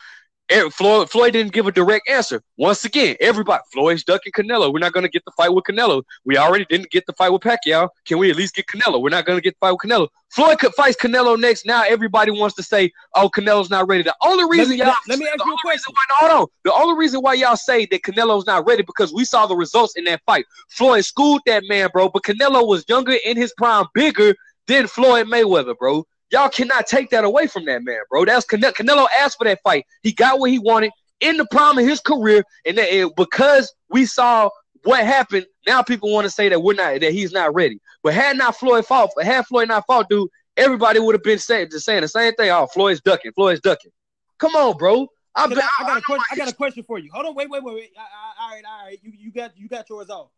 Floyd, 0.72 1.10
Floyd 1.10 1.34
didn't 1.34 1.52
give 1.54 1.68
a 1.68 1.72
direct 1.72 2.10
answer. 2.10 2.42
Once 2.58 2.86
again, 2.86 3.16
everybody, 3.20 3.62
Floyd's 3.72 4.04
ducking 4.04 4.32
Canelo. 4.32 4.72
We're 4.72 4.80
not 4.80 4.94
going 4.94 5.04
to 5.04 5.10
get 5.10 5.26
the 5.26 5.32
fight 5.32 5.54
with 5.54 5.64
Canelo. 5.64 6.04
We 6.26 6.38
already 6.38 6.66
didn't 6.70 6.92
get 6.92 7.06
the 7.06 7.14
fight 7.14 7.30
with 7.30 7.42
Pacquiao. 7.42 7.90
Can 8.06 8.20
we 8.20 8.30
at 8.30 8.36
least 8.36 8.56
get 8.56 8.68
Canelo? 8.68 9.02
We're 9.02 9.10
not 9.10 9.26
going 9.26 9.38
to 9.38 9.42
get 9.42 9.56
the 9.56 9.66
fight 9.66 9.72
with 9.72 9.82
Canelo. 9.90 10.08
Floyd 10.30 10.60
could 10.60 10.74
fight 10.74 10.96
Canelo 11.00 11.40
next. 11.40 11.66
Now 11.66 11.84
everybody 11.84 12.32
wants 12.32 12.56
to 12.56 12.64
say, 12.64 12.92
"Oh, 13.14 13.30
Canelo's 13.30 13.70
not 13.70 13.88
ready." 13.88 14.04
The 14.04 14.16
only 14.24 14.46
reason 14.46 14.70
let 14.70 14.70
me, 14.70 14.78
y'all 14.78 14.96
let, 15.08 15.20
me 15.20 15.28
ask 15.28 15.46
you 15.46 15.54
a 15.54 15.58
question. 15.62 15.94
Why, 15.94 16.28
hold 16.28 16.42
on. 16.42 16.48
The 16.64 16.74
only 16.74 16.98
reason 16.98 17.22
why 17.22 17.36
y'all 17.36 17.56
say 17.56 17.86
that 17.88 18.02
Canelo's 18.02 18.48
not 18.48 18.66
ready 18.66 18.82
because 18.82 19.14
we 19.14 19.26
saw 19.26 19.46
the 19.46 19.56
results 19.56 19.96
in 19.96 20.06
that 20.06 20.22
fight. 20.26 20.46
Floyd 20.70 21.06
schooled 21.06 21.42
that 21.46 21.64
man, 21.68 21.90
bro. 21.94 22.10
But 22.10 22.24
Canelo 22.24 22.68
was 22.68 22.84
younger 22.88 23.16
in 23.26 23.38
his 23.38 23.54
prime, 23.58 23.86
bigger 23.94 24.36
than 24.68 24.88
Floyd 24.88 25.28
Mayweather, 25.28 25.78
bro. 25.78 26.06
Y'all 26.34 26.50
cannot 26.50 26.88
take 26.88 27.12
that 27.12 27.24
away 27.24 27.46
from 27.46 27.64
that 27.66 27.84
man, 27.84 28.00
bro. 28.10 28.26
That's 28.26 28.44
Cane- 28.44 28.60
Canelo 28.60 29.06
asked 29.16 29.38
for 29.38 29.44
that 29.44 29.60
fight. 29.64 29.86
He 30.02 30.12
got 30.12 30.40
what 30.40 30.50
he 30.50 30.58
wanted 30.58 30.92
in 31.20 31.38
the 31.38 31.46
prime 31.52 31.78
of 31.78 31.86
his 31.86 32.00
career, 32.00 32.44
and, 32.66 32.76
that, 32.76 32.92
and 32.92 33.12
because 33.16 33.72
we 33.90 34.08
saw 34.08 34.50
what 34.84 35.06
happened, 35.06 35.46
now 35.68 35.84
people 35.84 36.12
want 36.12 36.26
to 36.26 36.32
say 36.32 36.50
that 36.50 36.60
we're 36.60 36.74
not 36.74 37.00
that 37.02 37.14
he's 37.14 37.32
not 37.32 37.54
ready. 37.54 37.80
But 38.02 38.16
had 38.16 38.36
not 38.36 38.58
Floyd 38.58 38.84
fought, 38.84 39.12
had 39.22 39.46
Floyd 39.46 39.68
not 39.68 39.86
fought, 39.86 40.10
dude, 40.10 40.28
everybody 40.58 41.00
would 41.00 41.14
have 41.14 41.22
been 41.22 41.38
saying 41.38 41.70
just 41.70 41.86
saying 41.86 42.02
the 42.02 42.08
same 42.08 42.34
thing. 42.34 42.50
Oh, 42.50 42.66
Floyd's 42.66 43.00
ducking, 43.02 43.32
Floyd's 43.34 43.62
ducking. 43.62 43.92
Come 44.40 44.56
on, 44.56 44.76
bro. 44.76 45.08
I, 45.36 45.46
I, 45.46 45.46
I 45.46 45.88
got 45.88 45.98
a 45.98 46.02
question. 46.02 46.26
I 46.32 46.36
got 46.36 46.50
a 46.50 46.56
question 46.56 46.84
for 46.84 46.98
you. 46.98 47.12
Hold 47.14 47.28
on, 47.28 47.36
wait, 47.36 47.50
wait, 47.50 47.64
wait, 47.64 47.76
wait. 47.76 47.92
All 47.96 48.50
right, 48.50 48.64
all 48.68 48.86
right. 48.86 49.00
You, 49.04 49.14
you 49.16 49.32
got 49.32 49.56
you 49.56 49.70
got 49.70 49.88
yours 49.88 50.10
off. 50.10 50.32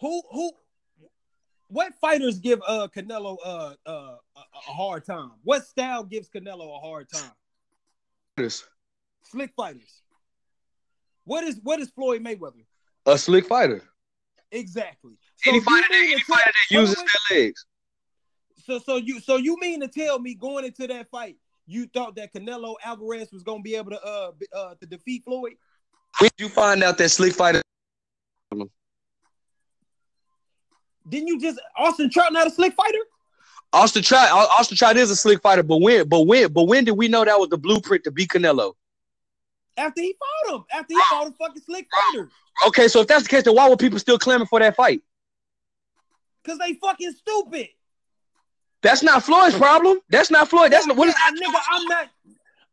Who 0.00 0.22
who 0.30 0.50
what 1.68 1.94
fighters 2.00 2.38
give 2.38 2.60
uh 2.66 2.88
Canelo 2.94 3.36
uh, 3.44 3.74
uh 3.86 3.90
a, 3.90 4.16
a 4.36 4.72
hard 4.72 5.04
time? 5.04 5.32
What 5.42 5.66
style 5.66 6.04
gives 6.04 6.28
Canelo 6.28 6.76
a 6.76 6.80
hard 6.80 7.08
time? 7.10 7.30
Fighters. 8.36 8.64
Slick 9.22 9.52
fighters. 9.56 10.02
What 11.24 11.44
is 11.44 11.58
what 11.62 11.80
is 11.80 11.90
Floyd 11.90 12.22
Mayweather? 12.22 12.64
A 13.06 13.18
slick 13.18 13.46
fighter. 13.46 13.82
Exactly. 14.52 15.14
So 15.36 15.50
any 15.50 15.60
fighter, 15.60 15.86
that, 15.90 16.08
any 16.12 16.20
fighter 16.20 16.44
that 16.44 16.74
uses 16.74 16.96
their 16.96 17.38
legs. 17.38 17.66
So 18.64 18.78
so 18.78 18.96
you 18.96 19.20
so 19.20 19.36
you 19.36 19.56
mean 19.60 19.80
to 19.80 19.88
tell 19.88 20.18
me 20.18 20.34
going 20.34 20.64
into 20.64 20.86
that 20.86 21.10
fight, 21.10 21.36
you 21.66 21.86
thought 21.92 22.14
that 22.16 22.32
Canelo 22.32 22.74
Alvarez 22.84 23.32
was 23.32 23.42
gonna 23.42 23.62
be 23.62 23.74
able 23.74 23.90
to 23.90 24.02
uh 24.04 24.30
uh 24.54 24.74
to 24.80 24.86
defeat 24.86 25.24
Floyd? 25.24 25.54
When 26.20 26.30
did 26.36 26.44
you 26.44 26.48
find 26.48 26.82
out 26.82 26.96
that 26.98 27.08
slick 27.10 27.32
fighter 27.32 27.62
Didn't 31.08 31.28
you 31.28 31.40
just 31.40 31.60
Austin 31.76 32.10
Trout 32.10 32.32
not 32.32 32.46
a 32.46 32.50
slick 32.50 32.74
fighter? 32.74 32.98
Austin 33.72 34.02
Trout, 34.02 34.30
Austin 34.30 34.76
Trout 34.76 34.96
is 34.96 35.10
a 35.10 35.16
slick 35.16 35.42
fighter, 35.42 35.62
but 35.62 35.78
when, 35.78 36.08
but 36.08 36.22
when, 36.22 36.52
but 36.52 36.64
when 36.64 36.84
did 36.84 36.92
we 36.92 37.08
know 37.08 37.24
that 37.24 37.38
was 37.38 37.48
the 37.48 37.58
blueprint 37.58 38.04
to 38.04 38.10
beat 38.10 38.30
Canelo? 38.30 38.74
After 39.76 40.00
he 40.00 40.16
fought 40.18 40.54
him, 40.54 40.64
after 40.72 40.94
he 40.94 41.00
fought 41.10 41.28
a 41.28 41.32
fucking 41.32 41.62
slick 41.62 41.86
fighter. 42.12 42.30
Okay, 42.66 42.88
so 42.88 43.00
if 43.00 43.06
that's 43.06 43.24
the 43.24 43.28
case, 43.28 43.42
then 43.42 43.54
why 43.54 43.68
were 43.68 43.76
people 43.76 43.98
still 43.98 44.18
clamoring 44.18 44.46
for 44.46 44.60
that 44.60 44.74
fight? 44.76 45.02
Cause 46.44 46.58
they 46.58 46.74
fucking 46.74 47.12
stupid. 47.12 47.68
That's 48.82 49.02
not 49.02 49.24
Floyd's 49.24 49.56
problem. 49.56 49.98
That's 50.08 50.30
not 50.30 50.48
Floyd. 50.48 50.70
That's 50.70 50.86
not 50.86 50.96
what 50.96 51.08
is? 51.08 51.14
Nigga, 51.14 51.60
I'm 51.70 51.84
not. 51.86 52.08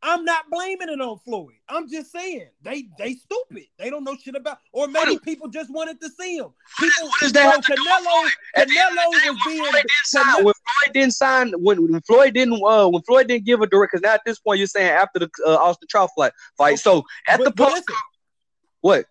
I'm 0.06 0.26
not 0.26 0.50
blaming 0.52 0.90
it 0.90 1.00
on 1.00 1.18
Floyd. 1.20 1.54
I'm 1.70 1.90
just 1.90 2.12
saying 2.12 2.50
they 2.62 2.88
they 2.98 3.14
stupid. 3.14 3.68
They 3.80 3.90
don't 3.90 4.04
know 4.04 4.18
shit 4.22 4.36
about, 4.36 4.58
or 4.74 4.88
maybe 4.88 5.18
people 5.18 5.48
just 5.48 5.72
wanted 5.72 6.02
to 6.02 6.10
see 6.10 6.36
him. 6.36 6.50
People, 6.78 7.08
what 7.08 7.20
does 7.22 7.32
that 7.32 7.54
have 7.54 7.64
to 7.64 7.72
Canelo, 7.72 8.30
Canelo 8.58 9.08
was 9.08 9.38
being. 9.48 9.64
Floyd 9.64 9.86
Canelo, 10.14 10.44
when 10.44 10.54
Floyd 10.54 10.94
didn't 10.94 11.14
sign, 11.14 11.54
when, 11.54 11.90
when 11.90 12.02
Floyd 12.02 12.34
didn't, 12.34 12.62
uh, 12.62 12.90
when 12.90 13.02
Floyd 13.04 13.28
didn't 13.28 13.46
give 13.46 13.62
a 13.62 13.68
direct, 13.68 13.94
because 13.94 14.04
now 14.04 14.14
at 14.14 14.22
this 14.26 14.40
point 14.40 14.58
you're 14.58 14.68
saying 14.68 14.92
after 14.92 15.20
the 15.20 15.30
uh, 15.48 15.56
Austin 15.56 15.88
Trout 15.90 16.10
fight, 16.18 16.34
fight. 16.58 16.80
So 16.80 17.06
at 17.30 17.38
but, 17.38 17.46
the 17.46 17.52
post, 17.52 17.84
what? 18.82 19.06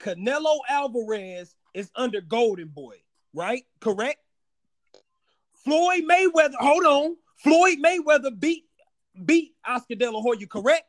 Canelo 0.00 0.58
Alvarez 0.70 1.54
is 1.74 1.90
under 1.94 2.22
Golden 2.22 2.68
Boy, 2.68 2.96
right? 3.34 3.64
Correct. 3.80 4.20
Floyd 5.64 6.04
Mayweather. 6.08 6.54
Hold 6.54 6.84
on. 6.86 7.16
Floyd 7.42 7.78
Mayweather 7.84 8.38
beat 8.38 8.64
beat 9.24 9.54
Oscar 9.66 9.94
De 9.94 10.10
La 10.10 10.20
Hoya, 10.20 10.46
correct? 10.46 10.84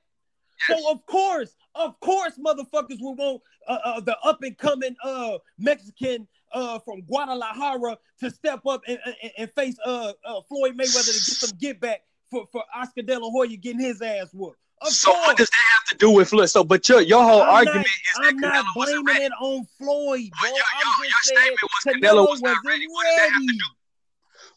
Yes. 0.70 0.80
So 0.80 0.92
of 0.92 1.06
course, 1.06 1.56
of 1.76 2.00
course, 2.00 2.34
motherfuckers 2.44 3.00
will 3.00 3.16
want 3.16 3.42
uh, 3.68 3.78
uh, 3.84 4.00
the 4.02 4.18
up 4.24 4.42
and 4.42 4.58
coming 4.58 4.96
uh, 5.04 5.38
Mexican 5.58 6.28
uh, 6.52 6.80
from 6.80 7.02
Guadalajara 7.02 7.98
to 8.22 8.32
step 8.32 8.66
up 8.66 8.82
and, 8.88 9.00
and, 9.06 9.32
and 9.38 9.52
face 9.56 9.78
uh, 9.86 10.14
uh, 10.26 10.42
Floyd 10.48 10.74
Mayweather 10.78 11.06
to 11.06 11.14
get 11.14 11.38
some 11.38 11.58
get 11.60 11.80
back 11.80 12.02
for, 12.32 12.48
for 12.52 12.64
Oscar 12.76 13.04
De 13.04 13.18
La 13.18 13.30
Hoya 13.30 13.56
getting 13.58 13.80
his 13.80 14.02
ass 14.02 14.34
whooped. 14.34 14.58
Of 14.82 14.90
so 14.90 15.12
course. 15.12 15.28
what 15.28 15.38
does 15.38 15.50
that 15.50 15.66
have 15.74 15.86
to 15.90 15.98
do 15.98 16.12
with 16.12 16.30
Floyd? 16.30 16.50
So, 16.50 16.64
but 16.64 16.88
your 16.88 17.02
your 17.02 17.24
whole 17.24 17.42
I'm 17.42 17.56
argument 17.56 17.88
not, 18.16 18.26
is 18.26 18.30
I'm 18.30 18.38
not 18.38 18.66
Canelo 18.66 18.74
blaming 18.76 19.24
it 19.24 19.32
on 19.40 19.66
Floyd, 19.78 20.30
bro. 20.40 20.50
Your, 20.50 20.64
I'm 20.76 21.04
your, 21.04 21.10
just 21.10 21.32
your 21.32 21.38
saying 21.38 21.58
statement 21.58 21.62
was 21.62 21.96
Canelo, 21.96 22.26
Canelo 22.26 22.30
was 22.30 22.42
not 22.42 22.58
ready. 22.66 22.86
What 22.88 23.04
does 23.06 23.16
that 23.16 23.30
have 23.32 23.42
to 23.42 23.48
do? 23.48 23.66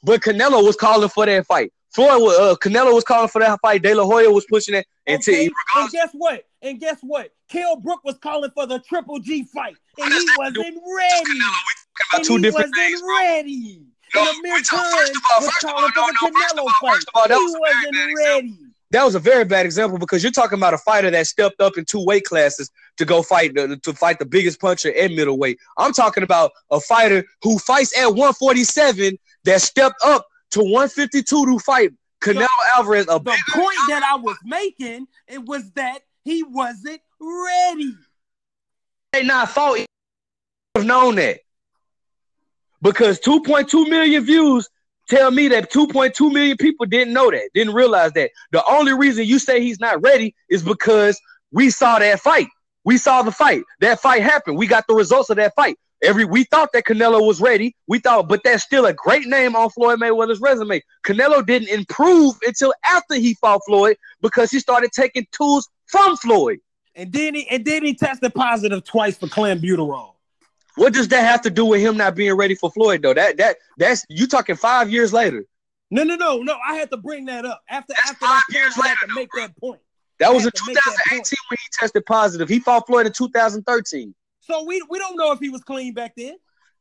But 0.02 0.20
Canelo 0.20 0.64
was 0.64 0.76
calling 0.76 1.08
for 1.08 1.26
that 1.26 1.46
fight. 1.46 1.72
Floyd, 1.92 2.22
uh, 2.40 2.54
Canelo 2.56 2.94
was 2.94 3.04
calling 3.04 3.28
for 3.28 3.40
that 3.40 3.58
fight. 3.60 3.82
De 3.82 3.94
La 3.94 4.04
Hoya 4.04 4.30
was 4.30 4.46
pushing 4.48 4.74
it. 4.74 4.86
Okay. 5.08 5.50
And 5.76 5.90
guess 5.90 6.10
what? 6.12 6.46
And 6.62 6.78
guess 6.78 6.98
what? 7.02 7.32
Kell 7.48 7.76
Brook 7.76 8.04
was 8.04 8.16
calling 8.18 8.50
for 8.52 8.66
the 8.66 8.78
Triple 8.80 9.18
G 9.18 9.44
fight, 9.44 9.74
and 9.98 10.12
he 10.12 10.28
wasn't 10.38 10.58
ready. 10.58 11.40
And 12.14 12.26
he 12.26 12.50
wasn't 12.50 12.74
things, 12.74 13.02
ready. 13.18 13.82
No, 14.14 14.22
and 14.22 14.38
Amir 14.38 14.62
Khan 14.68 14.80
was 15.40 15.52
calling 15.60 15.90
for 15.94 16.30
the 16.30 16.42
Canelo 16.54 16.68
fight. 16.80 17.28
He 17.28 17.56
wasn't 17.58 18.18
ready. 18.18 18.56
That 18.92 19.04
was 19.04 19.14
a 19.14 19.20
very 19.20 19.44
bad 19.44 19.66
example 19.66 19.98
because 19.98 20.22
you're 20.22 20.32
talking 20.32 20.58
about 20.58 20.74
a 20.74 20.78
fighter 20.78 21.10
that 21.12 21.26
stepped 21.28 21.60
up 21.60 21.78
in 21.78 21.84
two 21.84 22.04
weight 22.04 22.24
classes 22.24 22.70
to 22.96 23.04
go 23.04 23.22
fight 23.22 23.54
the, 23.54 23.76
to 23.76 23.92
fight 23.92 24.18
the 24.18 24.26
biggest 24.26 24.60
puncher 24.60 24.92
at 24.92 25.12
middleweight. 25.12 25.58
I'm 25.78 25.92
talking 25.92 26.24
about 26.24 26.50
a 26.72 26.80
fighter 26.80 27.24
who 27.42 27.58
fights 27.58 27.96
at 27.96 28.08
147 28.08 29.16
that 29.44 29.62
stepped 29.62 30.02
up 30.04 30.26
to 30.50 30.60
152 30.60 31.46
to 31.46 31.58
fight 31.58 31.92
Canelo 32.20 32.46
Alvarez. 32.76 33.06
the 33.06 33.18
point 33.20 33.78
that 33.88 34.02
I 34.04 34.16
was 34.16 34.36
making 34.44 35.06
it 35.26 35.44
was 35.44 35.70
that 35.72 36.00
he 36.22 36.42
wasn't 36.42 37.00
ready. 37.20 37.94
They 39.12 39.24
not 39.24 39.50
fought. 39.50 39.86
Have 40.76 40.84
known 40.84 41.16
that 41.16 41.40
because 42.82 43.20
2.2 43.20 43.88
million 43.88 44.24
views 44.24 44.68
tell 45.08 45.30
me 45.30 45.48
that 45.48 45.72
2.2 45.72 46.32
million 46.32 46.56
people 46.56 46.86
didn't 46.86 47.12
know 47.12 47.30
that, 47.30 47.50
didn't 47.54 47.74
realize 47.74 48.12
that. 48.12 48.30
The 48.52 48.64
only 48.70 48.94
reason 48.94 49.24
you 49.24 49.38
say 49.38 49.60
he's 49.60 49.80
not 49.80 50.00
ready 50.02 50.34
is 50.48 50.62
because 50.62 51.20
we 51.50 51.70
saw 51.70 51.98
that 51.98 52.20
fight. 52.20 52.48
We 52.84 52.96
saw 52.96 53.22
the 53.22 53.32
fight. 53.32 53.64
That 53.80 54.00
fight 54.00 54.22
happened. 54.22 54.56
We 54.56 54.66
got 54.66 54.86
the 54.86 54.94
results 54.94 55.30
of 55.30 55.36
that 55.36 55.54
fight. 55.54 55.76
Every 56.02 56.24
we 56.24 56.44
thought 56.44 56.72
that 56.72 56.84
Canelo 56.84 57.26
was 57.26 57.40
ready. 57.40 57.76
We 57.86 57.98
thought, 57.98 58.28
but 58.28 58.42
that's 58.42 58.64
still 58.64 58.86
a 58.86 58.92
great 58.92 59.26
name 59.26 59.54
on 59.54 59.70
Floyd 59.70 60.00
Mayweather's 60.00 60.40
resume. 60.40 60.82
Canelo 61.04 61.44
didn't 61.44 61.68
improve 61.68 62.34
until 62.46 62.72
after 62.84 63.16
he 63.16 63.34
fought 63.34 63.60
Floyd 63.66 63.96
because 64.22 64.50
he 64.50 64.60
started 64.60 64.92
taking 64.92 65.26
tools 65.32 65.68
from 65.86 66.16
Floyd. 66.16 66.58
And 66.94 67.12
then 67.12 67.34
he 67.34 67.48
and 67.48 67.64
then 67.64 67.84
he 67.84 67.94
tested 67.94 68.34
positive 68.34 68.84
twice 68.84 69.18
for 69.18 69.26
clenbuterol. 69.26 70.14
What 70.76 70.92
does 70.92 71.08
that 71.08 71.22
have 71.22 71.42
to 71.42 71.50
do 71.50 71.64
with 71.66 71.80
him 71.80 71.96
not 71.96 72.14
being 72.14 72.34
ready 72.34 72.54
for 72.54 72.70
Floyd 72.70 73.02
though? 73.02 73.14
That 73.14 73.36
that 73.36 73.56
that's 73.76 74.04
you 74.08 74.26
talking 74.26 74.56
five 74.56 74.90
years 74.90 75.12
later. 75.12 75.44
No, 75.90 76.04
no, 76.04 76.14
no, 76.14 76.38
no. 76.38 76.56
I 76.66 76.76
had 76.76 76.90
to 76.90 76.96
bring 76.96 77.26
that 77.26 77.44
up 77.44 77.62
after 77.68 77.92
that's 77.92 78.10
after 78.10 78.26
that 78.26 78.42
point. 78.52 78.86
I 78.86 78.88
had 78.88 78.96
to 79.06 79.14
make 79.14 79.28
that 79.36 79.56
point. 79.58 79.80
That 80.20 80.32
was 80.32 80.44
in 80.44 80.52
2018 80.54 81.14
when 81.14 81.22
he 81.22 81.68
tested 81.72 82.04
positive. 82.06 82.48
He 82.48 82.60
fought 82.60 82.86
Floyd 82.86 83.06
in 83.06 83.12
2013. 83.12 84.14
So 84.50 84.64
we 84.64 84.82
we 84.90 84.98
don't 84.98 85.16
know 85.16 85.32
if 85.32 85.38
he 85.38 85.48
was 85.48 85.62
clean 85.62 85.94
back 85.94 86.14
then. 86.16 86.36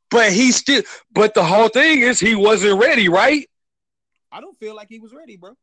But 0.09 0.33
he 0.33 0.51
still. 0.51 0.81
But 1.11 1.35
the 1.35 1.43
whole 1.43 1.69
thing 1.69 1.99
is 2.01 2.19
he 2.19 2.33
wasn't 2.33 2.81
ready, 2.81 3.09
right? 3.09 3.47
I 4.31 4.41
don't 4.41 4.57
feel 4.57 4.75
like 4.75 4.89
he 4.89 4.99
was 4.99 5.13
ready, 5.13 5.37
bro. 5.37 5.53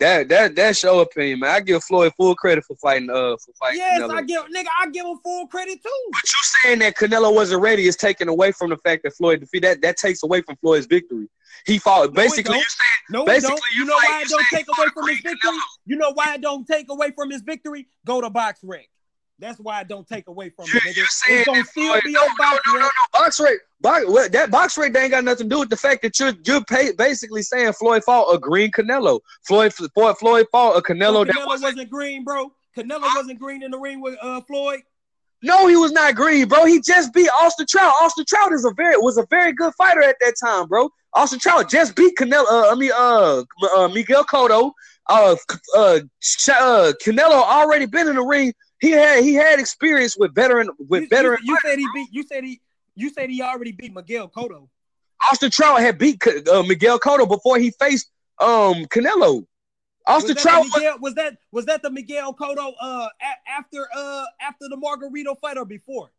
That 0.00 0.28
that 0.28 0.56
that's 0.56 0.82
your 0.82 1.02
opinion, 1.02 1.40
man. 1.40 1.50
I 1.50 1.60
give 1.60 1.84
Floyd 1.84 2.12
full 2.16 2.34
credit 2.34 2.64
for 2.64 2.74
fighting. 2.76 3.10
Uh, 3.10 3.36
for 3.36 3.52
fighting. 3.60 3.78
Yes, 3.78 4.02
Canelo. 4.02 4.14
I 4.14 4.22
give 4.22 4.42
nigga. 4.46 4.66
I 4.82 4.90
give 4.90 5.06
him 5.06 5.18
full 5.22 5.46
credit 5.46 5.80
too. 5.80 6.08
But 6.10 6.22
you 6.24 6.40
saying 6.42 6.78
that 6.80 6.96
Canelo 6.96 7.32
wasn't 7.32 7.62
ready 7.62 7.86
is 7.86 7.94
taken 7.94 8.28
away 8.28 8.50
from 8.50 8.70
the 8.70 8.76
fact 8.78 9.04
that 9.04 9.14
Floyd 9.14 9.38
defeated. 9.38 9.68
that 9.68 9.82
that 9.82 9.96
takes 9.96 10.24
away 10.24 10.42
from 10.42 10.56
Floyd's 10.56 10.86
victory. 10.86 11.28
He 11.64 11.78
fought. 11.78 12.08
No, 12.08 12.22
basically, 12.22 12.56
you 12.56 12.64
saying. 12.64 12.88
No, 13.10 13.24
basically, 13.24 13.54
don't. 13.54 13.62
You 13.76 13.84
know 13.84 13.94
why 13.94 14.22
it 14.22 14.28
don't 14.28 14.46
take 14.52 14.66
away 14.76 14.88
from 14.92 15.06
his 15.06 15.20
victory? 15.20 15.50
Canelo. 15.52 15.60
You 15.86 15.96
know 15.96 16.12
why 16.12 16.34
it 16.34 16.40
don't 16.40 16.66
take 16.66 16.86
away 16.90 17.12
from 17.12 17.30
his 17.30 17.42
victory? 17.42 17.86
Go 18.04 18.20
to 18.20 18.30
box 18.30 18.62
BoxRec. 18.64 18.86
That's 19.38 19.58
why 19.58 19.80
I 19.80 19.84
don't 19.84 20.06
take 20.06 20.28
away 20.28 20.50
from 20.50 20.66
it. 20.66 20.82
Nigga. 20.82 21.04
It's 21.28 21.44
gonna 21.44 21.64
still 21.64 22.00
be 22.04 22.16
on 22.16 22.36
box 22.38 22.60
no, 22.66 22.74
no, 22.74 22.78
no, 22.78 22.86
no, 22.86 23.20
BoxRec. 23.20 23.56
Box, 23.80 24.04
well, 24.08 24.28
that 24.28 24.50
BoxRec 24.50 24.96
ain't 24.96 25.10
got 25.10 25.24
nothing 25.24 25.48
to 25.48 25.54
do 25.54 25.60
with 25.60 25.70
the 25.70 25.76
fact 25.76 26.02
that 26.02 26.18
you're 26.20 26.32
you're 26.44 26.64
pay, 26.64 26.92
basically 26.92 27.42
saying 27.42 27.72
Floyd 27.72 28.04
fought 28.04 28.32
a 28.32 28.38
green 28.38 28.70
Canelo. 28.70 29.20
Floyd 29.46 29.74
Floyd, 29.74 30.18
Floyd 30.18 30.46
fought 30.52 30.76
a 30.76 30.82
Canelo. 30.82 31.26
Canelo 31.26 31.46
wasn't, 31.46 31.74
wasn't, 31.74 31.90
green, 31.90 32.22
bro. 32.22 32.52
Canelo 32.76 33.00
huh? 33.02 33.12
wasn't 33.16 33.38
green 33.40 33.62
in 33.62 33.72
the 33.72 33.78
ring 33.78 34.00
with 34.00 34.16
uh, 34.22 34.40
Floyd. 34.42 34.80
No, 35.42 35.66
he 35.66 35.76
was 35.76 35.92
not 35.92 36.14
green, 36.14 36.48
bro. 36.48 36.64
He 36.64 36.80
just 36.80 37.12
beat 37.12 37.28
Austin 37.38 37.66
Trout. 37.68 37.92
Austin 38.00 38.24
Trout 38.26 38.52
is 38.52 38.64
a 38.64 38.70
very 38.70 38.96
was 38.96 39.18
a 39.18 39.26
very 39.30 39.52
good 39.52 39.74
fighter 39.74 40.02
at 40.02 40.16
that 40.20 40.34
time, 40.42 40.68
bro. 40.68 40.88
Austin 41.12 41.40
Trout 41.40 41.68
just 41.68 41.96
beat 41.96 42.16
Canelo. 42.16 42.46
Uh, 42.48 42.70
I 42.70 42.74
mean, 42.76 42.92
uh, 42.94 43.42
uh, 43.76 43.88
Miguel 43.88 44.24
Cotto. 44.24 44.72
Uh, 45.06 45.36
uh, 45.76 46.00
uh, 46.48 46.92
Canelo 47.04 47.42
already 47.42 47.86
been 47.86 48.08
in 48.08 48.16
the 48.16 48.22
ring. 48.22 48.54
He 48.84 48.90
had 48.90 49.24
he 49.24 49.32
had 49.32 49.58
experience 49.58 50.14
with 50.14 50.34
veteran 50.34 50.68
with 50.78 51.02
You, 51.02 51.08
veteran. 51.08 51.38
you, 51.42 51.54
you 51.54 51.58
said 51.64 51.78
he 51.78 51.88
beat. 51.94 52.08
You 52.12 52.22
said 52.22 52.44
he. 52.44 52.60
You 52.94 53.08
said 53.08 53.30
he 53.30 53.40
already 53.40 53.72
beat 53.72 53.94
Miguel 53.94 54.28
Cotto. 54.28 54.68
Austin 55.30 55.50
Trout 55.50 55.80
had 55.80 55.96
beat 55.96 56.22
uh, 56.26 56.62
Miguel 56.62 57.00
Cotto 57.00 57.26
before 57.26 57.58
he 57.58 57.70
faced 57.70 58.10
um 58.40 58.84
Canelo. 58.86 59.46
Was 60.06 60.16
Austin 60.24 60.34
that, 60.34 60.42
Trout 60.42 60.60
was, 60.60 60.74
Miguel, 60.74 60.98
was 61.00 61.14
that 61.14 61.38
was 61.50 61.64
that 61.64 61.82
the 61.82 61.90
Miguel 61.90 62.34
Cotto 62.34 62.74
uh 62.78 63.08
a- 63.22 63.50
after 63.50 63.88
uh 63.96 64.24
after 64.38 64.68
the 64.68 64.76
Margarito 64.76 65.34
fight 65.40 65.56
or 65.56 65.64
before? 65.64 66.10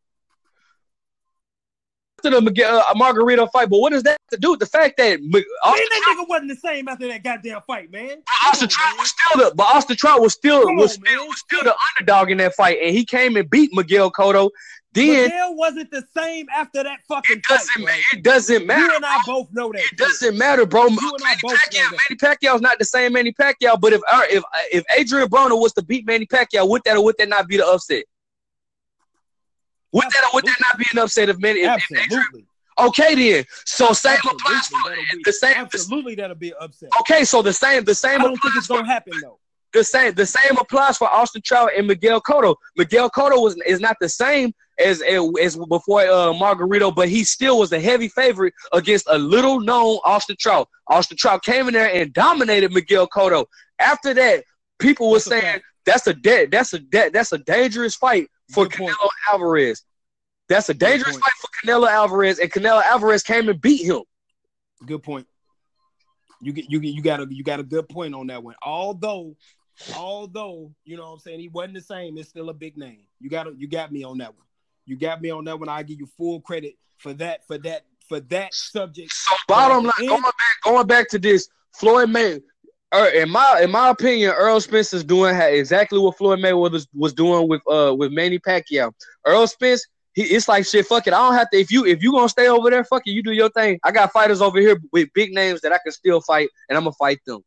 Miguel, 2.31 2.77
uh, 2.77 2.93
Margarito 2.93 3.49
fight, 3.51 3.69
but 3.69 3.79
what 3.79 3.91
does 3.91 4.03
that 4.03 4.11
have 4.11 4.29
to 4.31 4.37
do 4.37 4.51
with 4.51 4.59
the 4.59 4.65
fact 4.65 4.97
that 4.97 5.19
Man, 5.21 5.43
Austin, 5.63 5.85
that 5.89 6.15
nigga 6.17 6.27
wasn't 6.29 6.49
the 6.49 6.55
same 6.55 6.87
after 6.87 7.07
that 7.07 7.23
goddamn 7.23 7.61
fight, 7.67 7.91
man. 7.91 8.21
Austin 8.47 8.67
Trout 8.69 8.97
was 8.97 9.09
still 9.09 9.49
the, 9.49 9.55
but 9.55 9.63
Austin 9.63 9.95
Trout 9.95 10.21
was 10.21 10.33
still 10.33 10.63
Come 10.65 10.75
was 10.77 10.93
still 10.93 11.03
man. 11.17 11.27
was 11.27 11.39
still 11.39 11.63
the 11.63 11.75
underdog 11.99 12.31
in 12.31 12.37
that 12.37 12.55
fight, 12.55 12.77
and 12.81 12.95
he 12.95 13.05
came 13.05 13.35
and 13.37 13.49
beat 13.49 13.71
Miguel 13.73 14.11
Cotto. 14.11 14.43
man. 14.43 14.49
Then 14.93 15.23
Miguel 15.23 15.55
wasn't 15.55 15.91
the 15.91 16.03
same 16.15 16.47
after 16.55 16.81
that 16.83 16.99
fucking 17.09 17.37
it 17.37 17.43
doesn't 17.43 17.69
bro. 17.75 17.85
ma- 17.85 17.99
it 18.13 18.23
doesn't 18.23 18.65
matter. 18.65 18.81
You 18.85 18.95
and 18.95 19.05
I 19.05 19.17
bro. 19.25 19.35
both 19.41 19.47
know 19.51 19.71
that. 19.73 19.79
It 19.79 19.83
shit. 19.87 19.97
doesn't 19.97 20.37
matter, 20.37 20.65
bro. 20.65 20.87
and 20.87 20.97
I 20.99 21.03
Manny 21.21 21.37
both 21.41 21.51
know 21.51 21.57
Pacquiao, 21.57 21.71
that. 21.91 21.91
Manny 21.91 22.17
Pacquiao's 22.35 22.61
not 22.61 22.79
the 22.79 22.85
same 22.85 23.11
Manny 23.13 23.33
Pacquiao, 23.33 23.79
but 23.79 23.91
if 23.91 24.01
if 24.31 24.43
if 24.71 24.83
Adrian 24.97 25.27
Broner 25.27 25.59
was 25.59 25.73
to 25.73 25.83
beat 25.83 26.05
Manny 26.07 26.25
Pacquiao, 26.25 26.67
would 26.69 26.81
that 26.85 26.95
or 26.95 27.03
would 27.03 27.15
that 27.19 27.27
not 27.27 27.47
be 27.49 27.57
the 27.57 27.67
upset? 27.67 28.05
Would 29.95 30.03
that 30.11 30.29
would 30.33 30.45
that 30.45 30.57
not 30.61 30.77
be 30.77 30.85
an 30.91 30.99
upset 30.99 31.29
if 31.29 31.39
many? 31.39 31.61
If, 31.61 31.69
Absolutely. 31.69 32.45
okay, 32.77 33.15
then 33.15 33.45
so 33.65 33.93
same 33.93 34.13
Absolutely. 34.13 34.45
applies 34.45 34.67
for 34.67 34.77
be, 34.91 35.21
the 35.23 35.33
same. 35.33 35.55
absolutely, 35.55 36.15
that'll 36.15 36.35
be 36.35 36.49
an 36.49 36.57
upset. 36.59 36.89
Okay, 36.99 37.23
so 37.23 37.41
the 37.41 37.53
same 37.53 37.85
the 37.85 37.95
same. 37.95 38.19
I 38.19 38.23
don't 38.25 38.37
think 38.41 38.55
it's 38.57 38.67
gonna 38.67 38.85
happen 38.85 39.13
though. 39.21 39.39
the 39.71 39.85
same 39.85 40.13
the 40.13 40.25
same 40.25 40.57
applies 40.57 40.97
for 40.97 41.09
Austin 41.09 41.41
Trout 41.41 41.69
and 41.77 41.87
Miguel 41.87 42.21
Cotto. 42.21 42.55
Miguel 42.75 43.09
Cotto 43.09 43.41
was 43.41 43.55
is 43.65 43.79
not 43.79 43.95
the 44.01 44.09
same 44.09 44.53
as 44.79 45.01
as 45.41 45.55
before 45.69 46.01
uh, 46.01 46.33
Margarito, 46.33 46.93
but 46.93 47.07
he 47.07 47.23
still 47.23 47.59
was 47.59 47.71
a 47.71 47.79
heavy 47.79 48.09
favorite 48.09 48.53
against 48.73 49.07
a 49.09 49.17
little 49.17 49.61
known 49.61 49.99
Austin 50.03 50.35
Trout. 50.37 50.67
Austin 50.89 51.15
Trout 51.15 51.41
came 51.41 51.69
in 51.69 51.73
there 51.73 51.93
and 51.93 52.11
dominated 52.11 52.73
Miguel 52.73 53.07
Cotto. 53.07 53.45
After 53.79 54.13
that, 54.13 54.43
people 54.77 55.09
were 55.09 55.19
That's 55.19 55.25
saying 55.29 55.61
that's 55.85 56.07
a 56.07 56.13
dead 56.13 56.51
that's 56.51 56.73
a 56.73 56.79
dead 56.79 57.13
that's 57.13 57.31
a 57.31 57.37
dangerous 57.37 57.95
fight 57.95 58.27
for 58.51 58.65
Good 58.67 58.77
point. 58.77 58.95
Canelo 58.95 59.09
Alvarez. 59.31 59.83
That's 60.47 60.69
a 60.69 60.73
dangerous 60.73 61.17
fight 61.17 61.31
for 61.41 61.47
Canelo 61.63 61.89
Alvarez, 61.89 62.39
and 62.39 62.51
Canelo 62.51 62.83
Alvarez 62.83 63.23
came 63.23 63.49
and 63.49 63.59
beat 63.59 63.85
him. 63.85 64.03
Good 64.85 65.01
point. 65.01 65.27
You 66.41 66.53
get 66.53 66.69
you 66.69 66.79
get 66.79 66.93
you 66.93 67.01
got 67.01 67.19
a 67.19 67.27
you 67.29 67.43
got 67.43 67.59
a 67.59 67.63
good 67.63 67.89
point 67.89 68.13
on 68.13 68.27
that 68.27 68.43
one. 68.43 68.55
Although, 68.61 69.35
although 69.95 70.71
you 70.83 70.97
know 70.97 71.07
what 71.07 71.13
I'm 71.13 71.19
saying 71.19 71.39
he 71.39 71.47
wasn't 71.47 71.75
the 71.75 71.81
same, 71.81 72.17
it's 72.17 72.29
still 72.29 72.49
a 72.49 72.53
big 72.53 72.77
name. 72.77 73.07
You 73.19 73.29
got 73.29 73.57
you 73.57 73.67
got 73.67 73.91
me 73.91 74.03
on 74.03 74.19
that 74.19 74.35
one. 74.35 74.45
You 74.85 74.97
got 74.97 75.21
me 75.21 75.31
on 75.31 75.45
that 75.45 75.59
one. 75.59 75.69
I 75.69 75.81
give 75.81 75.99
you 75.99 76.07
full 76.17 76.41
credit 76.41 76.75
for 76.97 77.13
that 77.13 77.47
for 77.47 77.57
that 77.59 77.85
for 78.07 78.19
that 78.19 78.53
subject. 78.53 79.11
So 79.13 79.35
bottom 79.47 79.85
line, 79.85 80.07
going 80.07 80.21
back, 80.21 80.33
going 80.63 80.87
back 80.87 81.09
to 81.09 81.19
this, 81.19 81.49
Floyd 81.71 82.09
May, 82.09 82.41
in 82.93 83.29
my 83.29 83.61
in 83.63 83.71
my 83.71 83.89
opinion, 83.89 84.31
Errol 84.31 84.61
Spence 84.61 84.93
is 84.93 85.03
doing 85.03 85.35
exactly 85.35 85.99
what 85.99 86.17
Floyd 86.17 86.39
Mayweather 86.39 86.71
was, 86.71 86.87
was 86.93 87.13
doing 87.13 87.47
with 87.47 87.61
uh 87.69 87.93
with 87.97 88.11
Manny 88.11 88.39
Pacquiao. 88.39 88.91
Errol 89.25 89.47
Spence, 89.47 89.85
he 90.13 90.23
it's 90.23 90.47
like 90.47 90.65
shit. 90.65 90.85
Fuck 90.85 91.07
it, 91.07 91.13
I 91.13 91.17
don't 91.17 91.35
have 91.35 91.49
to. 91.51 91.57
If 91.59 91.71
you 91.71 91.85
if 91.85 92.01
you 92.01 92.11
gonna 92.11 92.29
stay 92.29 92.47
over 92.47 92.69
there, 92.69 92.83
fuck 92.83 93.03
it, 93.05 93.11
you 93.11 93.21
do 93.23 93.31
your 93.31 93.49
thing. 93.49 93.79
I 93.83 93.91
got 93.91 94.11
fighters 94.13 94.41
over 94.41 94.59
here 94.59 94.79
with 94.91 95.09
big 95.13 95.33
names 95.33 95.61
that 95.61 95.71
I 95.73 95.77
can 95.83 95.91
still 95.91 96.21
fight, 96.21 96.49
and 96.69 96.77
I'm 96.77 96.83
gonna 96.85 96.93
fight 96.93 97.19
them. 97.25 97.43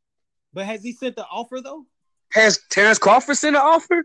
But 0.52 0.66
has 0.66 0.82
he 0.82 0.92
sent 0.92 1.16
the 1.16 1.24
offer 1.26 1.60
though? 1.62 1.86
Has 2.32 2.58
Terence 2.70 2.98
Crawford 2.98 3.36
sent 3.36 3.56
an 3.56 3.62
offer? 3.62 4.04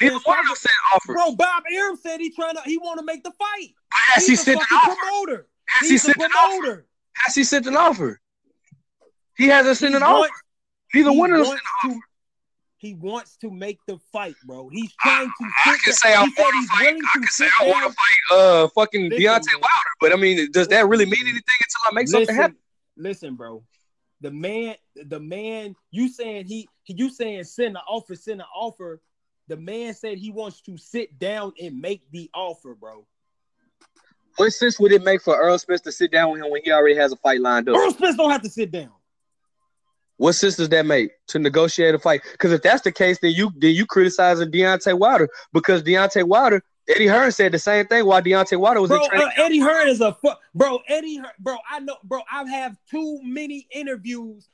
Neither 0.00 0.14
one 0.14 0.20
of 0.20 0.24
them 0.24 0.34
Crawford- 0.44 0.56
sent 0.58 0.72
an 0.72 0.96
offer. 0.96 1.12
Bro, 1.14 1.36
Bob 1.36 1.62
Arum 1.72 1.96
said 1.96 2.20
he 2.20 2.30
trying 2.30 2.54
to 2.54 2.62
he 2.64 2.78
want 2.78 2.98
to 3.00 3.04
make 3.04 3.24
the 3.24 3.32
fight. 3.32 3.70
Has 3.92 4.24
he 4.26 4.32
He's 4.32 4.42
sent 4.42 4.60
an 4.60 4.66
offer? 4.72 4.94
promoter. 5.00 5.48
Has 5.68 5.88
he 5.88 5.94
He's 5.94 6.02
sent 6.02 6.16
an 6.22 6.30
offer? 6.30 6.86
Has 7.14 7.34
he 7.34 7.44
sent 7.44 7.66
an 7.66 7.76
offer? 7.76 8.20
He 9.42 9.48
hasn't 9.48 9.76
sent 9.76 9.90
He 9.92 9.96
an 9.96 10.02
offer. 10.04 10.18
wants- 10.20 10.42
Neither 10.94 11.10
he 11.10 11.18
one 11.18 11.32
wants 11.32 11.48
sent 11.48 11.60
offer. 11.84 11.94
to- 11.94 12.00
He 12.76 12.94
wants 12.94 13.36
to 13.38 13.50
make 13.50 13.78
the 13.88 13.98
fight, 14.12 14.34
bro. 14.44 14.68
He's 14.68 14.92
trying 15.00 15.26
to. 15.28 15.32
I 15.44 15.72
sit 15.72 15.82
can 15.82 15.90
down- 15.90 15.94
say 15.96 16.14
I 16.14 16.24
he 16.24 16.30
said 16.34 16.42
want 16.42 16.54
he's 16.54 16.64
to 16.68 16.76
fight. 16.76 16.84
willing 16.84 17.02
I 17.04 17.12
to 17.12 17.18
can 17.20 17.28
say 17.28 17.44
sit 17.46 17.52
I 17.60 17.64
want 17.68 17.80
down. 17.80 17.90
to 17.90 17.96
fight 17.96 18.36
uh 18.38 18.68
fucking 18.68 19.02
Listen, 19.10 19.22
Deontay. 19.24 19.54
Wilder, 19.54 19.90
but 20.00 20.12
I 20.12 20.16
mean, 20.16 20.50
does 20.52 20.68
that 20.68 20.86
really 20.88 21.04
mean 21.06 21.22
anything 21.22 21.42
until 21.60 21.90
I 21.90 21.92
make 21.94 22.08
something 22.08 22.34
happen? 22.34 22.56
listen, 22.96 23.34
bro. 23.36 23.64
The 24.20 24.30
man, 24.30 24.76
the 24.94 25.18
man, 25.18 25.74
you 25.90 26.08
saying 26.08 26.46
he, 26.46 26.68
you 26.86 27.10
saying 27.10 27.42
send 27.44 27.76
an 27.76 27.82
offer, 27.88 28.14
send 28.14 28.38
the 28.40 28.46
offer. 28.54 29.00
The 29.48 29.56
man 29.56 29.94
said 29.94 30.18
he 30.18 30.30
wants 30.30 30.60
to 30.62 30.76
sit 30.78 31.18
down 31.18 31.52
and 31.60 31.80
make 31.80 32.08
the 32.12 32.30
offer, 32.32 32.74
bro. 32.76 33.06
What 34.36 34.50
sense 34.52 34.78
would 34.80 34.92
it 34.92 35.02
make 35.02 35.20
for 35.22 35.34
Errol 35.42 35.58
Spence 35.58 35.80
to 35.82 35.92
sit 35.92 36.10
down 36.12 36.30
with 36.32 36.40
him 36.42 36.50
when 36.50 36.62
he 36.64 36.70
already 36.72 36.94
has 36.96 37.12
a 37.12 37.16
fight 37.16 37.40
lined 37.40 37.68
up? 37.68 37.76
Errol 37.76 37.90
Spence 37.92 38.16
don't 38.16 38.30
have 38.30 38.42
to 38.42 38.48
sit 38.48 38.70
down. 38.70 38.92
What 40.18 40.36
does 40.40 40.68
that 40.68 40.86
make 40.86 41.10
to 41.28 41.38
negotiate 41.38 41.94
a 41.94 41.98
fight? 41.98 42.22
Because 42.32 42.52
if 42.52 42.62
that's 42.62 42.82
the 42.82 42.92
case, 42.92 43.18
then 43.20 43.32
you 43.32 43.50
then 43.56 43.74
you 43.74 43.86
criticizing 43.86 44.50
Deontay 44.50 44.98
Wilder 44.98 45.28
because 45.52 45.82
Deontay 45.82 46.24
Wilder, 46.24 46.62
Eddie 46.88 47.06
Hearn 47.06 47.32
said 47.32 47.52
the 47.52 47.58
same 47.58 47.86
thing 47.86 48.04
while 48.06 48.22
Deontay 48.22 48.58
Wilder 48.58 48.80
was 48.80 48.90
Bro, 48.90 49.02
in 49.04 49.08
training. 49.10 49.28
uh, 49.38 49.42
Eddie 49.42 49.58
Hearn 49.60 49.88
is 49.88 50.00
a 50.00 50.12
fu- 50.14 50.30
bro. 50.54 50.78
Eddie, 50.88 51.16
Hearn, 51.16 51.30
bro, 51.40 51.56
I 51.70 51.80
know, 51.80 51.96
bro. 52.04 52.20
I 52.30 52.48
have 52.50 52.76
too 52.90 53.20
many 53.24 53.66
interviews. 53.72 54.48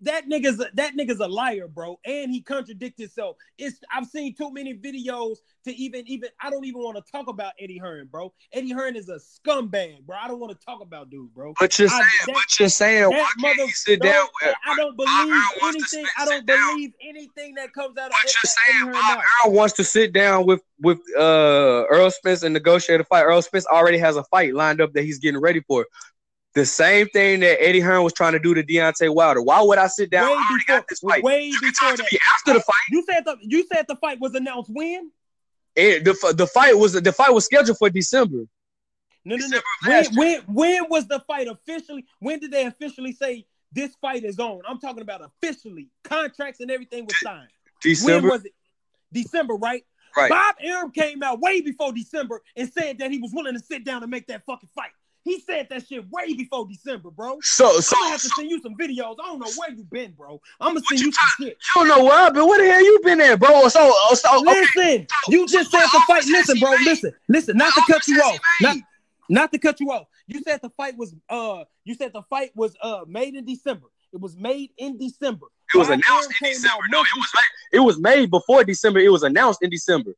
That 0.00 0.26
nigga's 0.28 0.60
a, 0.60 0.66
that 0.74 0.94
nigga's 0.96 1.20
a 1.20 1.26
liar, 1.28 1.68
bro, 1.68 1.98
and 2.04 2.30
he 2.30 2.40
contradicted 2.40 3.04
himself. 3.04 3.36
It's 3.58 3.78
I've 3.94 4.06
seen 4.06 4.34
too 4.34 4.52
many 4.52 4.74
videos 4.74 5.36
to 5.64 5.74
even 5.74 6.04
even 6.06 6.28
I 6.42 6.50
don't 6.50 6.64
even 6.64 6.82
want 6.82 6.96
to 6.96 7.12
talk 7.12 7.28
about 7.28 7.52
Eddie 7.60 7.78
Hearn, 7.78 8.08
bro. 8.10 8.32
Eddie 8.52 8.72
Hearn 8.72 8.96
is 8.96 9.08
a 9.08 9.16
scumbag, 9.18 10.02
bro. 10.06 10.16
I 10.20 10.28
don't 10.28 10.40
want 10.40 10.58
to 10.58 10.64
talk 10.64 10.80
about 10.82 11.10
dude, 11.10 11.32
bro. 11.34 11.54
but 11.58 11.78
you're 11.78 11.88
I- 11.88 11.92
saying, 11.92 12.04
that- 12.26 12.34
but 12.34 12.60
you're 12.60 12.68
saying, 12.68 13.04
why 13.10 13.16
can't 13.16 13.40
mother, 13.40 13.66
he 13.66 13.72
sit 13.72 14.02
no, 14.02 14.10
down 14.12 14.26
with? 14.42 14.54
I 14.66 14.76
don't 14.76 14.96
believe 14.96 15.08
Arum 15.10 15.42
wants 15.62 15.90
to 15.90 15.98
anything. 15.98 16.12
I 16.18 16.24
don't 16.26 16.46
down. 16.46 16.74
believe 16.74 16.92
anything 17.08 17.54
that 17.54 17.72
comes 17.72 17.96
out 17.98 18.06
of 18.06 18.12
But 18.22 18.32
you're 18.32 18.50
Eddie 18.68 18.92
saying 18.92 18.92
Bob. 18.92 19.18
Earl 19.46 19.52
wants 19.52 19.74
to 19.74 19.84
sit 19.84 20.12
down 20.12 20.46
with 20.46 20.62
with 20.80 20.98
uh 21.18 21.84
Errol 21.92 22.10
Spence 22.10 22.42
and 22.42 22.52
negotiate 22.52 23.00
a 23.00 23.04
fight. 23.04 23.20
Errol 23.22 23.42
Spence 23.42 23.66
already 23.66 23.98
has 23.98 24.16
a 24.16 24.24
fight 24.24 24.54
lined 24.54 24.80
up 24.80 24.92
that 24.94 25.02
he's 25.04 25.18
getting 25.18 25.40
ready 25.40 25.60
for. 25.60 25.86
The 26.54 26.64
same 26.64 27.08
thing 27.08 27.40
that 27.40 27.60
Eddie 27.60 27.80
Hearn 27.80 28.04
was 28.04 28.12
trying 28.12 28.32
to 28.32 28.38
do 28.38 28.54
to 28.54 28.62
Deontay 28.62 29.12
Wilder. 29.12 29.42
Why 29.42 29.60
would 29.60 29.78
I 29.78 29.88
sit 29.88 30.10
down? 30.10 30.28
Way 30.30 30.34
already 30.36 30.64
before, 30.66 30.84
this 30.88 31.00
fight. 31.00 31.22
way 31.24 31.44
You 31.46 31.60
before 31.60 31.96
that. 31.96 32.18
after 32.32 32.52
the 32.54 32.60
fight. 32.60 32.74
You 32.90 33.04
said 33.10 33.24
the 33.24 33.36
you 33.42 33.66
said 33.72 33.86
the 33.88 33.96
fight 33.96 34.20
was 34.20 34.34
announced 34.34 34.70
when? 34.72 35.10
It, 35.74 36.04
the 36.04 36.34
the 36.36 36.46
fight 36.46 36.78
was 36.78 36.92
the 36.92 37.12
fight 37.12 37.32
was 37.34 37.44
scheduled 37.44 37.76
for 37.78 37.90
December. 37.90 38.44
No, 39.24 39.36
no, 39.36 39.46
no. 39.48 39.60
When, 39.84 40.04
when 40.14 40.40
when 40.42 40.88
was 40.88 41.08
the 41.08 41.18
fight 41.26 41.48
officially? 41.48 42.04
When 42.20 42.38
did 42.38 42.52
they 42.52 42.66
officially 42.66 43.12
say 43.12 43.46
this 43.72 43.92
fight 44.00 44.22
is 44.22 44.38
on? 44.38 44.60
I'm 44.68 44.78
talking 44.78 45.02
about 45.02 45.22
officially. 45.22 45.88
Contracts 46.04 46.60
and 46.60 46.70
everything 46.70 47.04
was 47.04 47.18
signed. 47.20 47.48
December, 47.82 48.28
When 48.28 48.30
was 48.30 48.44
it? 48.44 48.52
December, 49.12 49.54
right? 49.54 49.82
right? 50.16 50.30
Bob 50.30 50.54
Arum 50.62 50.92
came 50.92 51.22
out 51.24 51.40
way 51.40 51.60
before 51.62 51.92
December 51.92 52.42
and 52.54 52.70
said 52.72 52.98
that 52.98 53.10
he 53.10 53.18
was 53.18 53.32
willing 53.32 53.54
to 53.54 53.60
sit 53.60 53.84
down 53.84 54.02
and 54.02 54.10
make 54.10 54.28
that 54.28 54.44
fucking 54.46 54.68
fight. 54.74 54.90
He 55.24 55.40
said 55.40 55.68
that 55.70 55.86
shit 55.86 56.04
way 56.10 56.34
before 56.34 56.68
December, 56.68 57.10
bro. 57.10 57.38
So 57.40 57.80
so, 57.80 57.96
I'm 57.96 58.02
gonna 58.02 58.10
have 58.12 58.20
to 58.20 58.28
so 58.28 58.34
send 58.36 58.50
you 58.50 58.60
some 58.60 58.76
videos. 58.76 59.16
I 59.22 59.26
don't 59.26 59.38
know 59.38 59.50
where 59.56 59.70
you 59.70 59.82
been, 59.84 60.12
bro. 60.12 60.38
I'm 60.60 60.74
gonna 60.74 60.84
send 60.86 61.00
you 61.00 61.06
you 61.06 61.12
some 61.12 61.24
shit. 61.40 61.56
you 61.74 61.86
don't 61.86 61.88
know 61.88 62.04
where 62.04 62.26
I've 62.26 62.34
been. 62.34 62.46
Where 62.46 62.62
the 62.62 62.70
hell 62.70 62.84
you 62.84 63.00
been 63.02 63.20
at, 63.22 63.40
bro? 63.40 63.68
So 63.68 63.92
so 64.12 64.40
okay. 64.40 64.60
Listen, 64.76 65.06
you 65.28 65.46
just 65.48 65.70
so 65.70 65.78
said 65.78 65.86
the 65.92 66.02
fight. 66.06 66.24
Listen, 66.26 66.58
bro. 66.60 66.70
made? 66.72 66.80
Listen, 66.84 67.12
listen. 67.28 67.56
Not 67.56 67.72
to 67.74 67.82
cut 67.90 68.06
you 68.06 68.18
off. 68.20 68.38
Not, 68.60 68.76
not 69.30 69.52
to 69.52 69.58
cut 69.58 69.80
you 69.80 69.90
off. 69.90 70.06
You 70.26 70.42
said 70.42 70.60
the 70.62 70.70
fight 70.70 70.96
was 70.98 71.14
uh. 71.30 71.64
You 71.84 71.94
said 71.94 72.12
the 72.12 72.22
fight 72.22 72.50
was 72.54 72.76
uh 72.82 73.04
made 73.08 73.34
in 73.34 73.46
December. 73.46 73.86
It 74.12 74.20
was 74.20 74.36
made 74.36 74.70
in 74.76 74.98
December. 74.98 75.46
It 75.74 75.78
was 75.78 75.88
announced 75.88 76.30
in 76.42 76.50
December. 76.50 76.84
No, 76.90 77.00
it 77.00 77.06
was 77.16 77.30
made, 77.34 77.78
it 77.78 77.80
was 77.80 77.98
made 77.98 78.30
before 78.30 78.62
December. 78.62 79.00
It 79.00 79.08
was 79.08 79.22
announced 79.22 79.62
in 79.62 79.70
December. 79.70 80.14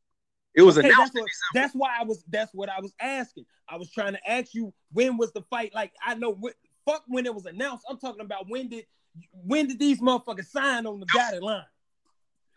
It 0.56 0.62
was 0.62 0.78
Okay, 0.78 0.88
announced 0.88 1.12
that's 1.12 1.22
what, 1.22 1.30
that's 1.54 1.74
why 1.74 1.90
I 2.00 2.04
was. 2.04 2.24
That's 2.28 2.52
what 2.54 2.70
I 2.70 2.80
was 2.80 2.94
asking. 2.98 3.44
I 3.68 3.76
was 3.76 3.90
trying 3.90 4.14
to 4.14 4.30
ask 4.30 4.54
you 4.54 4.72
when 4.92 5.18
was 5.18 5.32
the 5.32 5.42
fight? 5.42 5.74
Like 5.74 5.92
I 6.04 6.14
know 6.14 6.32
what. 6.32 6.54
Fuck 6.86 7.02
when 7.08 7.26
it 7.26 7.34
was 7.34 7.46
announced. 7.46 7.84
I'm 7.90 7.98
talking 7.98 8.20
about 8.20 8.48
when 8.48 8.68
did 8.68 8.86
when 9.32 9.66
did 9.66 9.78
these 9.78 10.00
motherfuckers 10.00 10.46
sign 10.46 10.86
on 10.86 11.00
the 11.00 11.06
dotted 11.12 11.42
line? 11.42 11.64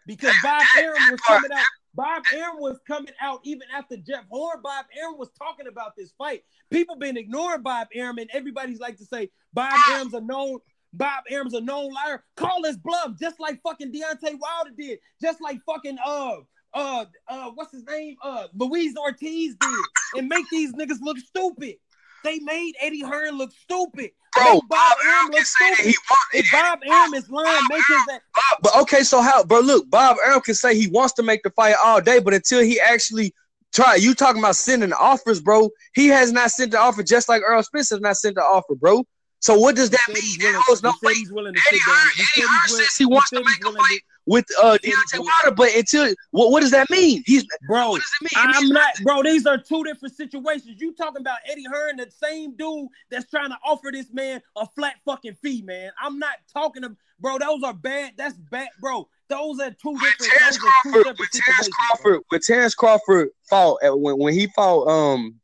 Because 0.05 0.35
Bob 0.41 0.63
Arum 0.77 0.97
was 1.11 1.19
coming 1.21 1.51
out. 1.51 1.65
Bob 1.95 2.23
Arum 2.33 2.57
was 2.59 2.79
coming 2.87 3.13
out 3.21 3.41
even 3.43 3.67
after 3.75 3.97
Jeff 3.97 4.25
Horn. 4.29 4.59
Bob 4.63 4.85
Arum 4.97 5.17
was 5.17 5.29
talking 5.37 5.67
about 5.67 5.93
this 5.97 6.13
fight. 6.17 6.43
People 6.71 6.95
been 6.95 7.17
ignoring 7.17 7.63
Bob 7.63 7.87
Arum, 7.93 8.19
and 8.19 8.29
everybody's 8.31 8.79
like 8.79 8.97
to 8.97 9.05
say 9.05 9.29
Bob 9.53 9.73
Arum's 9.91 10.13
a 10.13 10.21
known. 10.21 10.59
Bob 10.93 11.23
Arum's 11.31 11.53
a 11.53 11.61
known 11.61 11.91
liar. 11.91 12.23
Call 12.35 12.63
his 12.63 12.77
bluff, 12.77 13.11
just 13.19 13.39
like 13.39 13.59
fucking 13.61 13.91
Deontay 13.91 14.37
Wilder 14.39 14.71
did, 14.77 14.99
just 15.21 15.41
like 15.41 15.59
fucking 15.65 15.97
uh 16.05 16.37
uh 16.73 17.05
uh 17.27 17.51
what's 17.55 17.71
his 17.71 17.83
name? 17.85 18.15
Uh 18.21 18.47
Luis 18.55 18.95
Ortiz 18.97 19.55
did 19.59 19.85
and 20.17 20.27
make 20.27 20.45
these 20.51 20.73
niggas 20.73 21.01
look 21.01 21.17
stupid. 21.17 21.75
They 22.23 22.39
made 22.39 22.73
Eddie 22.81 23.01
Hearn 23.01 23.37
look 23.37 23.51
stupid. 23.51 24.11
Bro, 24.35 24.53
Make 24.53 24.67
Bob 24.69 24.97
Arum 25.05 25.31
can 25.31 25.45
say 25.45 25.69
that 25.71 25.79
he 25.79 25.95
wants 26.09 26.33
If 26.33 26.51
Bob 26.51 26.79
Arum 26.85 27.13
is 27.13 27.29
lying, 27.29 27.61
make 27.69 27.81
his 27.87 28.05
that. 28.07 28.21
But 28.61 28.75
okay, 28.81 29.03
so 29.03 29.21
how? 29.21 29.43
But 29.43 29.63
look, 29.63 29.89
Bob 29.89 30.17
Arum 30.25 30.41
can 30.41 30.53
say 30.53 30.75
he 30.75 30.87
wants 30.87 31.13
to 31.13 31.23
make 31.23 31.43
the 31.43 31.49
fight 31.51 31.75
all 31.83 32.01
day, 32.01 32.19
but 32.19 32.33
until 32.33 32.61
he 32.61 32.79
actually 32.79 33.33
try, 33.73 33.95
you 33.95 34.13
talking 34.13 34.41
about 34.41 34.55
sending 34.55 34.93
offers, 34.93 35.41
bro? 35.41 35.69
He 35.93 36.07
has 36.07 36.31
not 36.31 36.51
sent 36.51 36.71
the 36.71 36.79
offer, 36.79 37.03
just 37.03 37.29
like 37.29 37.41
Errol 37.41 37.63
Spence 37.63 37.89
has 37.89 38.01
not 38.01 38.17
sent 38.17 38.35
the 38.35 38.41
offer, 38.41 38.75
bro. 38.75 39.05
So 39.41 39.57
what 39.57 39.75
does 39.75 39.89
that 39.89 40.01
mean? 40.09 40.39
There 40.39 40.51
willing- 40.51 40.63
was 40.69 40.83
no 40.83 40.93
he's 41.13 41.31
willing 41.31 41.53
to 41.53 41.61
Eddie 41.69 41.79
sit 41.79 41.87
down. 41.87 42.07
He 42.15 42.23
Eddie 42.35 42.47
Hearn 42.47 42.67
says 42.67 42.97
he 42.97 43.05
wants 43.05 43.29
to 43.29 43.37
make 43.37 43.65
a 43.65 43.71
fight 43.71 43.99
with 44.25 44.45
uh 44.61 44.77
Deontay 44.83 45.19
Wilder, 45.19 45.55
but 45.55 45.73
until 45.75 46.13
what, 46.31 46.51
what 46.51 46.59
does 46.61 46.71
that 46.71 46.89
mean? 46.89 47.23
He's 47.25 47.45
Bro, 47.67 47.91
what 47.91 48.01
does 48.01 48.11
it 48.21 48.35
mean? 48.35 48.49
It 48.49 48.55
I'm 48.55 48.69
not, 48.69 48.95
bro. 49.01 49.23
These 49.23 49.45
are 49.45 49.57
two 49.57 49.83
different 49.83 50.15
situations. 50.15 50.79
You 50.79 50.93
talking 50.93 51.21
about 51.21 51.37
Eddie 51.49 51.65
Hearn, 51.65 51.97
the 51.97 52.11
same 52.11 52.55
dude 52.55 52.89
that's 53.09 53.29
trying 53.29 53.49
to 53.49 53.57
offer 53.65 53.89
this 53.91 54.11
man 54.11 54.41
a 54.57 54.67
flat 54.67 54.95
fucking 55.05 55.35
fee, 55.41 55.61
man. 55.61 55.91
I'm 56.01 56.19
not 56.19 56.35
talking 56.51 56.83
to, 56.83 56.95
bro. 57.19 57.37
Those 57.37 57.63
are 57.63 57.73
bad. 57.73 58.13
That's 58.17 58.35
bad, 58.35 58.69
bro. 58.81 59.07
Those 59.29 59.59
are 59.59 59.71
two 59.71 59.93
different. 59.93 60.31
Terence 60.37 60.57
Those 60.57 60.65
are 60.65 60.91
Crawford, 60.91 61.17
when 61.17 61.27
Terence 61.33 61.69
Crawford, 61.69 62.21
when 62.27 62.41
Terence 62.41 62.75
Crawford 62.75 63.29
fought, 63.49 63.77
at, 63.83 63.97
when 63.97 64.17
when 64.17 64.33
he 64.33 64.47
fought, 64.47 64.87
um, 64.87 65.39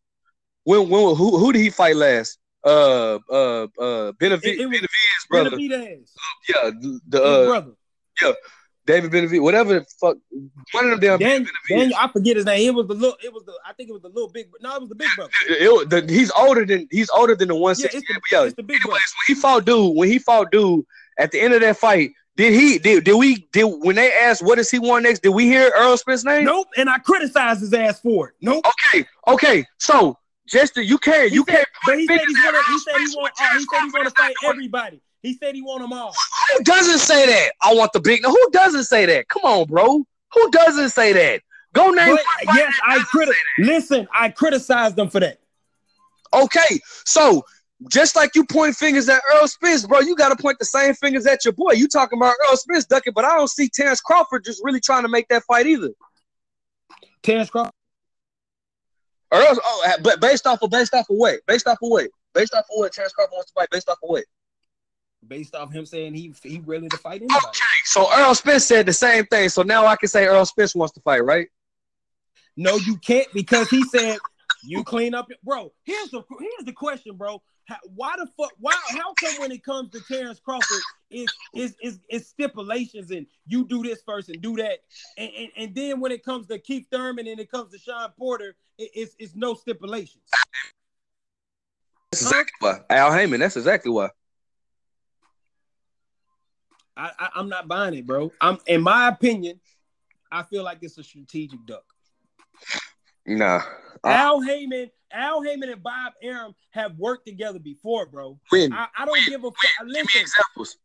when 0.65 0.89
when 0.89 1.15
who 1.15 1.37
who 1.37 1.53
did 1.53 1.59
he 1.59 1.69
fight 1.69 1.95
last? 1.95 2.39
Uh, 2.65 3.19
uh, 3.29 3.63
uh, 3.63 4.11
Benavidez, 4.13 4.43
It- 4.43 4.59
it 4.59 4.69
Benavidez 4.69 5.27
brother. 5.29 5.49
Benavidez, 5.51 6.09
Yeah, 6.49 6.71
the 7.07 7.23
uh, 7.23 7.45
brother. 7.45 7.71
Yeah. 8.21 8.31
David 8.87 9.11
Benavidez, 9.11 9.41
whatever 9.41 9.73
the 9.79 9.85
fuck, 9.99 10.17
one 10.71 10.85
of 10.85 10.89
them 10.91 10.99
damn 10.99 11.19
Dan, 11.19 11.43
Benavidez. 11.45 11.49
Daniel, 11.79 11.97
I 11.99 12.07
forget 12.11 12.35
his 12.37 12.45
name. 12.45 12.69
It 12.69 12.75
was 12.75 12.87
the 12.87 12.93
little. 12.93 13.17
It 13.23 13.33
was 13.33 13.43
the. 13.45 13.53
I 13.67 13.73
think 13.73 13.89
it 13.89 13.93
was 13.93 14.01
the 14.03 14.09
little 14.09 14.29
big. 14.29 14.47
No, 14.61 14.75
it 14.75 14.79
was 14.81 14.89
the 14.89 14.95
big 14.95 15.09
brother. 15.15 15.31
It- 15.49 15.61
it- 15.61 15.89
the- 16.07 16.13
he's 16.13 16.31
older 16.31 16.65
than 16.65 16.87
he's 16.91 17.09
older 17.09 17.35
than 17.35 17.47
the 17.49 17.55
one 17.55 17.75
Yeah, 17.79 17.85
it's 17.85 17.95
the, 17.95 18.21
yeah, 18.31 18.43
it's 18.43 18.55
the 18.55 18.63
big 18.63 18.81
brother. 18.81 18.99
when 18.99 19.25
he 19.27 19.33
fought 19.35 19.65
dude, 19.65 19.95
when 19.95 20.09
he 20.09 20.19
fought 20.19 20.51
dude 20.51 20.85
at 21.19 21.31
the 21.31 21.39
end 21.41 21.53
of 21.55 21.61
that 21.61 21.77
fight, 21.77 22.11
did 22.35 22.53
he 22.53 22.77
did, 22.77 23.03
did 23.05 23.13
we 23.15 23.47
did 23.51 23.63
when 23.63 23.95
they 23.95 24.11
asked 24.13 24.43
what 24.43 24.55
does 24.55 24.69
he 24.69 24.77
want 24.77 25.03
next? 25.03 25.21
Did 25.23 25.29
we 25.29 25.45
hear 25.45 25.71
Errol 25.75 25.97
Spence's 25.97 26.23
name? 26.25 26.45
Nope, 26.45 26.67
and 26.77 26.87
I 26.89 26.99
criticized 26.99 27.61
his 27.61 27.73
ass 27.73 27.99
for 28.01 28.29
it. 28.29 28.35
Nope. 28.41 28.65
Okay, 28.93 29.05
okay. 29.27 29.65
So 29.79 30.17
just 30.47 30.75
to, 30.75 30.83
you 30.83 30.97
can't 30.97 31.29
He 31.29 31.35
you 31.35 31.43
said, 31.47 31.55
can't. 31.55 31.67
but 31.85 31.97
he 31.99 32.07
said 32.07 32.21
he's 32.27 32.39
gonna. 32.39 32.61
He 32.67 32.79
said 32.79 32.95
he 32.97 33.15
want. 33.15 33.33
Uh, 33.39 33.57
he 33.57 33.65
said 33.65 33.81
he's 33.81 33.93
gonna 33.93 34.09
fight 34.11 34.35
everybody. 34.43 35.01
He 35.21 35.33
said 35.33 35.55
he 35.55 35.61
want 35.61 35.81
them 35.81 35.91
all. 35.91 36.13
Who 36.57 36.63
doesn't 36.63 36.99
say 36.99 37.25
that? 37.25 37.53
I 37.61 37.73
want 37.73 37.93
the 37.93 37.99
big. 37.99 38.23
Who 38.23 38.49
doesn't 38.51 38.83
say 38.83 39.05
that? 39.07 39.27
Come 39.27 39.43
on, 39.43 39.65
bro. 39.65 40.05
Who 40.33 40.51
doesn't 40.51 40.89
say 40.89 41.13
that? 41.13 41.41
Go 41.73 41.89
name. 41.89 42.15
But 42.15 42.55
yes, 42.55 42.73
I 42.85 42.99
criti- 42.99 43.33
Listen, 43.59 44.07
I 44.13 44.29
criticized 44.29 44.95
them 44.95 45.09
for 45.09 45.19
that. 45.19 45.39
Okay, 46.33 46.79
so 47.05 47.43
just 47.89 48.15
like 48.15 48.35
you 48.35 48.45
point 48.45 48.75
fingers 48.75 49.09
at 49.09 49.21
Errol 49.33 49.47
Spence, 49.47 49.85
bro, 49.85 49.99
you 49.99 50.15
got 50.15 50.29
to 50.29 50.41
point 50.41 50.59
the 50.59 50.65
same 50.65 50.93
fingers 50.93 51.25
at 51.25 51.43
your 51.43 51.53
boy. 51.53 51.71
You 51.73 51.87
talking 51.87 52.19
about 52.19 52.35
Errol 52.45 52.57
Spence 52.57 52.85
ducking, 52.85 53.13
but 53.13 53.25
I 53.25 53.35
don't 53.35 53.49
see 53.49 53.67
Terence 53.67 54.01
Crawford 54.01 54.45
just 54.45 54.61
really 54.63 54.79
trying 54.79 55.03
to 55.03 55.09
make 55.09 55.27
that 55.29 55.43
fight 55.43 55.65
either. 55.67 55.89
Terence 57.23 57.49
Crawford. 57.49 57.73
Errol, 59.33 59.59
oh, 59.63 59.95
but 60.03 60.21
based 60.21 60.47
off 60.47 60.61
of 60.61 60.69
based 60.69 60.93
off 60.93 61.09
of 61.09 61.17
what? 61.17 61.39
Based 61.47 61.67
off 61.67 61.79
of 61.81 61.89
what? 61.89 62.07
Based 62.33 62.53
off 62.53 62.61
of 62.61 62.75
what? 62.75 62.93
Terence 62.93 63.13
Crawford 63.13 63.33
wants 63.33 63.51
to 63.51 63.53
fight. 63.53 63.69
Based 63.71 63.89
off 63.89 63.97
of 64.03 64.09
what? 64.09 64.23
Based 65.27 65.55
off 65.55 65.73
him 65.73 65.85
saying 65.85 66.13
he 66.13 66.33
he 66.43 66.59
ready 66.59 66.87
to 66.87 66.97
fight 66.97 67.21
anybody. 67.21 67.47
Okay, 67.47 67.63
so 67.85 68.11
Errol 68.11 68.35
Spence 68.35 68.65
said 68.65 68.85
the 68.85 68.93
same 68.93 69.25
thing. 69.25 69.49
So 69.49 69.63
now 69.63 69.85
I 69.85 69.95
can 69.95 70.09
say 70.09 70.25
Errol 70.25 70.45
Spence 70.45 70.75
wants 70.75 70.93
to 70.93 71.01
fight, 71.01 71.23
right? 71.25 71.47
No, 72.55 72.75
you 72.75 72.97
can't 72.97 73.27
because 73.33 73.69
he 73.69 73.83
said 73.83 74.19
you 74.63 74.83
clean 74.83 75.13
up, 75.13 75.29
your-" 75.29 75.39
bro. 75.43 75.71
Here's 75.83 76.09
the 76.11 76.21
here's 76.39 76.65
the 76.65 76.73
question, 76.73 77.15
bro. 77.15 77.41
How, 77.65 77.77
why 77.95 78.15
the 78.17 78.27
fuck? 78.37 78.51
Why? 78.59 78.75
How 78.89 79.13
come 79.13 79.39
when 79.39 79.51
it 79.51 79.63
comes 79.63 79.89
to 79.91 79.99
Terence 80.01 80.39
Crawford, 80.39 80.81
it's 81.09 81.33
is 81.53 81.75
is 81.81 81.99
is 82.09 82.27
stipulations 82.27 83.09
and 83.11 83.25
you 83.47 83.65
do 83.65 83.81
this 83.81 84.01
first 84.05 84.29
and 84.29 84.39
do 84.41 84.55
that, 84.57 84.79
and, 85.17 85.31
and, 85.35 85.49
and 85.57 85.75
then 85.75 85.99
when 85.99 86.11
it 86.11 86.23
comes 86.23 86.47
to 86.47 86.59
Keith 86.59 86.85
Thurman 86.91 87.27
and 87.27 87.39
it 87.39 87.49
comes 87.49 87.71
to 87.71 87.79
Shawn 87.79 88.11
Porter, 88.17 88.55
it, 88.77 88.91
it's 88.93 89.15
it's 89.17 89.35
no 89.35 89.55
stipulations. 89.55 90.23
That's 92.11 92.21
exactly 92.21 92.53
why. 92.59 92.79
Al 92.89 93.11
Haymon. 93.11 93.39
That's 93.39 93.57
exactly 93.57 93.91
why. 93.91 94.09
I, 96.95 97.11
I 97.17 97.29
I'm 97.35 97.49
not 97.49 97.67
buying 97.67 97.95
it, 97.95 98.05
bro. 98.05 98.31
I'm 98.39 98.59
in 98.67 98.83
my 98.83 99.07
opinion, 99.07 99.59
I 100.31 100.43
feel 100.43 100.63
like 100.63 100.79
it's 100.81 100.97
a 100.99 101.03
strategic 101.03 101.65
duck. 101.65 101.83
Nah. 103.25 103.61
Al 104.03 104.41
Haymon, 104.41 104.91
Al 105.11 105.41
Haymon 105.41 105.69
and 105.69 105.81
Bob 105.81 106.13
Arum 106.21 106.53
have 106.71 106.95
worked 106.97 107.25
together 107.25 107.59
before, 107.59 108.05
bro. 108.05 108.39
When? 108.49 108.71
I, 108.73 108.87
I 108.97 109.05
don't 109.05 109.13
When? 109.13 109.25
give 109.29 109.43
a 109.43 109.47
fuck. 109.51 109.87
Give 109.87 109.93
me 109.93 110.21
examples. 110.21 110.77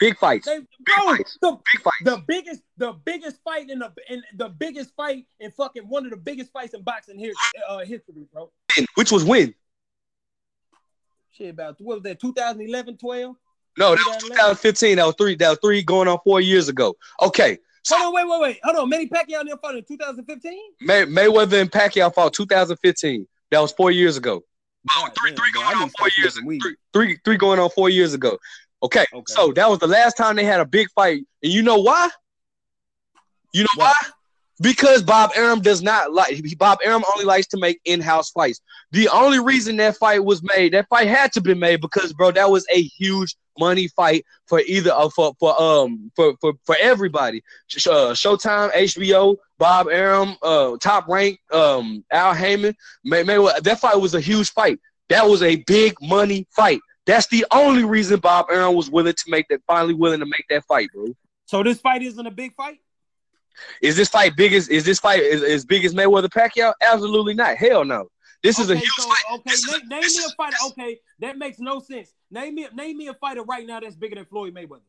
Big 0.00 0.16
fights. 0.18 0.46
they, 0.46 0.58
bro, 0.58 1.16
fights. 1.16 1.38
the, 1.40 1.52
Big 1.52 1.82
fights. 1.82 1.96
the 2.04 2.24
biggest, 2.26 2.62
the 2.76 2.92
biggest 3.04 3.36
fight 3.44 3.70
in 3.70 3.78
the 3.78 3.92
in 4.08 4.22
the 4.36 4.48
biggest 4.48 4.90
fight 4.96 5.26
in 5.38 5.50
fucking 5.52 5.84
one 5.84 6.04
of 6.04 6.10
the 6.10 6.16
biggest 6.16 6.50
fights 6.52 6.74
in 6.74 6.82
boxing 6.82 7.18
here 7.18 7.32
uh, 7.68 7.78
history, 7.78 8.26
bro. 8.32 8.50
Which 8.96 9.12
was 9.12 9.24
when? 9.24 9.54
Shit, 11.32 11.50
about 11.50 11.76
what 11.80 11.96
was 11.96 12.02
that? 12.04 12.20
2011, 12.20 12.96
12? 12.96 13.36
No, 13.78 13.90
that 13.94 14.04
was 14.06 14.22
2015. 14.24 14.96
That 14.96 15.06
was 15.06 15.14
three. 15.16 15.36
That 15.36 15.50
was 15.50 15.58
three 15.62 15.82
going 15.82 16.08
on 16.08 16.18
four 16.24 16.40
years 16.40 16.68
ago. 16.68 16.96
Okay. 17.22 17.58
Hold 17.90 18.06
on, 18.06 18.12
wait, 18.14 18.28
wait, 18.28 18.40
wait. 18.40 18.60
Hold 18.64 18.76
on. 18.76 18.88
Manny 18.88 19.08
Pacquiao 19.08 19.40
and 19.40 19.48
them 19.50 19.58
fought 19.58 19.76
in 19.76 19.84
2015. 19.84 20.58
May, 20.80 21.04
Mayweather 21.04 21.60
and 21.60 21.70
Pacquiao 21.70 22.12
fought 22.14 22.32
2015. 22.34 23.26
That 23.50 23.60
was 23.60 23.72
four 23.72 23.90
years 23.90 24.16
ago. 24.16 24.42
Oh, 24.96 25.02
God 25.04 25.12
three, 25.20 25.30
damn, 25.30 25.36
three 25.36 25.52
going 25.52 25.66
I 25.66 25.82
on 25.82 25.90
four 25.98 26.08
years. 26.18 26.34
smoking 26.34 26.46
weed. 26.48 26.62
Three, 26.62 26.76
three, 26.92 27.18
three 27.24 27.36
going 27.36 27.58
on 27.58 27.70
four 27.70 27.88
years 27.88 28.14
ago. 28.14 28.38
Okay, 28.82 29.06
Okay. 29.12 29.24
so 29.32 29.52
that 29.52 29.68
was 29.70 29.78
the 29.78 29.86
last 29.86 30.16
time 30.16 30.36
they 30.36 30.44
had 30.44 30.60
a 30.60 30.64
big 30.66 30.88
fight, 30.94 31.24
and 31.42 31.52
you 31.52 31.62
know 31.62 31.78
why? 31.78 32.08
You 33.52 33.62
know 33.62 33.68
Why? 33.76 33.86
why? 33.86 34.10
Because 34.60 35.02
Bob 35.02 35.30
Arum 35.34 35.60
does 35.60 35.82
not 35.82 36.12
like. 36.12 36.42
Bob 36.58 36.78
Arum 36.84 37.04
only 37.12 37.24
likes 37.24 37.46
to 37.48 37.58
make 37.58 37.80
in-house 37.84 38.30
fights. 38.30 38.60
The 38.92 39.08
only 39.08 39.38
reason 39.38 39.76
that 39.78 39.96
fight 39.96 40.24
was 40.24 40.42
made, 40.42 40.72
that 40.74 40.88
fight 40.88 41.08
had 41.08 41.32
to 41.32 41.40
be 41.40 41.54
made 41.54 41.80
because, 41.80 42.12
bro, 42.12 42.30
that 42.32 42.50
was 42.50 42.66
a 42.74 42.82
huge 42.82 43.34
money 43.58 43.88
fight 43.88 44.24
for 44.46 44.60
either 44.60 44.90
uh, 44.92 45.08
for 45.10 45.34
for 45.38 45.60
um 45.60 46.10
for 46.16 46.34
for 46.40 46.54
for 46.64 46.76
everybody. 46.80 47.42
Uh, 47.74 48.12
Showtime, 48.14 48.72
HBO, 48.72 49.36
Bob 49.58 49.88
Arum, 49.88 50.36
uh, 50.42 50.76
Top 50.80 51.08
Rank, 51.08 51.38
um, 51.52 52.04
Al 52.10 52.34
Haymon. 52.34 52.74
May, 53.04 53.22
May, 53.22 53.36
that 53.62 53.78
fight 53.80 54.00
was 54.00 54.14
a 54.14 54.20
huge 54.20 54.50
fight. 54.52 54.78
That 55.08 55.26
was 55.28 55.42
a 55.42 55.56
big 55.66 55.94
money 56.02 56.46
fight. 56.50 56.80
That's 57.06 57.28
the 57.28 57.46
only 57.52 57.84
reason 57.84 58.18
Bob 58.20 58.46
Arum 58.50 58.74
was 58.74 58.90
willing 58.90 59.14
to 59.14 59.24
make 59.28 59.46
that. 59.48 59.60
Finally, 59.66 59.94
willing 59.94 60.20
to 60.20 60.26
make 60.26 60.44
that 60.50 60.64
fight, 60.64 60.88
bro. 60.92 61.06
So 61.46 61.62
this 61.62 61.80
fight 61.80 62.02
isn't 62.02 62.26
a 62.26 62.30
big 62.30 62.54
fight. 62.54 62.78
Is 63.80 63.96
this 63.96 64.08
fight 64.08 64.36
biggest? 64.36 64.70
is 64.70 64.84
this 64.84 64.98
fight 64.98 65.22
as, 65.22 65.42
as 65.42 65.64
big 65.64 65.84
as 65.84 65.94
Mayweather 65.94 66.28
Pacquiao? 66.28 66.74
Absolutely 66.82 67.34
not. 67.34 67.56
Hell 67.56 67.84
no. 67.84 68.08
This 68.42 68.58
is 68.58 68.68
a 68.68 68.72
Okay, 68.74 68.80
huge 68.80 68.92
so, 68.98 69.08
fight. 69.08 69.22
Okay, 69.34 69.50
is- 69.52 69.66
name, 69.66 69.88
name 69.88 70.00
me 70.00 70.04
a 70.04 70.08
is- 70.08 70.34
fighter. 70.36 70.56
Okay, 70.68 70.98
that 71.20 71.38
makes 71.38 71.58
no 71.58 71.80
sense. 71.80 72.12
Name 72.30 72.54
me, 72.54 72.68
name 72.74 72.98
me 72.98 73.08
a 73.08 73.14
fighter 73.14 73.42
right 73.42 73.66
now 73.66 73.80
that's 73.80 73.94
bigger 73.94 74.16
than 74.16 74.24
Floyd 74.24 74.54
Mayweather. 74.54 74.80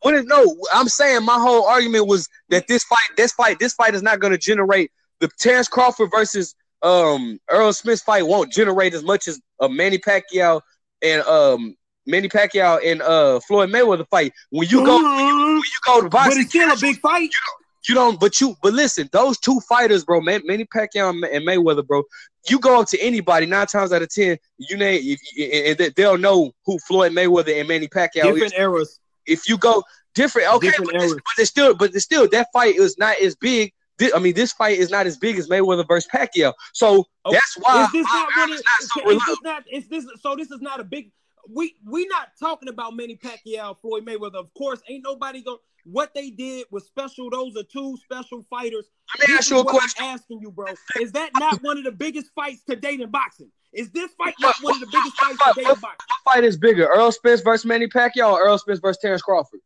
What 0.00 0.14
is 0.14 0.24
no? 0.26 0.56
I'm 0.72 0.88
saying 0.88 1.24
my 1.24 1.38
whole 1.38 1.66
argument 1.66 2.06
was 2.06 2.28
that 2.50 2.68
this 2.68 2.84
fight, 2.84 3.16
this 3.16 3.32
fight, 3.32 3.58
this 3.58 3.74
fight 3.74 3.94
is 3.94 4.02
not 4.02 4.20
going 4.20 4.32
to 4.32 4.38
generate 4.38 4.92
the 5.20 5.28
Terence 5.38 5.68
Crawford 5.68 6.10
versus 6.10 6.54
um 6.82 7.40
Errol 7.50 7.72
Spence 7.72 8.02
fight 8.02 8.26
won't 8.26 8.52
generate 8.52 8.94
as 8.94 9.02
much 9.02 9.26
as 9.26 9.40
a 9.60 9.68
Manny 9.68 9.98
Pacquiao 9.98 10.60
and 11.02 11.22
um 11.22 11.76
Manny 12.06 12.28
Pacquiao 12.28 12.78
and 12.84 13.02
uh 13.02 13.40
Floyd 13.40 13.70
Mayweather 13.70 14.06
fight. 14.08 14.32
When 14.50 14.68
you 14.68 14.84
go 14.84 14.96
when 14.96 15.26
you, 15.26 15.36
when 15.36 15.56
you 15.56 15.80
go 15.84 15.96
to 16.00 16.02
but 16.04 16.12
boxing, 16.12 16.42
it's 16.42 16.50
still 16.50 16.72
a 16.72 16.76
big 16.76 17.00
fight. 17.00 17.22
you 17.22 17.67
don't. 17.94 18.18
But 18.20 18.40
you, 18.40 18.56
but 18.62 18.72
listen, 18.72 19.08
those 19.12 19.38
two 19.38 19.60
fighters, 19.60 20.04
bro, 20.04 20.20
Man, 20.20 20.42
Manny 20.44 20.64
Pacquiao 20.64 21.10
and, 21.10 21.46
Mayweather, 21.46 21.86
bro. 21.86 22.02
You 22.48 22.58
go 22.58 22.80
up 22.80 22.88
to 22.88 23.00
anybody 23.00 23.46
nine 23.46 23.66
times 23.66 23.92
out 23.92 24.02
of 24.02 24.08
ten, 24.10 24.38
you 24.58 24.76
name, 24.76 25.00
if, 25.04 25.68
and 25.68 25.78
they- 25.78 25.90
they'll 25.90 26.18
know 26.18 26.52
who 26.64 26.78
Floyd 26.80 27.12
Mayweather 27.12 27.58
and 27.58 27.68
Manny 27.68 27.88
Pacquiao 27.88 28.28
is 28.32 28.34
Different 28.34 28.54
eras. 28.54 29.00
if 29.26 29.48
you 29.48 29.58
go 29.58 29.82
different, 30.14 30.52
okay, 30.54 30.68
Different 30.68 30.92
but, 30.92 31.02
it's, 31.02 31.12
eras. 31.12 31.22
but 31.24 31.42
it's 31.42 31.50
still, 31.50 31.74
but 31.74 31.94
it's 31.94 32.04
still 32.04 32.28
that 32.28 32.48
fight 32.52 32.76
is 32.76 32.96
not 32.98 33.18
as 33.20 33.36
big. 33.36 33.72
I 34.14 34.18
mean, 34.20 34.32
this 34.34 34.52
fight 34.52 34.78
is 34.78 34.90
not 34.90 35.06
as 35.06 35.16
big 35.16 35.38
as 35.38 35.48
Mayweather 35.48 35.86
versus 35.86 36.08
Pacquiao. 36.12 36.52
So 36.72 37.04
Oh, 37.24 37.32
that's 37.32 37.56
why 37.58 37.84
is 37.84 37.92
this 37.92 38.06
not 38.06 38.50
is 38.50 38.62
not 38.62 39.04
so 39.04 39.10
is 39.10 39.22
this 39.26 39.38
not 39.42 39.64
is 39.72 39.88
this 39.88 40.06
so 40.20 40.36
this 40.36 40.50
is 40.50 40.60
not 40.60 40.78
a 40.80 40.84
big 40.84 41.10
we 41.50 41.74
we 41.84 42.06
not 42.06 42.28
talking 42.38 42.68
about 42.68 42.94
Manny 42.94 43.16
Pacquiao, 43.16 43.76
Floyd 43.80 44.04
Mayweather. 44.06 44.34
Of 44.36 44.52
course, 44.54 44.80
ain't 44.88 45.02
nobody 45.02 45.42
going 45.42 45.58
what 45.90 46.14
they 46.14 46.30
did 46.30 46.66
was 46.70 46.86
special. 46.86 47.30
Those 47.30 47.56
are 47.56 47.62
two 47.62 47.96
special 48.04 48.44
fighters. 48.50 48.86
Let 49.18 49.28
me 49.28 49.34
This 49.34 49.38
ask 49.40 49.50
you 49.50 49.60
a 49.60 49.64
question. 49.64 50.04
I'm 50.04 50.14
asking 50.14 50.40
you, 50.40 50.50
bro. 50.50 50.66
Is 51.00 51.12
that 51.12 51.30
not 51.38 51.62
one 51.62 51.78
of 51.78 51.84
the 51.84 51.92
biggest 51.92 52.30
fights 52.34 52.62
to 52.68 52.76
date 52.76 53.00
in 53.00 53.10
boxing? 53.10 53.50
Is 53.72 53.90
this 53.90 54.10
fight 54.12 54.34
not 54.40 54.56
one 54.60 54.74
of 54.74 54.80
the 54.80 54.86
biggest 54.86 55.16
fights 55.16 55.38
to 55.38 55.52
date 55.54 55.68
in 55.68 55.80
boxing? 55.80 56.06
What 56.24 56.34
fight 56.34 56.44
is 56.44 56.56
bigger, 56.56 56.92
Errol 56.92 57.12
Spence 57.12 57.40
versus 57.40 57.64
Manny 57.64 57.86
Pacquiao 57.86 58.32
or 58.32 58.44
Errol 58.44 58.58
Spence 58.58 58.80
versus 58.80 58.98
Terence 59.00 59.22
Crawford? 59.22 59.60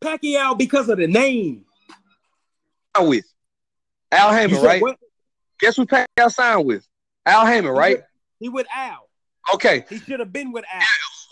Pacquiao 0.00 0.56
because 0.56 0.88
of 0.88 0.98
the 0.98 1.06
name. 1.06 1.64
With 2.98 3.24
Al 4.10 4.32
Haymon, 4.32 4.62
right? 4.62 4.82
What? 4.82 4.98
Guess 5.60 5.76
who 5.76 5.86
Pacquiao 5.86 6.30
signed 6.30 6.66
with? 6.66 6.86
Al 7.24 7.46
Haymon, 7.46 7.72
right? 7.72 8.00
He 8.40 8.48
with 8.48 8.66
Al. 8.74 9.08
Okay. 9.54 9.84
He 9.88 9.98
should 9.98 10.20
have 10.20 10.32
been 10.32 10.52
with 10.52 10.64
Al. 10.72 10.82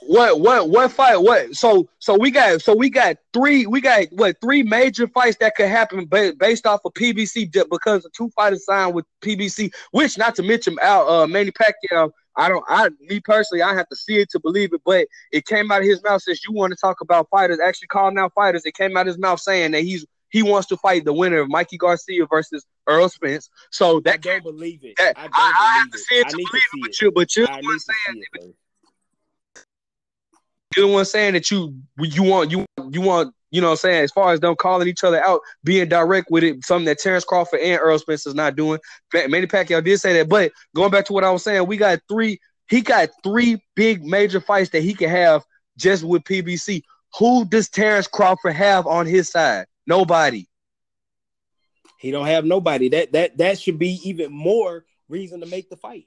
What 0.03 0.41
what 0.41 0.71
what 0.71 0.93
fight? 0.93 1.17
What 1.17 1.55
so 1.55 1.89
so 1.99 2.17
we 2.17 2.31
got 2.31 2.63
so 2.63 2.75
we 2.75 2.89
got 2.89 3.17
three 3.33 3.67
we 3.67 3.81
got 3.81 4.07
what 4.13 4.41
three 4.41 4.63
major 4.63 5.09
fights 5.09 5.37
that 5.41 5.57
could 5.57 5.69
happen 5.69 6.09
based 6.39 6.67
off 6.67 6.81
of 6.85 6.93
PBC 6.95 7.51
because 7.69 8.05
the 8.05 8.11
two 8.17 8.31
fighters 8.31 8.65
signed 8.65 8.95
with 8.95 9.05
PBC, 9.23 9.73
which 9.91 10.17
not 10.17 10.37
to 10.37 10.43
mention 10.43 10.77
out 10.81 11.09
uh 11.09 11.27
Manny 11.27 11.51
Pacquiao. 11.51 12.11
I 12.37 12.49
don't 12.49 12.65
I 12.69 12.91
me 13.01 13.21
personally 13.21 13.63
I 13.63 13.75
have 13.75 13.89
to 13.89 13.97
see 13.97 14.19
it 14.19 14.31
to 14.31 14.41
believe 14.41 14.73
it, 14.73 14.83
but 14.85 15.09
it 15.33 15.47
came 15.47 15.71
out 15.73 15.81
of 15.81 15.87
his 15.87 16.03
mouth 16.05 16.23
since 16.23 16.47
you 16.47 16.55
want 16.55 16.73
to 16.73 16.77
talk 16.77 17.01
about 17.01 17.29
fighters, 17.31 17.59
actually 17.59 17.89
calling 17.89 18.19
out 18.19 18.33
fighters. 18.35 18.65
It 18.65 18.75
came 18.75 18.97
out 18.97 19.03
of 19.03 19.09
his 19.09 19.19
mouth 19.19 19.41
saying 19.41 19.73
that 19.73 19.83
he's 19.83 20.07
he 20.31 20.43
wants 20.43 20.69
to 20.69 20.77
fight 20.77 21.05
the 21.05 21.13
winner 21.13 21.39
of 21.39 21.49
Mikey 21.49 21.79
Garcia 21.79 22.27
versus 22.27 22.65
Errol 22.89 23.09
Spence. 23.09 23.51
So 23.71 24.01
that 24.01 24.15
I 24.15 24.17
don't 24.19 24.43
believe 24.45 24.85
it. 24.85 24.95
That, 24.99 25.19
I 25.19 25.23
don't 25.23 25.33
I, 25.35 25.55
I 25.59 25.79
have 25.79 25.91
to 25.91 25.99
see 25.99 26.15
it 26.17 26.27
I 26.27 26.31
to 26.31 26.37
believe 26.37 26.49
to 26.49 26.59
it, 26.59 26.79
it. 26.79 26.83
but 26.83 27.01
you, 27.01 27.13
but 27.13 27.37
you're 27.37 27.51
I 27.51 27.57
the 27.57 27.61
need 27.63 27.67
one 27.67 27.79
to 27.79 27.81
saying 27.81 28.25
it. 28.33 28.55
You're 30.77 30.87
the 30.87 30.93
one 30.93 31.05
saying 31.05 31.35
that 31.35 31.51
you 31.51 31.75
you 31.99 32.23
want 32.23 32.51
you 32.51 32.66
you 32.91 33.01
want 33.01 33.35
you 33.51 33.61
know 33.61 33.69
what 33.69 33.73
I'm 33.73 33.79
saying 33.79 34.05
as 34.05 34.12
far 34.12 34.33
as 34.33 34.41
them 34.41 34.57
calling 34.57 34.89
each 34.89 35.05
other 35.05 35.25
out, 35.25 35.41
being 35.64 35.89
direct 35.89 36.31
with 36.31 36.45
it, 36.45 36.64
something 36.64 36.85
that 36.85 36.99
Terence 36.99 37.25
Crawford 37.25 37.61
and 37.61 37.73
Errol 37.73 37.99
Spence 37.99 38.27
is 38.27 38.35
not 38.35 38.57
doing. 38.57 38.79
Manny 39.14 39.47
Pacquiao 39.47 39.83
did 39.83 39.99
say 39.99 40.12
that, 40.14 40.29
but 40.29 40.53
going 40.75 40.91
back 40.91 41.07
to 41.07 41.12
what 41.12 41.25
I 41.25 41.31
was 41.31 41.43
saying, 41.43 41.66
we 41.66 41.77
got 41.77 42.01
three. 42.09 42.41
He 42.69 42.83
got 42.83 43.09
three 43.25 43.62
big 43.75 44.05
major 44.05 44.41
fights 44.41 44.71
that 44.71 44.83
he 44.83 44.93
can 44.93 45.09
have 45.09 45.43
just 45.79 46.05
with 46.05 46.25
PBC. 46.25 46.83
Who 47.19 47.47
does 47.47 47.71
Terence 47.71 48.07
Crawford 48.07 48.53
have 48.53 48.87
on 48.87 49.07
his 49.07 49.31
side? 49.31 49.66
Nobody. 49.87 50.47
He 51.99 52.11
don't 52.11 52.27
have 52.27 52.45
nobody. 52.45 52.91
That 52.91 53.12
that 53.12 53.39
that 53.39 53.59
should 53.59 53.79
be 53.79 54.01
even 54.05 54.31
more 54.31 54.85
reason 55.09 55.41
to 55.41 55.47
make 55.47 55.71
the 55.71 55.77
fight. 55.77 56.07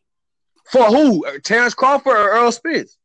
For 0.65 0.85
who? 0.85 1.25
Terence 1.39 1.73
Crawford 1.73 2.15
or 2.15 2.35
Errol 2.35 2.51
Spence? 2.51 2.97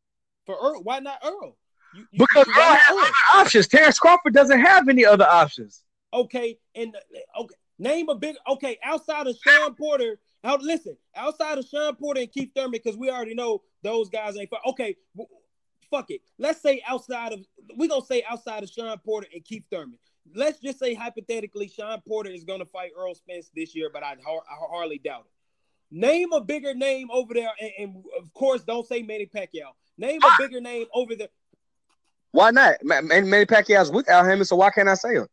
For 0.47 0.55
Errol, 0.55 0.81
why 0.81 0.99
not 0.99 1.19
Errol? 1.23 1.57
You, 1.93 2.05
you, 2.11 2.25
Because 2.25 2.47
Errol 2.47 2.75
has 2.75 2.97
other 2.97 3.41
options. 3.41 3.67
Terence 3.67 3.99
Crawford 3.99 4.33
doesn't 4.33 4.59
have 4.59 4.89
any 4.89 5.05
other 5.05 5.27
options. 5.27 5.83
Okay, 6.13 6.57
and 6.73 6.95
okay, 7.37 7.55
name 7.77 8.07
a 8.09 8.15
big 8.15 8.37
okay 8.49 8.79
outside 8.83 9.27
of 9.27 9.35
Shawn 9.45 9.75
Porter. 9.75 10.17
Now 10.43 10.55
listen, 10.55 10.97
outside 11.15 11.57
of 11.57 11.65
Shawn 11.65 11.95
Porter 11.95 12.21
and 12.21 12.31
Keith 12.31 12.51
Thurman, 12.55 12.71
because 12.71 12.97
we 12.97 13.11
already 13.11 13.35
know 13.35 13.61
those 13.83 14.09
guys 14.09 14.37
ain't. 14.37 14.49
Okay, 14.67 14.95
fuck 15.91 16.09
it. 16.09 16.21
Let's 16.39 16.61
say 16.61 16.81
outside 16.87 17.33
of 17.33 17.45
we're 17.75 17.89
gonna 17.89 18.05
say 18.05 18.23
outside 18.27 18.63
of 18.63 18.69
Shawn 18.69 18.97
Porter 18.99 19.27
and 19.33 19.43
Keith 19.43 19.65
Thurman. 19.69 19.99
Let's 20.33 20.59
just 20.59 20.79
say 20.79 20.93
hypothetically, 20.93 21.67
Shawn 21.67 22.01
Porter 22.07 22.29
is 22.29 22.45
gonna 22.45 22.65
fight 22.65 22.91
Errol 22.97 23.15
Spence 23.15 23.51
this 23.53 23.75
year, 23.75 23.89
but 23.91 24.01
I, 24.01 24.13
I 24.13 24.15
hardly 24.71 24.97
doubt 24.97 25.25
it. 25.25 25.31
Name 25.89 26.31
a 26.31 26.41
bigger 26.41 26.73
name 26.73 27.09
over 27.11 27.33
there, 27.33 27.51
and, 27.59 27.71
and 27.79 28.03
of 28.17 28.33
course, 28.33 28.63
don't 28.63 28.87
say 28.87 29.01
Manny 29.01 29.25
Pacquiao. 29.25 29.71
Name 29.97 30.19
a 30.23 30.29
bigger 30.39 30.61
name 30.61 30.85
over 30.93 31.15
there. 31.15 31.29
Why 32.31 32.51
not? 32.51 32.75
Ma- 32.83 33.01
Man- 33.01 33.29
Manny 33.29 33.45
Pacquiao's 33.45 33.91
with 33.91 34.09
Al 34.09 34.23
Haymon, 34.25 34.45
so 34.45 34.55
why 34.55 34.69
can't 34.69 34.89
I 34.89 34.93
say 34.93 35.15
him? 35.15 35.27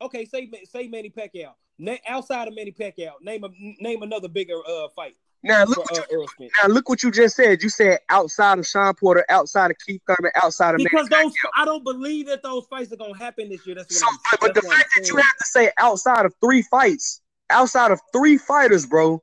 Okay, 0.00 0.24
say 0.24 0.50
say 0.64 0.88
Manny 0.88 1.10
Pacquiao. 1.10 1.52
Na- 1.78 1.96
outside 2.08 2.48
of 2.48 2.54
Manny 2.56 2.72
Pacquiao, 2.72 3.12
name 3.20 3.44
a 3.44 3.48
name 3.80 4.02
another 4.02 4.28
bigger 4.28 4.54
uh 4.68 4.88
fight 4.96 5.14
Now 5.44 5.64
look 5.64 5.76
for 5.76 5.82
what 5.82 5.98
uh, 5.98 6.04
you, 6.10 6.26
Spence. 6.28 6.52
now 6.60 6.68
look 6.68 6.88
what 6.88 7.02
you 7.02 7.10
just 7.12 7.36
said. 7.36 7.62
You 7.62 7.68
said 7.68 8.00
outside 8.08 8.58
of 8.58 8.66
Shawn 8.66 8.94
Porter, 8.94 9.24
outside 9.28 9.70
of 9.70 9.76
Keith 9.86 10.02
Thurman, 10.06 10.32
outside 10.42 10.74
of 10.74 10.78
Because 10.78 11.08
Manny 11.08 11.24
those, 11.24 11.32
Pacquiao. 11.32 11.50
I 11.56 11.64
don't 11.64 11.84
believe 11.84 12.26
that 12.26 12.42
those 12.42 12.66
fights 12.66 12.92
are 12.92 12.96
gonna 12.96 13.16
happen 13.16 13.48
this 13.48 13.64
year. 13.64 13.76
That's 13.76 13.90
what 13.92 13.98
So, 14.00 14.06
I'm. 14.06 14.18
but, 14.32 14.40
but 14.40 14.54
the 14.54 14.60
that's 14.60 14.66
what 14.66 14.72
I'm 14.74 14.78
fact 14.80 14.90
that 14.96 15.08
you 15.08 15.16
have 15.16 15.36
to 15.38 15.44
say 15.44 15.70
outside 15.78 16.26
of 16.26 16.34
three 16.40 16.62
fights, 16.62 17.20
outside 17.50 17.92
of 17.92 18.00
three 18.12 18.38
fighters, 18.38 18.86
bro. 18.86 19.22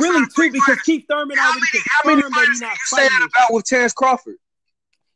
Really 0.00 0.26
too, 0.34 0.50
because 0.52 0.80
Keith 0.82 1.04
Thurman 1.08 1.38
already 1.38 1.60
confirmed 1.72 2.34
that 2.34 2.46
he's 2.48 2.60
not 2.60 2.76
fighting. 2.90 3.28
about 3.36 3.52
with 3.52 3.64
Terence 3.64 3.92
Crawford? 3.92 4.36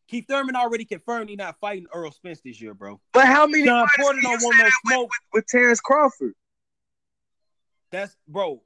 Keith 0.08 0.26
Thurman 0.28 0.56
already 0.56 0.84
confirmed 0.84 1.30
he's 1.30 1.38
not 1.38 1.56
fighting 1.60 1.86
Errol 1.94 2.12
Spence 2.12 2.40
this 2.44 2.60
year, 2.60 2.74
bro. 2.74 3.00
But 3.12 3.26
how 3.26 3.46
many 3.46 3.66
fights 3.66 3.92
Porter 3.98 4.18
don't 4.22 4.42
want 4.42 4.58
no 4.58 4.64
that 4.64 4.72
with, 4.84 4.92
smoke. 4.92 5.10
with, 5.10 5.20
with 5.32 5.46
Terence 5.46 5.80
Crawford? 5.80 6.34
That's 7.90 8.14
bro. 8.28 8.62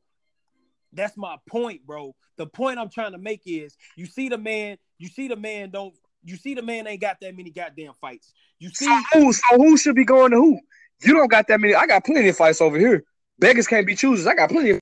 That's 0.92 1.16
my 1.16 1.36
point, 1.48 1.86
bro. 1.86 2.14
The 2.36 2.46
point 2.46 2.78
I'm 2.78 2.90
trying 2.90 3.12
to 3.12 3.18
make 3.18 3.42
is 3.46 3.76
you 3.96 4.06
see 4.06 4.28
the 4.28 4.38
man, 4.38 4.78
you 4.98 5.08
see 5.08 5.28
the 5.28 5.36
man 5.36 5.70
don't 5.70 5.94
you 6.24 6.36
see 6.36 6.54
the 6.54 6.62
man 6.62 6.86
ain't 6.86 7.00
got 7.00 7.18
that 7.20 7.36
many 7.36 7.50
goddamn 7.50 7.92
fights. 8.00 8.32
You 8.58 8.70
see 8.70 8.86
So 8.86 9.20
who, 9.20 9.32
so 9.32 9.56
who 9.56 9.76
should 9.76 9.94
be 9.94 10.04
going 10.04 10.32
to 10.32 10.36
who? 10.36 10.58
You 11.02 11.14
don't 11.14 11.30
got 11.30 11.46
that 11.48 11.60
many. 11.60 11.74
I 11.74 11.86
got 11.86 12.04
plenty 12.04 12.28
of 12.28 12.36
fights 12.36 12.60
over 12.60 12.78
here. 12.78 13.04
Beggars 13.38 13.66
can't 13.66 13.86
be 13.86 13.94
choosers. 13.94 14.26
I 14.26 14.34
got 14.34 14.50
plenty 14.50 14.70
of. 14.70 14.80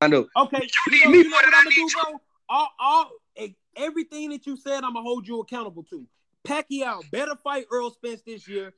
I 0.00 0.08
know. 0.08 0.26
Okay, 0.36 0.68
You 0.90 1.04
know, 1.04 1.10
me 1.10 1.18
you 1.18 1.24
know 1.24 1.30
what 1.30 1.44
I'm 1.46 1.52
gonna 1.52 1.70
do, 1.70 1.88
bro? 2.02 2.20
All, 2.48 2.68
all, 2.78 3.10
everything 3.76 4.30
that 4.30 4.46
you 4.46 4.56
said, 4.56 4.76
I'm 4.84 4.94
gonna 4.94 5.02
hold 5.02 5.28
you 5.28 5.40
accountable 5.40 5.82
to. 5.84 6.06
Pacquiao 6.46 7.02
better 7.10 7.36
fight 7.36 7.66
Errol 7.72 7.90
Spence 7.90 8.22
this 8.22 8.48
year. 8.48 8.72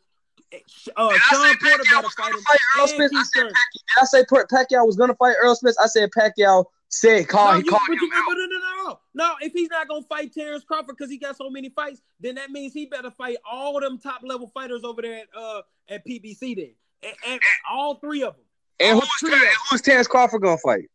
Eh, 0.51 0.59
Uh, 0.97 1.12
Shawn 1.16 1.55
Porter 1.62 1.85
better 1.91 2.09
fight 2.11 2.35
him. 2.35 2.41
fight 2.41 2.59
Errol 2.77 2.89
Spence? 2.89 3.12
I 3.14 3.23
said 3.23 3.33
Thurman. 3.35 3.53
I 4.01 4.05
say 4.05 4.25
Per- 4.29 4.47
Pacquiao 4.47 4.87
was 4.87 4.97
gonna 4.97 5.14
fight 5.14 5.37
Errol 5.43 5.55
Spence? 5.55 5.79
I 5.79 5.87
said 5.87 6.11
Pacquiao 6.11 6.64
said 6.89 7.29
call. 7.29 7.53
No, 7.53 7.59
he 7.59 7.64
you, 7.64 7.70
called 7.70 7.89
him 7.89 7.99
you, 8.01 8.11
out. 8.14 8.25
no, 8.29 8.35
no, 8.35 8.47
no, 8.47 8.59
no, 8.85 9.01
no. 9.14 9.35
If 9.41 9.53
he's 9.53 9.70
not 9.70 9.89
gonna 9.89 10.05
fight 10.09 10.33
Terence 10.35 10.64
Crawford 10.64 10.97
because 10.99 11.11
he 11.11 11.18
got 11.18 11.37
so 11.37 11.49
many 11.49 11.68
fights, 11.68 12.03
then 12.20 12.35
that 12.35 12.51
means 12.51 12.73
he 12.73 12.87
better 12.87 13.11
fight 13.12 13.37
all 13.51 13.79
them 13.81 13.99
top 13.99 14.23
level 14.25 14.49
fighters 14.49 14.83
over 14.85 15.01
there 15.03 15.20
at 15.20 15.29
uh 15.37 15.62
at 15.89 16.07
PBC. 16.07 16.57
Then, 16.57 16.70
and, 17.05 17.14
and 17.27 17.41
all 17.70 17.95
three 17.97 18.23
of 18.25 18.35
them. 18.35 18.45
And 18.81 18.99
who's, 18.99 19.33
and 19.33 19.41
who's 19.70 19.81
Terence 19.81 20.09
Crawford 20.09 20.43
gonna 20.43 20.59
fight? 20.59 20.91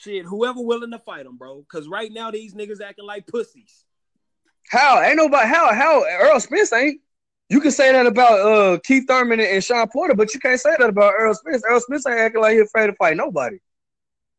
Shit, 0.00 0.26
whoever 0.26 0.60
willing 0.60 0.90
to 0.90 0.98
fight 0.98 1.26
him, 1.26 1.36
bro. 1.36 1.60
Because 1.60 1.88
right 1.88 2.12
now 2.12 2.30
these 2.30 2.54
niggas 2.54 2.80
acting 2.80 3.06
like 3.06 3.26
pussies. 3.26 3.84
How? 4.70 5.00
Ain't 5.02 5.16
nobody. 5.16 5.48
How? 5.48 5.72
How? 5.74 6.02
Errol 6.02 6.40
Spence 6.40 6.72
ain't. 6.72 7.00
You 7.48 7.60
can 7.60 7.70
say 7.70 7.92
that 7.92 8.06
about 8.06 8.40
uh 8.40 8.78
Keith 8.80 9.04
Thurman 9.06 9.40
and, 9.40 9.62
Shawn 9.62 9.88
Porter, 9.88 10.14
but 10.14 10.34
you 10.34 10.40
can't 10.40 10.60
say 10.60 10.74
that 10.78 10.88
about 10.88 11.14
Errol 11.18 11.34
Spence. 11.34 11.62
Errol 11.64 11.80
Spence 11.80 12.06
ain't 12.06 12.18
acting 12.18 12.42
like 12.42 12.54
he 12.54 12.60
afraid 12.60 12.88
to 12.88 12.92
fight 12.94 13.16
nobody. 13.16 13.58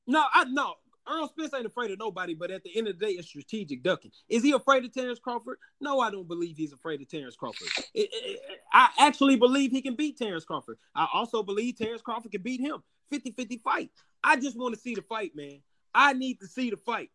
No, 0.06 0.26
I 0.34 0.44
no. 0.46 0.76
Errol 1.10 1.30
Spence 1.30 1.54
ain't 1.54 1.66
afraid 1.66 1.92
of 1.92 2.00
nobody, 2.00 2.34
but 2.34 2.52
at 2.52 2.64
the 2.64 2.78
end 2.78 2.90
of 2.90 3.00
the 3.00 3.06
day, 3.06 3.14
it's 3.14 3.30
strategic 3.30 3.82
ducking. 3.82 4.12
Is 4.28 4.44
he 4.44 4.52
afraid 4.52 4.84
of 4.84 4.94
Terence 4.94 5.20
Crawford? 5.20 5.58
No, 5.80 6.02
I 6.02 6.12
don't 6.12 6.28
believe 6.28 6.58
he's 6.58 6.74
afraid 6.74 7.02
of 7.02 7.08
Terence 7.08 7.38
Crawford. 7.38 7.70
It- 7.94 8.10
it- 8.12 8.42
I 8.74 8.90
actually 9.00 9.38
believe 9.38 9.72
he 9.72 9.82
can 9.82 9.96
beat 9.96 10.18
Terence 10.18 10.44
Crawford. 10.44 10.78
I 10.94 11.08
also 11.14 11.44
believe 11.44 11.78
Terence 11.78 12.02
Crawford 12.02 12.32
can 12.32 12.42
beat 12.42 12.60
him. 12.60 12.84
50-50 13.10 13.62
fight. 13.64 13.92
I 14.24 14.38
just 14.38 14.58
want 14.58 14.76
to 14.76 14.80
see 14.80 14.96
the 14.96 15.02
fight, 15.02 15.36
man. 15.36 15.62
I 15.94 16.14
need 16.14 16.40
to 16.42 16.48
see 16.48 16.70
the 16.70 16.78
fight. 16.78 17.10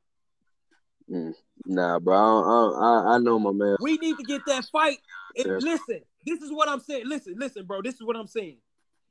Mm, 1.11 1.34
nah, 1.66 1.98
bro. 1.98 2.14
I, 2.14 2.84
I, 2.84 3.14
I 3.14 3.18
know 3.18 3.38
my 3.38 3.53
man. 3.53 3.76
We 3.80 3.98
need 3.98 4.16
to 4.18 4.24
get 4.24 4.42
that 4.46 4.64
fight. 4.66 4.98
If- 5.34 5.46
Yes. 5.46 5.62
listen, 5.62 6.00
this 6.26 6.40
is 6.42 6.53
what 6.53 6.68
I'm 6.68 6.80
saying. 6.80 7.07
Listen, 7.07 7.34
listen, 7.36 7.66
bro. 7.66 7.82
This 7.82 7.94
is 7.94 8.03
what 8.03 8.16
I'm 8.16 8.26
saying. 8.26 8.59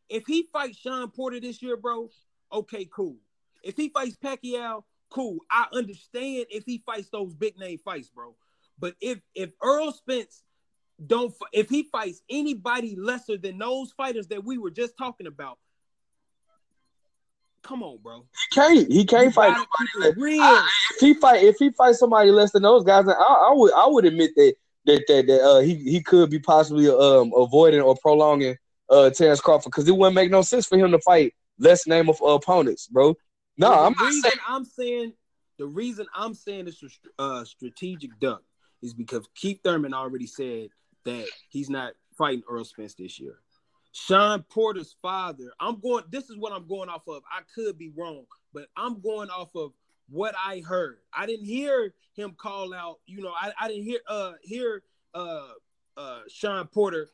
If 0.09 0.25
he 0.27 0.47
fights 0.51 0.77
Shawn 0.77 1.09
Porter 1.11 1.39
this 1.39 1.61
year, 1.61 1.77
bro, 1.77 2.09
okay, 2.51 2.85
cool. 2.85 3.17
If 3.63 3.77
he 3.77 3.89
fights 3.89 4.17
Pacquiao, 4.17 4.83
cool. 5.09 5.39
I 5.49 5.67
understand 5.73 6.47
if 6.49 6.63
he 6.65 6.83
fights 6.85 7.09
those 7.09 7.33
big 7.33 7.57
name 7.57 7.77
fights, 7.77 8.09
bro. 8.09 8.35
But 8.79 8.95
if 8.99 9.19
if 9.35 9.51
Errol 9.63 9.91
Spence 9.91 10.43
don't, 11.05 11.33
if 11.53 11.69
he 11.69 11.83
fights 11.83 12.21
anybody 12.29 12.95
lesser 12.95 13.37
than 13.37 13.57
those 13.57 13.91
fighters 13.91 14.27
that 14.27 14.43
we 14.43 14.57
were 14.57 14.71
just 14.71 14.97
talking 14.97 15.27
about, 15.27 15.59
come 17.63 17.83
on, 17.83 17.97
bro. 18.01 18.25
He 18.49 18.55
can't. 18.55 18.91
He 18.91 19.05
can't 19.05 19.25
You 19.25 19.31
fight 19.31 19.55
nobody. 19.55 20.19
real. 20.19 20.41
I- 20.41 20.67
if 20.91 20.99
he 20.99 21.13
fight, 21.15 21.43
if 21.43 21.55
he 21.57 21.69
fights 21.71 21.99
somebody 21.99 22.31
less 22.31 22.51
than 22.51 22.63
those 22.63 22.83
guys, 22.83 23.07
I, 23.07 23.11
I 23.13 23.51
would, 23.53 23.73
I 23.73 23.87
would 23.87 24.05
admit 24.05 24.31
that 24.35 24.53
that 24.85 25.03
that, 25.07 25.27
that 25.27 25.41
uh, 25.41 25.59
he 25.59 25.75
he 25.75 26.01
could 26.01 26.29
be 26.29 26.39
possibly 26.39 26.87
um 26.89 27.31
avoiding 27.35 27.81
or 27.81 27.95
prolonging 27.95 28.55
uh 28.89 29.09
Terence 29.09 29.39
Crawford 29.41 29.71
because 29.71 29.87
it 29.87 29.95
wouldn't 29.95 30.15
make 30.15 30.31
no 30.31 30.41
sense 30.41 30.65
for 30.65 30.77
him 30.77 30.91
to 30.91 30.99
fight 30.99 31.33
less 31.59 31.87
name 31.87 32.09
of 32.09 32.19
opponents, 32.21 32.87
bro. 32.87 33.15
No, 33.57 33.69
Well, 33.69 33.85
I'm 33.87 33.93
not 33.93 34.05
reason 34.05 34.21
saying. 34.21 34.39
I'm 34.47 34.65
saying 34.65 35.13
the 35.57 35.67
reason 35.67 36.07
I'm 36.15 36.33
saying 36.33 36.67
it's 36.67 36.83
a 36.83 37.21
uh, 37.21 37.45
strategic 37.45 38.19
duck 38.19 38.43
is 38.81 38.93
because 38.93 39.27
Keith 39.35 39.59
Thurman 39.63 39.93
already 39.93 40.27
said 40.27 40.69
that 41.05 41.27
he's 41.49 41.69
not 41.69 41.93
fighting 42.17 42.43
Errol 42.49 42.65
Spence 42.65 42.95
this 42.95 43.19
year. 43.19 43.35
Shawn 43.91 44.43
Porter's 44.43 44.95
father, 45.01 45.51
I'm 45.59 45.79
going. 45.79 46.05
This 46.09 46.29
is 46.29 46.37
what 46.37 46.53
I'm 46.53 46.67
going 46.67 46.89
off 46.89 47.07
of. 47.07 47.23
I 47.31 47.41
could 47.53 47.77
be 47.77 47.91
wrong, 47.95 48.25
but 48.53 48.67
I'm 48.77 49.01
going 49.01 49.29
off 49.29 49.55
of 49.55 49.73
what 50.09 50.35
I 50.37 50.59
heard. 50.59 50.99
I 51.13 51.25
didn't 51.25 51.45
hear 51.45 51.93
him 52.13 52.33
call 52.37 52.73
out. 52.73 52.99
You 53.05 53.21
know, 53.21 53.33
I, 53.39 53.51
I 53.59 53.67
didn't 53.67 53.83
hear 53.83 53.99
uh 54.07 54.33
hear 54.41 54.83
uh 55.13 55.47
uh 55.97 56.19
Shawn 56.29 56.67
Porter 56.67 57.09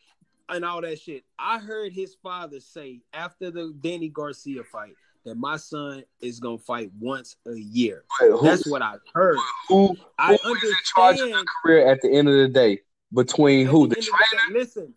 and 0.49 0.63
all 0.63 0.81
that 0.81 0.99
shit. 0.99 1.23
I 1.39 1.59
heard 1.59 1.93
his 1.93 2.15
father 2.21 2.59
say 2.59 3.01
after 3.13 3.49
the 3.51 3.73
Danny 3.81 4.09
Garcia 4.09 4.63
fight 4.63 4.93
that 5.25 5.35
my 5.35 5.57
son 5.57 6.03
is 6.21 6.39
gonna 6.39 6.57
fight 6.59 6.91
once 6.99 7.35
a 7.47 7.55
year. 7.55 8.03
Who, 8.19 8.41
That's 8.43 8.67
what 8.67 8.81
I 8.81 8.95
heard. 9.13 9.37
who, 9.67 9.97
I 10.17 10.37
who 10.43 10.55
is 10.55 10.63
in 10.63 10.69
charge 10.95 11.15
of 11.15 11.21
understand. 11.21 11.47
career 11.63 11.87
at 11.91 12.01
the 12.01 12.11
end 12.11 12.29
of 12.29 12.35
the 12.35 12.47
day? 12.47 12.81
between 13.13 13.65
who 13.65 13.87
the 13.87 13.95
the 13.95 14.01
trainer, 14.01 14.17
the 14.47 14.53
day, 14.53 14.59
listen, 14.59 14.93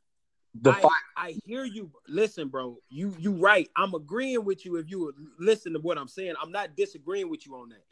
the 0.55 0.71
I. 0.71 0.89
I 1.17 1.37
hear 1.45 1.65
you. 1.65 1.91
Listen, 2.09 2.49
bro. 2.49 2.79
You 2.89 3.15
you 3.19 3.33
right. 3.33 3.69
I'm 3.77 3.95
agreeing 3.95 4.45
with 4.45 4.65
you 4.65 4.77
if 4.77 4.91
you 4.91 5.13
listen 5.39 5.73
to 5.75 5.79
what 5.79 5.99
I'm 5.99 6.09
saying. 6.09 6.35
I'm 6.43 6.53
not 6.53 6.77
disagreeing 6.77 7.29
with 7.29 7.47
you 7.47 7.57
on 7.57 7.69
that. 7.71 7.85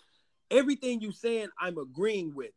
Everything 0.50 1.00
you 1.00 1.12
saying, 1.12 1.48
I'm 1.60 1.78
agreeing 1.78 2.34
with. 2.34 2.52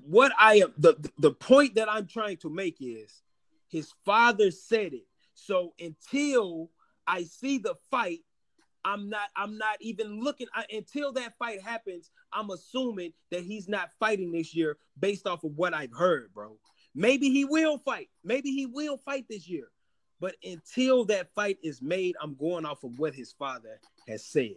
What 0.00 0.32
I 0.38 0.56
am 0.56 0.72
the 0.78 0.96
the 1.18 1.32
point 1.32 1.76
that 1.76 1.90
I'm 1.90 2.06
trying 2.06 2.38
to 2.38 2.50
make 2.50 2.78
is 2.80 3.22
his 3.68 3.92
father 4.04 4.50
said 4.50 4.92
it. 4.92 5.06
So 5.34 5.74
until 5.78 6.70
I 7.06 7.24
see 7.24 7.58
the 7.58 7.74
fight, 7.90 8.20
I'm 8.84 9.08
not 9.08 9.28
I'm 9.36 9.58
not 9.58 9.76
even 9.80 10.20
looking 10.20 10.48
I, 10.54 10.64
until 10.70 11.12
that 11.12 11.36
fight 11.38 11.62
happens. 11.62 12.10
I'm 12.32 12.50
assuming 12.50 13.12
that 13.30 13.42
he's 13.42 13.68
not 13.68 13.90
fighting 14.00 14.32
this 14.32 14.54
year 14.54 14.78
based 14.98 15.26
off 15.26 15.44
of 15.44 15.52
what 15.56 15.74
I've 15.74 15.92
heard, 15.92 16.32
bro. 16.34 16.56
Maybe 16.94 17.30
he 17.30 17.44
will 17.44 17.78
fight. 17.78 18.08
Maybe 18.22 18.50
he 18.50 18.66
will 18.66 18.98
fight 18.98 19.26
this 19.28 19.48
year. 19.48 19.68
But 20.20 20.36
until 20.44 21.04
that 21.06 21.34
fight 21.34 21.58
is 21.62 21.82
made, 21.82 22.14
I'm 22.20 22.34
going 22.34 22.64
off 22.64 22.84
of 22.84 22.98
what 22.98 23.14
his 23.14 23.32
father 23.32 23.80
has 24.06 24.24
said. 24.24 24.56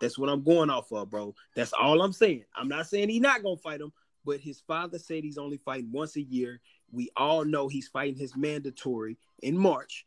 That's 0.00 0.18
what 0.18 0.28
I'm 0.28 0.42
going 0.42 0.70
off 0.70 0.90
of, 0.92 1.10
bro. 1.10 1.34
That's 1.54 1.72
all 1.72 2.02
I'm 2.02 2.12
saying. 2.12 2.44
I'm 2.56 2.68
not 2.68 2.88
saying 2.88 3.10
he's 3.10 3.20
not 3.20 3.42
gonna 3.42 3.56
fight 3.56 3.80
him, 3.80 3.92
but 4.24 4.40
his 4.40 4.60
father 4.60 4.98
said 4.98 5.22
he's 5.22 5.38
only 5.38 5.58
fighting 5.58 5.92
once 5.92 6.16
a 6.16 6.22
year. 6.22 6.60
We 6.90 7.10
all 7.16 7.44
know 7.44 7.68
he's 7.68 7.88
fighting 7.88 8.18
his 8.18 8.36
mandatory 8.36 9.16
in 9.40 9.56
March. 9.56 10.04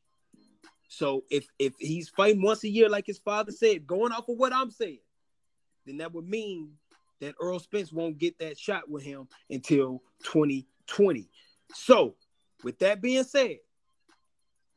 So 0.89 1.23
if 1.29 1.47
if 1.59 1.73
he's 1.79 2.09
fighting 2.09 2.41
once 2.41 2.63
a 2.63 2.69
year, 2.69 2.89
like 2.89 3.05
his 3.05 3.19
father 3.19 3.51
said, 3.51 3.87
going 3.87 4.11
off 4.11 4.29
of 4.29 4.37
what 4.37 4.53
I'm 4.53 4.71
saying, 4.71 4.99
then 5.85 5.97
that 5.97 6.13
would 6.13 6.27
mean 6.27 6.73
that 7.21 7.35
Errol 7.41 7.59
Spence 7.59 7.91
won't 7.91 8.17
get 8.17 8.37
that 8.39 8.59
shot 8.59 8.89
with 8.89 9.03
him 9.03 9.27
until 9.49 10.01
2020. 10.23 11.29
So, 11.73 12.15
with 12.63 12.79
that 12.79 13.01
being 13.01 13.23
said, 13.23 13.57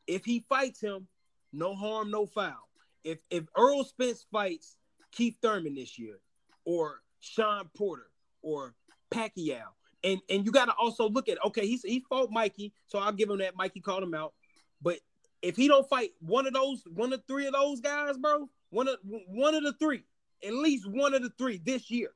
if 0.06 0.24
he 0.24 0.44
fights 0.48 0.80
him, 0.80 1.06
no 1.52 1.74
harm, 1.74 2.10
no 2.10 2.26
foul. 2.26 2.68
If 3.04 3.18
if 3.30 3.44
Errol 3.56 3.84
Spence 3.84 4.26
fights 4.30 4.76
Keith 5.12 5.36
Thurman 5.40 5.74
this 5.74 5.98
year, 5.98 6.18
or 6.64 7.00
Shawn 7.20 7.70
Porter, 7.76 8.10
or 8.42 8.74
Pacquiao, 9.10 9.62
and 10.04 10.20
and 10.28 10.44
you 10.44 10.52
got 10.52 10.66
to 10.66 10.74
also 10.74 11.08
look 11.08 11.28
at 11.28 11.42
okay, 11.46 11.66
he's 11.66 11.82
he 11.82 12.04
fought 12.08 12.30
Mikey, 12.30 12.72
so 12.86 12.98
I'll 12.98 13.12
give 13.12 13.30
him 13.30 13.38
that. 13.38 13.56
Mikey 13.56 13.80
called 13.80 14.02
him 14.02 14.14
out, 14.14 14.34
but 14.82 14.98
if 15.42 15.56
he 15.56 15.68
don't 15.68 15.88
fight 15.88 16.10
one 16.20 16.46
of 16.46 16.52
those, 16.52 16.82
one 16.92 17.12
of 17.12 17.22
three 17.26 17.46
of 17.46 17.54
those 17.54 17.80
guys, 17.80 18.16
bro, 18.18 18.48
one 18.70 18.88
of 18.88 18.96
one 19.02 19.54
of 19.54 19.62
the 19.62 19.72
three, 19.74 20.02
at 20.44 20.52
least 20.52 20.88
one 20.88 21.14
of 21.14 21.22
the 21.22 21.32
three 21.38 21.60
this 21.64 21.90
year. 21.90 22.10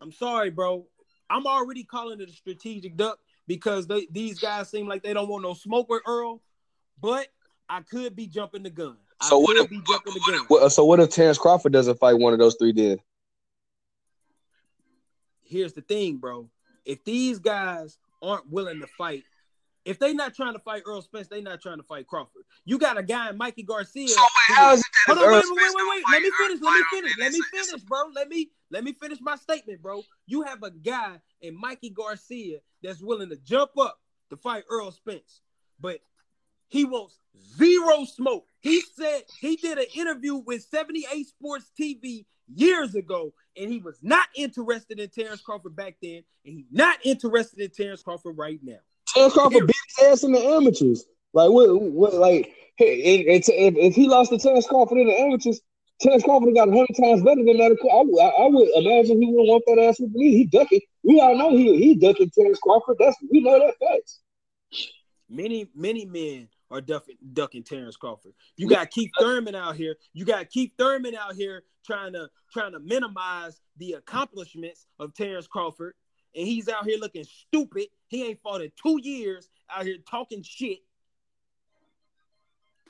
I'm 0.00 0.12
sorry, 0.12 0.50
bro. 0.50 0.86
I'm 1.32 1.46
already 1.46 1.82
calling 1.82 2.20
it 2.20 2.28
a 2.28 2.32
strategic 2.32 2.94
duck 2.94 3.18
because 3.46 3.86
they, 3.86 4.06
these 4.10 4.38
guys 4.38 4.68
seem 4.68 4.86
like 4.86 5.02
they 5.02 5.14
don't 5.14 5.28
want 5.28 5.42
no 5.42 5.54
smoke 5.54 5.88
with 5.88 6.02
Errol, 6.06 6.42
but 7.00 7.28
I 7.70 7.80
could 7.80 8.14
be 8.14 8.26
jumping 8.26 8.62
the 8.62 8.70
gun. 8.70 8.98
I 9.18 9.28
So 9.30 9.38
what 9.38 9.56
if, 9.56 9.70
be 9.70 9.80
jumping 9.88 10.12
what- 10.48 10.70
so 10.70 10.84
what 10.84 11.00
if 11.00 11.08
Terence 11.08 11.38
Crawford 11.38 11.72
doesn't 11.72 11.98
fight 11.98 12.14
one 12.18 12.34
of 12.34 12.38
those 12.38 12.56
three 12.56 12.72
then? 12.72 12.98
Here's 15.42 15.72
the 15.72 15.80
thing, 15.80 16.18
bro. 16.18 16.50
If 16.84 17.02
these 17.04 17.38
guys 17.38 17.96
aren't 18.22 18.50
willing 18.50 18.80
to 18.80 18.86
fight, 18.86 19.24
if 19.86 19.98
they're 19.98 20.14
not 20.14 20.34
trying 20.34 20.52
to 20.52 20.58
fight 20.58 20.82
Errol 20.86 21.00
Spence, 21.00 21.28
they're 21.28 21.40
not 21.40 21.62
trying 21.62 21.78
to 21.78 21.82
fight 21.82 22.06
Crawford. 22.06 22.42
You 22.66 22.78
got 22.78 22.98
a 22.98 23.02
guy 23.02 23.30
in 23.30 23.38
Mikey 23.38 23.62
Garcia. 23.62 24.08
So 24.08 24.20
wait, 24.20 24.56
how 24.56 24.72
is- 24.72 24.80
is 24.80 24.84
it 24.84 24.92
that 24.92 25.14
Hold 25.14 25.18
if 25.18 25.24
on, 25.24 25.30
Errol 25.30 25.42
wait, 25.56 25.56
wait, 25.56 25.74
wait, 25.74 25.84
wait, 25.88 25.88
wait. 25.88 26.12
Let 26.12 26.22
me 26.22 26.30
finish. 26.38 26.60
Let 26.60 26.74
me 26.74 26.82
finish. 26.90 27.12
Let 27.18 27.32
me 27.32 27.40
finish, 27.50 27.82
bro. 27.84 27.98
Let 28.14 28.28
me 28.28 28.50
let 28.72 28.84
me 28.84 28.94
finish 28.94 29.18
my 29.20 29.36
statement, 29.36 29.82
bro. 29.82 30.02
You 30.26 30.42
have 30.42 30.62
a 30.62 30.70
guy 30.70 31.20
in 31.40 31.58
Mikey 31.60 31.90
Garcia 31.90 32.58
that's 32.82 33.02
willing 33.02 33.28
to 33.28 33.36
jump 33.36 33.72
up 33.78 33.98
to 34.30 34.36
fight 34.36 34.64
Errol 34.72 34.92
Spence, 34.92 35.42
but 35.78 36.00
he 36.68 36.84
wants 36.84 37.18
zero 37.58 38.04
smoke. 38.06 38.46
He 38.60 38.80
said 38.96 39.22
he 39.40 39.56
did 39.56 39.78
an 39.78 39.86
interview 39.94 40.36
with 40.36 40.62
78 40.62 41.26
Sports 41.26 41.70
TV 41.78 42.24
years 42.54 42.94
ago, 42.94 43.34
and 43.56 43.70
he 43.70 43.78
was 43.78 43.98
not 44.02 44.26
interested 44.34 44.98
in 44.98 45.10
Terence 45.10 45.42
Crawford 45.42 45.76
back 45.76 45.96
then, 46.02 46.24
and 46.46 46.54
he's 46.56 46.72
not 46.72 46.98
interested 47.04 47.60
in 47.60 47.70
Terence 47.70 48.02
Crawford 48.02 48.38
right 48.38 48.60
now. 48.62 48.78
Terence 49.14 49.34
Crawford 49.34 49.66
beat 49.66 49.76
his 49.98 50.06
ass 50.06 50.22
in 50.24 50.32
the 50.32 50.40
amateurs. 50.40 51.04
Like 51.34 51.50
what? 51.50 51.80
What? 51.80 52.14
Like 52.14 52.54
hey, 52.76 52.94
it, 52.96 53.48
if, 53.48 53.76
if 53.76 53.94
he 53.94 54.08
lost 54.08 54.30
to 54.30 54.38
Terence 54.38 54.66
Crawford 54.66 54.98
in 54.98 55.08
the 55.08 55.20
amateurs, 55.20 55.60
Terence 56.02 56.24
Crawford 56.24 56.54
got 56.54 56.68
hundred 56.68 56.96
times 57.00 57.22
better 57.22 57.44
than 57.44 57.56
that. 57.58 57.76
I, 57.92 58.02
would- 58.02 58.20
I, 58.20 58.46
would 58.48 58.68
imagine 58.84 59.22
he 59.22 59.28
wouldn't 59.28 59.48
want 59.48 59.64
that 59.68 59.78
ass 59.78 60.00
with 60.00 60.10
me. 60.12 60.36
He 60.36 60.44
ducking. 60.44 60.80
We 61.04 61.20
all 61.20 61.36
know 61.36 61.50
he 61.56 61.76
he 61.78 61.94
ducking 61.94 62.30
Terence 62.30 62.58
Crawford. 62.58 62.96
That's 62.98 63.16
we 63.30 63.40
know 63.40 63.58
that 63.58 63.74
facts. 63.78 64.20
Many, 65.28 65.68
many 65.74 66.04
men 66.04 66.48
are 66.70 66.80
ducking, 66.80 67.16
ducking 67.32 67.62
Terence 67.62 67.96
Crawford. 67.96 68.32
You 68.56 68.68
got 68.68 68.90
Keith 68.90 69.10
Thurman 69.18 69.54
out 69.54 69.76
here. 69.76 69.96
You 70.12 70.24
got 70.24 70.50
Keith 70.50 70.72
Thurman 70.78 71.14
out 71.14 71.34
here 71.34 71.62
trying 71.86 72.12
to 72.14 72.28
trying 72.52 72.72
to 72.72 72.80
minimize 72.80 73.60
the 73.76 73.92
accomplishments 73.92 74.86
of 74.98 75.14
Terence 75.14 75.46
Crawford, 75.46 75.94
and 76.34 76.46
he's 76.46 76.68
out 76.68 76.84
here 76.84 76.98
looking 76.98 77.24
stupid. 77.24 77.86
He 78.08 78.26
ain't 78.26 78.40
fought 78.42 78.60
in 78.60 78.72
two 78.82 78.98
years. 79.02 79.48
Out 79.70 79.86
here 79.86 79.96
talking 80.08 80.42
shit. 80.42 80.78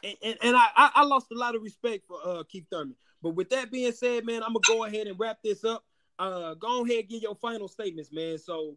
And, 0.02 0.36
and, 0.42 0.56
I, 0.56 0.90
I 0.94 1.04
lost 1.04 1.26
a 1.30 1.38
lot 1.38 1.54
of 1.54 1.62
respect 1.62 2.04
for 2.06 2.18
uh 2.24 2.42
Keith 2.48 2.66
Thurman. 2.70 2.96
But 3.22 3.30
with 3.30 3.50
that 3.50 3.70
being 3.70 3.92
said, 3.92 4.24
man, 4.26 4.42
I'm 4.42 4.52
gonna 4.54 4.60
go 4.66 4.84
ahead 4.84 5.06
and 5.06 5.18
wrap 5.18 5.38
this 5.42 5.64
up. 5.64 5.84
Uh, 6.18 6.54
go 6.54 6.84
ahead 6.84 7.08
give 7.08 7.22
your 7.22 7.36
final 7.36 7.68
statements, 7.68 8.12
man. 8.12 8.38
So, 8.38 8.76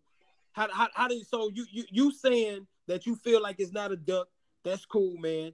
how 0.54 0.72
how 0.72 0.88
how 0.94 1.08
do 1.08 1.16
you, 1.16 1.24
so 1.24 1.50
you 1.54 1.66
you 1.72 1.84
you 1.90 2.12
saying 2.12 2.68
that 2.88 3.06
you 3.06 3.16
feel 3.16 3.42
like 3.42 3.56
it's 3.60 3.74
not 3.74 3.92
a 3.92 3.98
duck? 3.98 4.28
That's 4.64 4.86
cool, 4.86 5.18
man. 5.18 5.54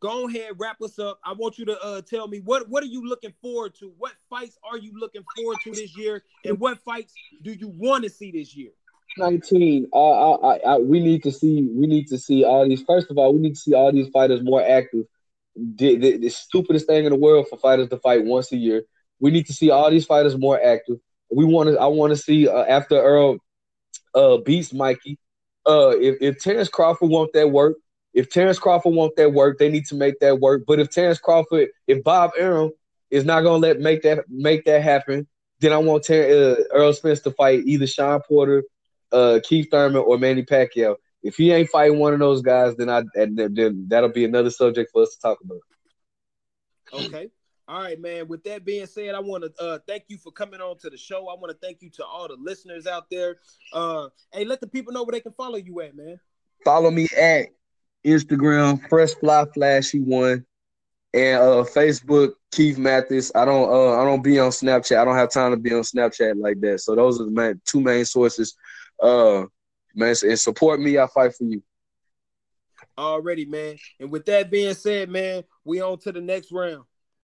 Go 0.00 0.28
ahead, 0.28 0.52
wrap 0.58 0.80
us 0.80 0.98
up. 0.98 1.18
I 1.24 1.32
want 1.32 1.58
you 1.58 1.64
to 1.66 1.80
uh 1.80 2.02
tell 2.02 2.28
me 2.28 2.40
what 2.40 2.68
what 2.68 2.82
are 2.82 2.86
you 2.86 3.06
looking 3.08 3.32
forward 3.40 3.74
to? 3.76 3.92
What 3.98 4.12
fights 4.28 4.58
are 4.62 4.78
you 4.78 4.92
looking 4.98 5.24
forward 5.36 5.58
to 5.64 5.72
this 5.72 5.96
year, 5.96 6.22
and 6.44 6.60
what 6.60 6.78
fights 6.78 7.14
do 7.42 7.52
you 7.52 7.68
want 7.68 8.04
to 8.04 8.10
see 8.10 8.30
this 8.30 8.54
year? 8.54 8.70
19 9.16 9.88
uh, 9.92 10.32
I, 10.32 10.54
I, 10.54 10.58
I, 10.74 10.78
we 10.78 11.00
need 11.00 11.22
to 11.22 11.32
see 11.32 11.62
we 11.62 11.86
need 11.86 12.06
to 12.08 12.18
see 12.18 12.44
all 12.44 12.68
these 12.68 12.82
first 12.82 13.10
of 13.10 13.18
all 13.18 13.32
we 13.32 13.40
need 13.40 13.54
to 13.54 13.60
see 13.60 13.74
all 13.74 13.92
these 13.92 14.08
fighters 14.08 14.42
more 14.42 14.62
active. 14.62 15.04
The, 15.56 15.96
the, 15.96 16.18
the 16.18 16.28
stupidest 16.28 16.86
thing 16.86 17.04
in 17.04 17.10
the 17.10 17.18
world 17.18 17.46
for 17.48 17.58
fighters 17.58 17.88
to 17.88 17.98
fight 17.98 18.24
once 18.24 18.52
a 18.52 18.56
year. 18.56 18.84
We 19.18 19.32
need 19.32 19.46
to 19.46 19.52
see 19.52 19.70
all 19.70 19.90
these 19.90 20.06
fighters 20.06 20.38
more 20.38 20.60
active. 20.62 20.98
We 21.30 21.44
want 21.44 21.70
to 21.70 21.78
i 21.78 21.86
want 21.86 22.10
to 22.10 22.16
see 22.16 22.48
uh, 22.48 22.64
after 22.64 22.96
errol 22.96 23.38
uh 24.14 24.38
beats 24.38 24.72
mikey 24.72 25.18
uh 25.66 25.92
if, 25.98 26.16
if 26.20 26.38
terence 26.38 26.68
crawford 26.68 27.10
want 27.10 27.32
that 27.34 27.50
work 27.50 27.76
if 28.14 28.30
terence 28.30 28.58
crawford 28.58 28.94
want 28.94 29.14
that 29.16 29.32
work 29.32 29.58
they 29.58 29.68
need 29.68 29.86
to 29.86 29.94
make 29.94 30.18
that 30.20 30.40
work. 30.40 30.64
But 30.66 30.80
if 30.80 30.90
terence 30.90 31.18
crawford 31.18 31.68
if 31.86 32.02
bob 32.04 32.30
Arum 32.38 32.70
is 33.10 33.24
not 33.24 33.42
gonna 33.42 33.58
let 33.58 33.80
make 33.80 34.02
that 34.02 34.24
make 34.28 34.64
that 34.64 34.82
happen 34.82 35.26
then 35.60 35.72
i 35.72 35.78
want 35.78 36.04
Ter- 36.04 36.56
uh, 36.72 36.76
errol 36.76 36.92
spence 36.92 37.20
to 37.20 37.30
fight 37.32 37.62
either 37.66 37.86
shawn 37.86 38.20
porter 38.26 38.62
uh, 39.12 39.40
Keith 39.44 39.68
Thurman 39.70 40.02
or 40.06 40.18
Manny 40.18 40.42
Pacquiao. 40.42 40.96
If 41.22 41.36
he 41.36 41.52
ain't 41.52 41.70
fighting 41.70 41.98
one 41.98 42.12
of 42.12 42.20
those 42.20 42.42
guys, 42.42 42.76
then 42.76 42.88
I 42.88 43.02
and 43.14 43.36
then, 43.36 43.54
then 43.54 43.86
that'll 43.88 44.10
be 44.10 44.24
another 44.24 44.50
subject 44.50 44.90
for 44.92 45.02
us 45.02 45.14
to 45.14 45.20
talk 45.20 45.38
about. 45.42 45.58
Okay. 46.92 47.28
All 47.68 47.82
right, 47.82 48.00
man. 48.00 48.28
With 48.28 48.44
that 48.44 48.64
being 48.64 48.86
said, 48.86 49.14
I 49.14 49.20
want 49.20 49.44
to 49.44 49.62
uh, 49.62 49.78
thank 49.86 50.04
you 50.08 50.16
for 50.16 50.32
coming 50.32 50.60
on 50.60 50.78
to 50.78 50.88
the 50.88 50.96
show. 50.96 51.28
I 51.28 51.34
want 51.34 51.50
to 51.50 51.58
thank 51.66 51.82
you 51.82 51.90
to 51.90 52.04
all 52.04 52.26
the 52.26 52.36
listeners 52.40 52.86
out 52.86 53.10
there. 53.10 53.36
Uh, 53.74 54.08
hey, 54.32 54.46
let 54.46 54.62
the 54.62 54.66
people 54.66 54.92
know 54.92 55.02
where 55.02 55.12
they 55.12 55.20
can 55.20 55.32
follow 55.32 55.56
you 55.56 55.80
at, 55.82 55.94
man. 55.94 56.18
Follow 56.64 56.90
me 56.90 57.08
at 57.18 57.48
Instagram, 58.06 58.88
Fresh 58.88 59.14
Fly 59.14 59.44
Flashy 59.52 60.00
One, 60.00 60.46
and 61.12 61.42
uh, 61.42 61.64
Facebook, 61.64 62.32
Keith 62.52 62.78
Mathis. 62.78 63.30
I 63.34 63.44
don't 63.44 63.68
uh, 63.68 64.00
I 64.00 64.04
don't 64.04 64.22
be 64.22 64.38
on 64.38 64.50
Snapchat. 64.50 64.96
I 64.96 65.04
don't 65.04 65.16
have 65.16 65.30
time 65.30 65.50
to 65.50 65.58
be 65.58 65.74
on 65.74 65.82
Snapchat 65.82 66.40
like 66.40 66.60
that. 66.60 66.80
So 66.80 66.94
those 66.94 67.20
are 67.20 67.24
the 67.24 67.30
main, 67.30 67.60
two 67.66 67.82
main 67.82 68.06
sources. 68.06 68.56
Uh, 69.00 69.46
man, 69.94 70.14
and 70.22 70.38
support 70.38 70.80
me. 70.80 70.98
I 70.98 71.06
fight 71.06 71.34
for 71.34 71.44
you. 71.44 71.62
Already, 72.96 73.44
man. 73.44 73.76
And 74.00 74.10
with 74.10 74.24
that 74.26 74.50
being 74.50 74.74
said, 74.74 75.08
man, 75.08 75.44
we 75.64 75.80
on 75.80 75.98
to 76.00 76.12
the 76.12 76.20
next 76.20 76.52
round. 76.52 76.84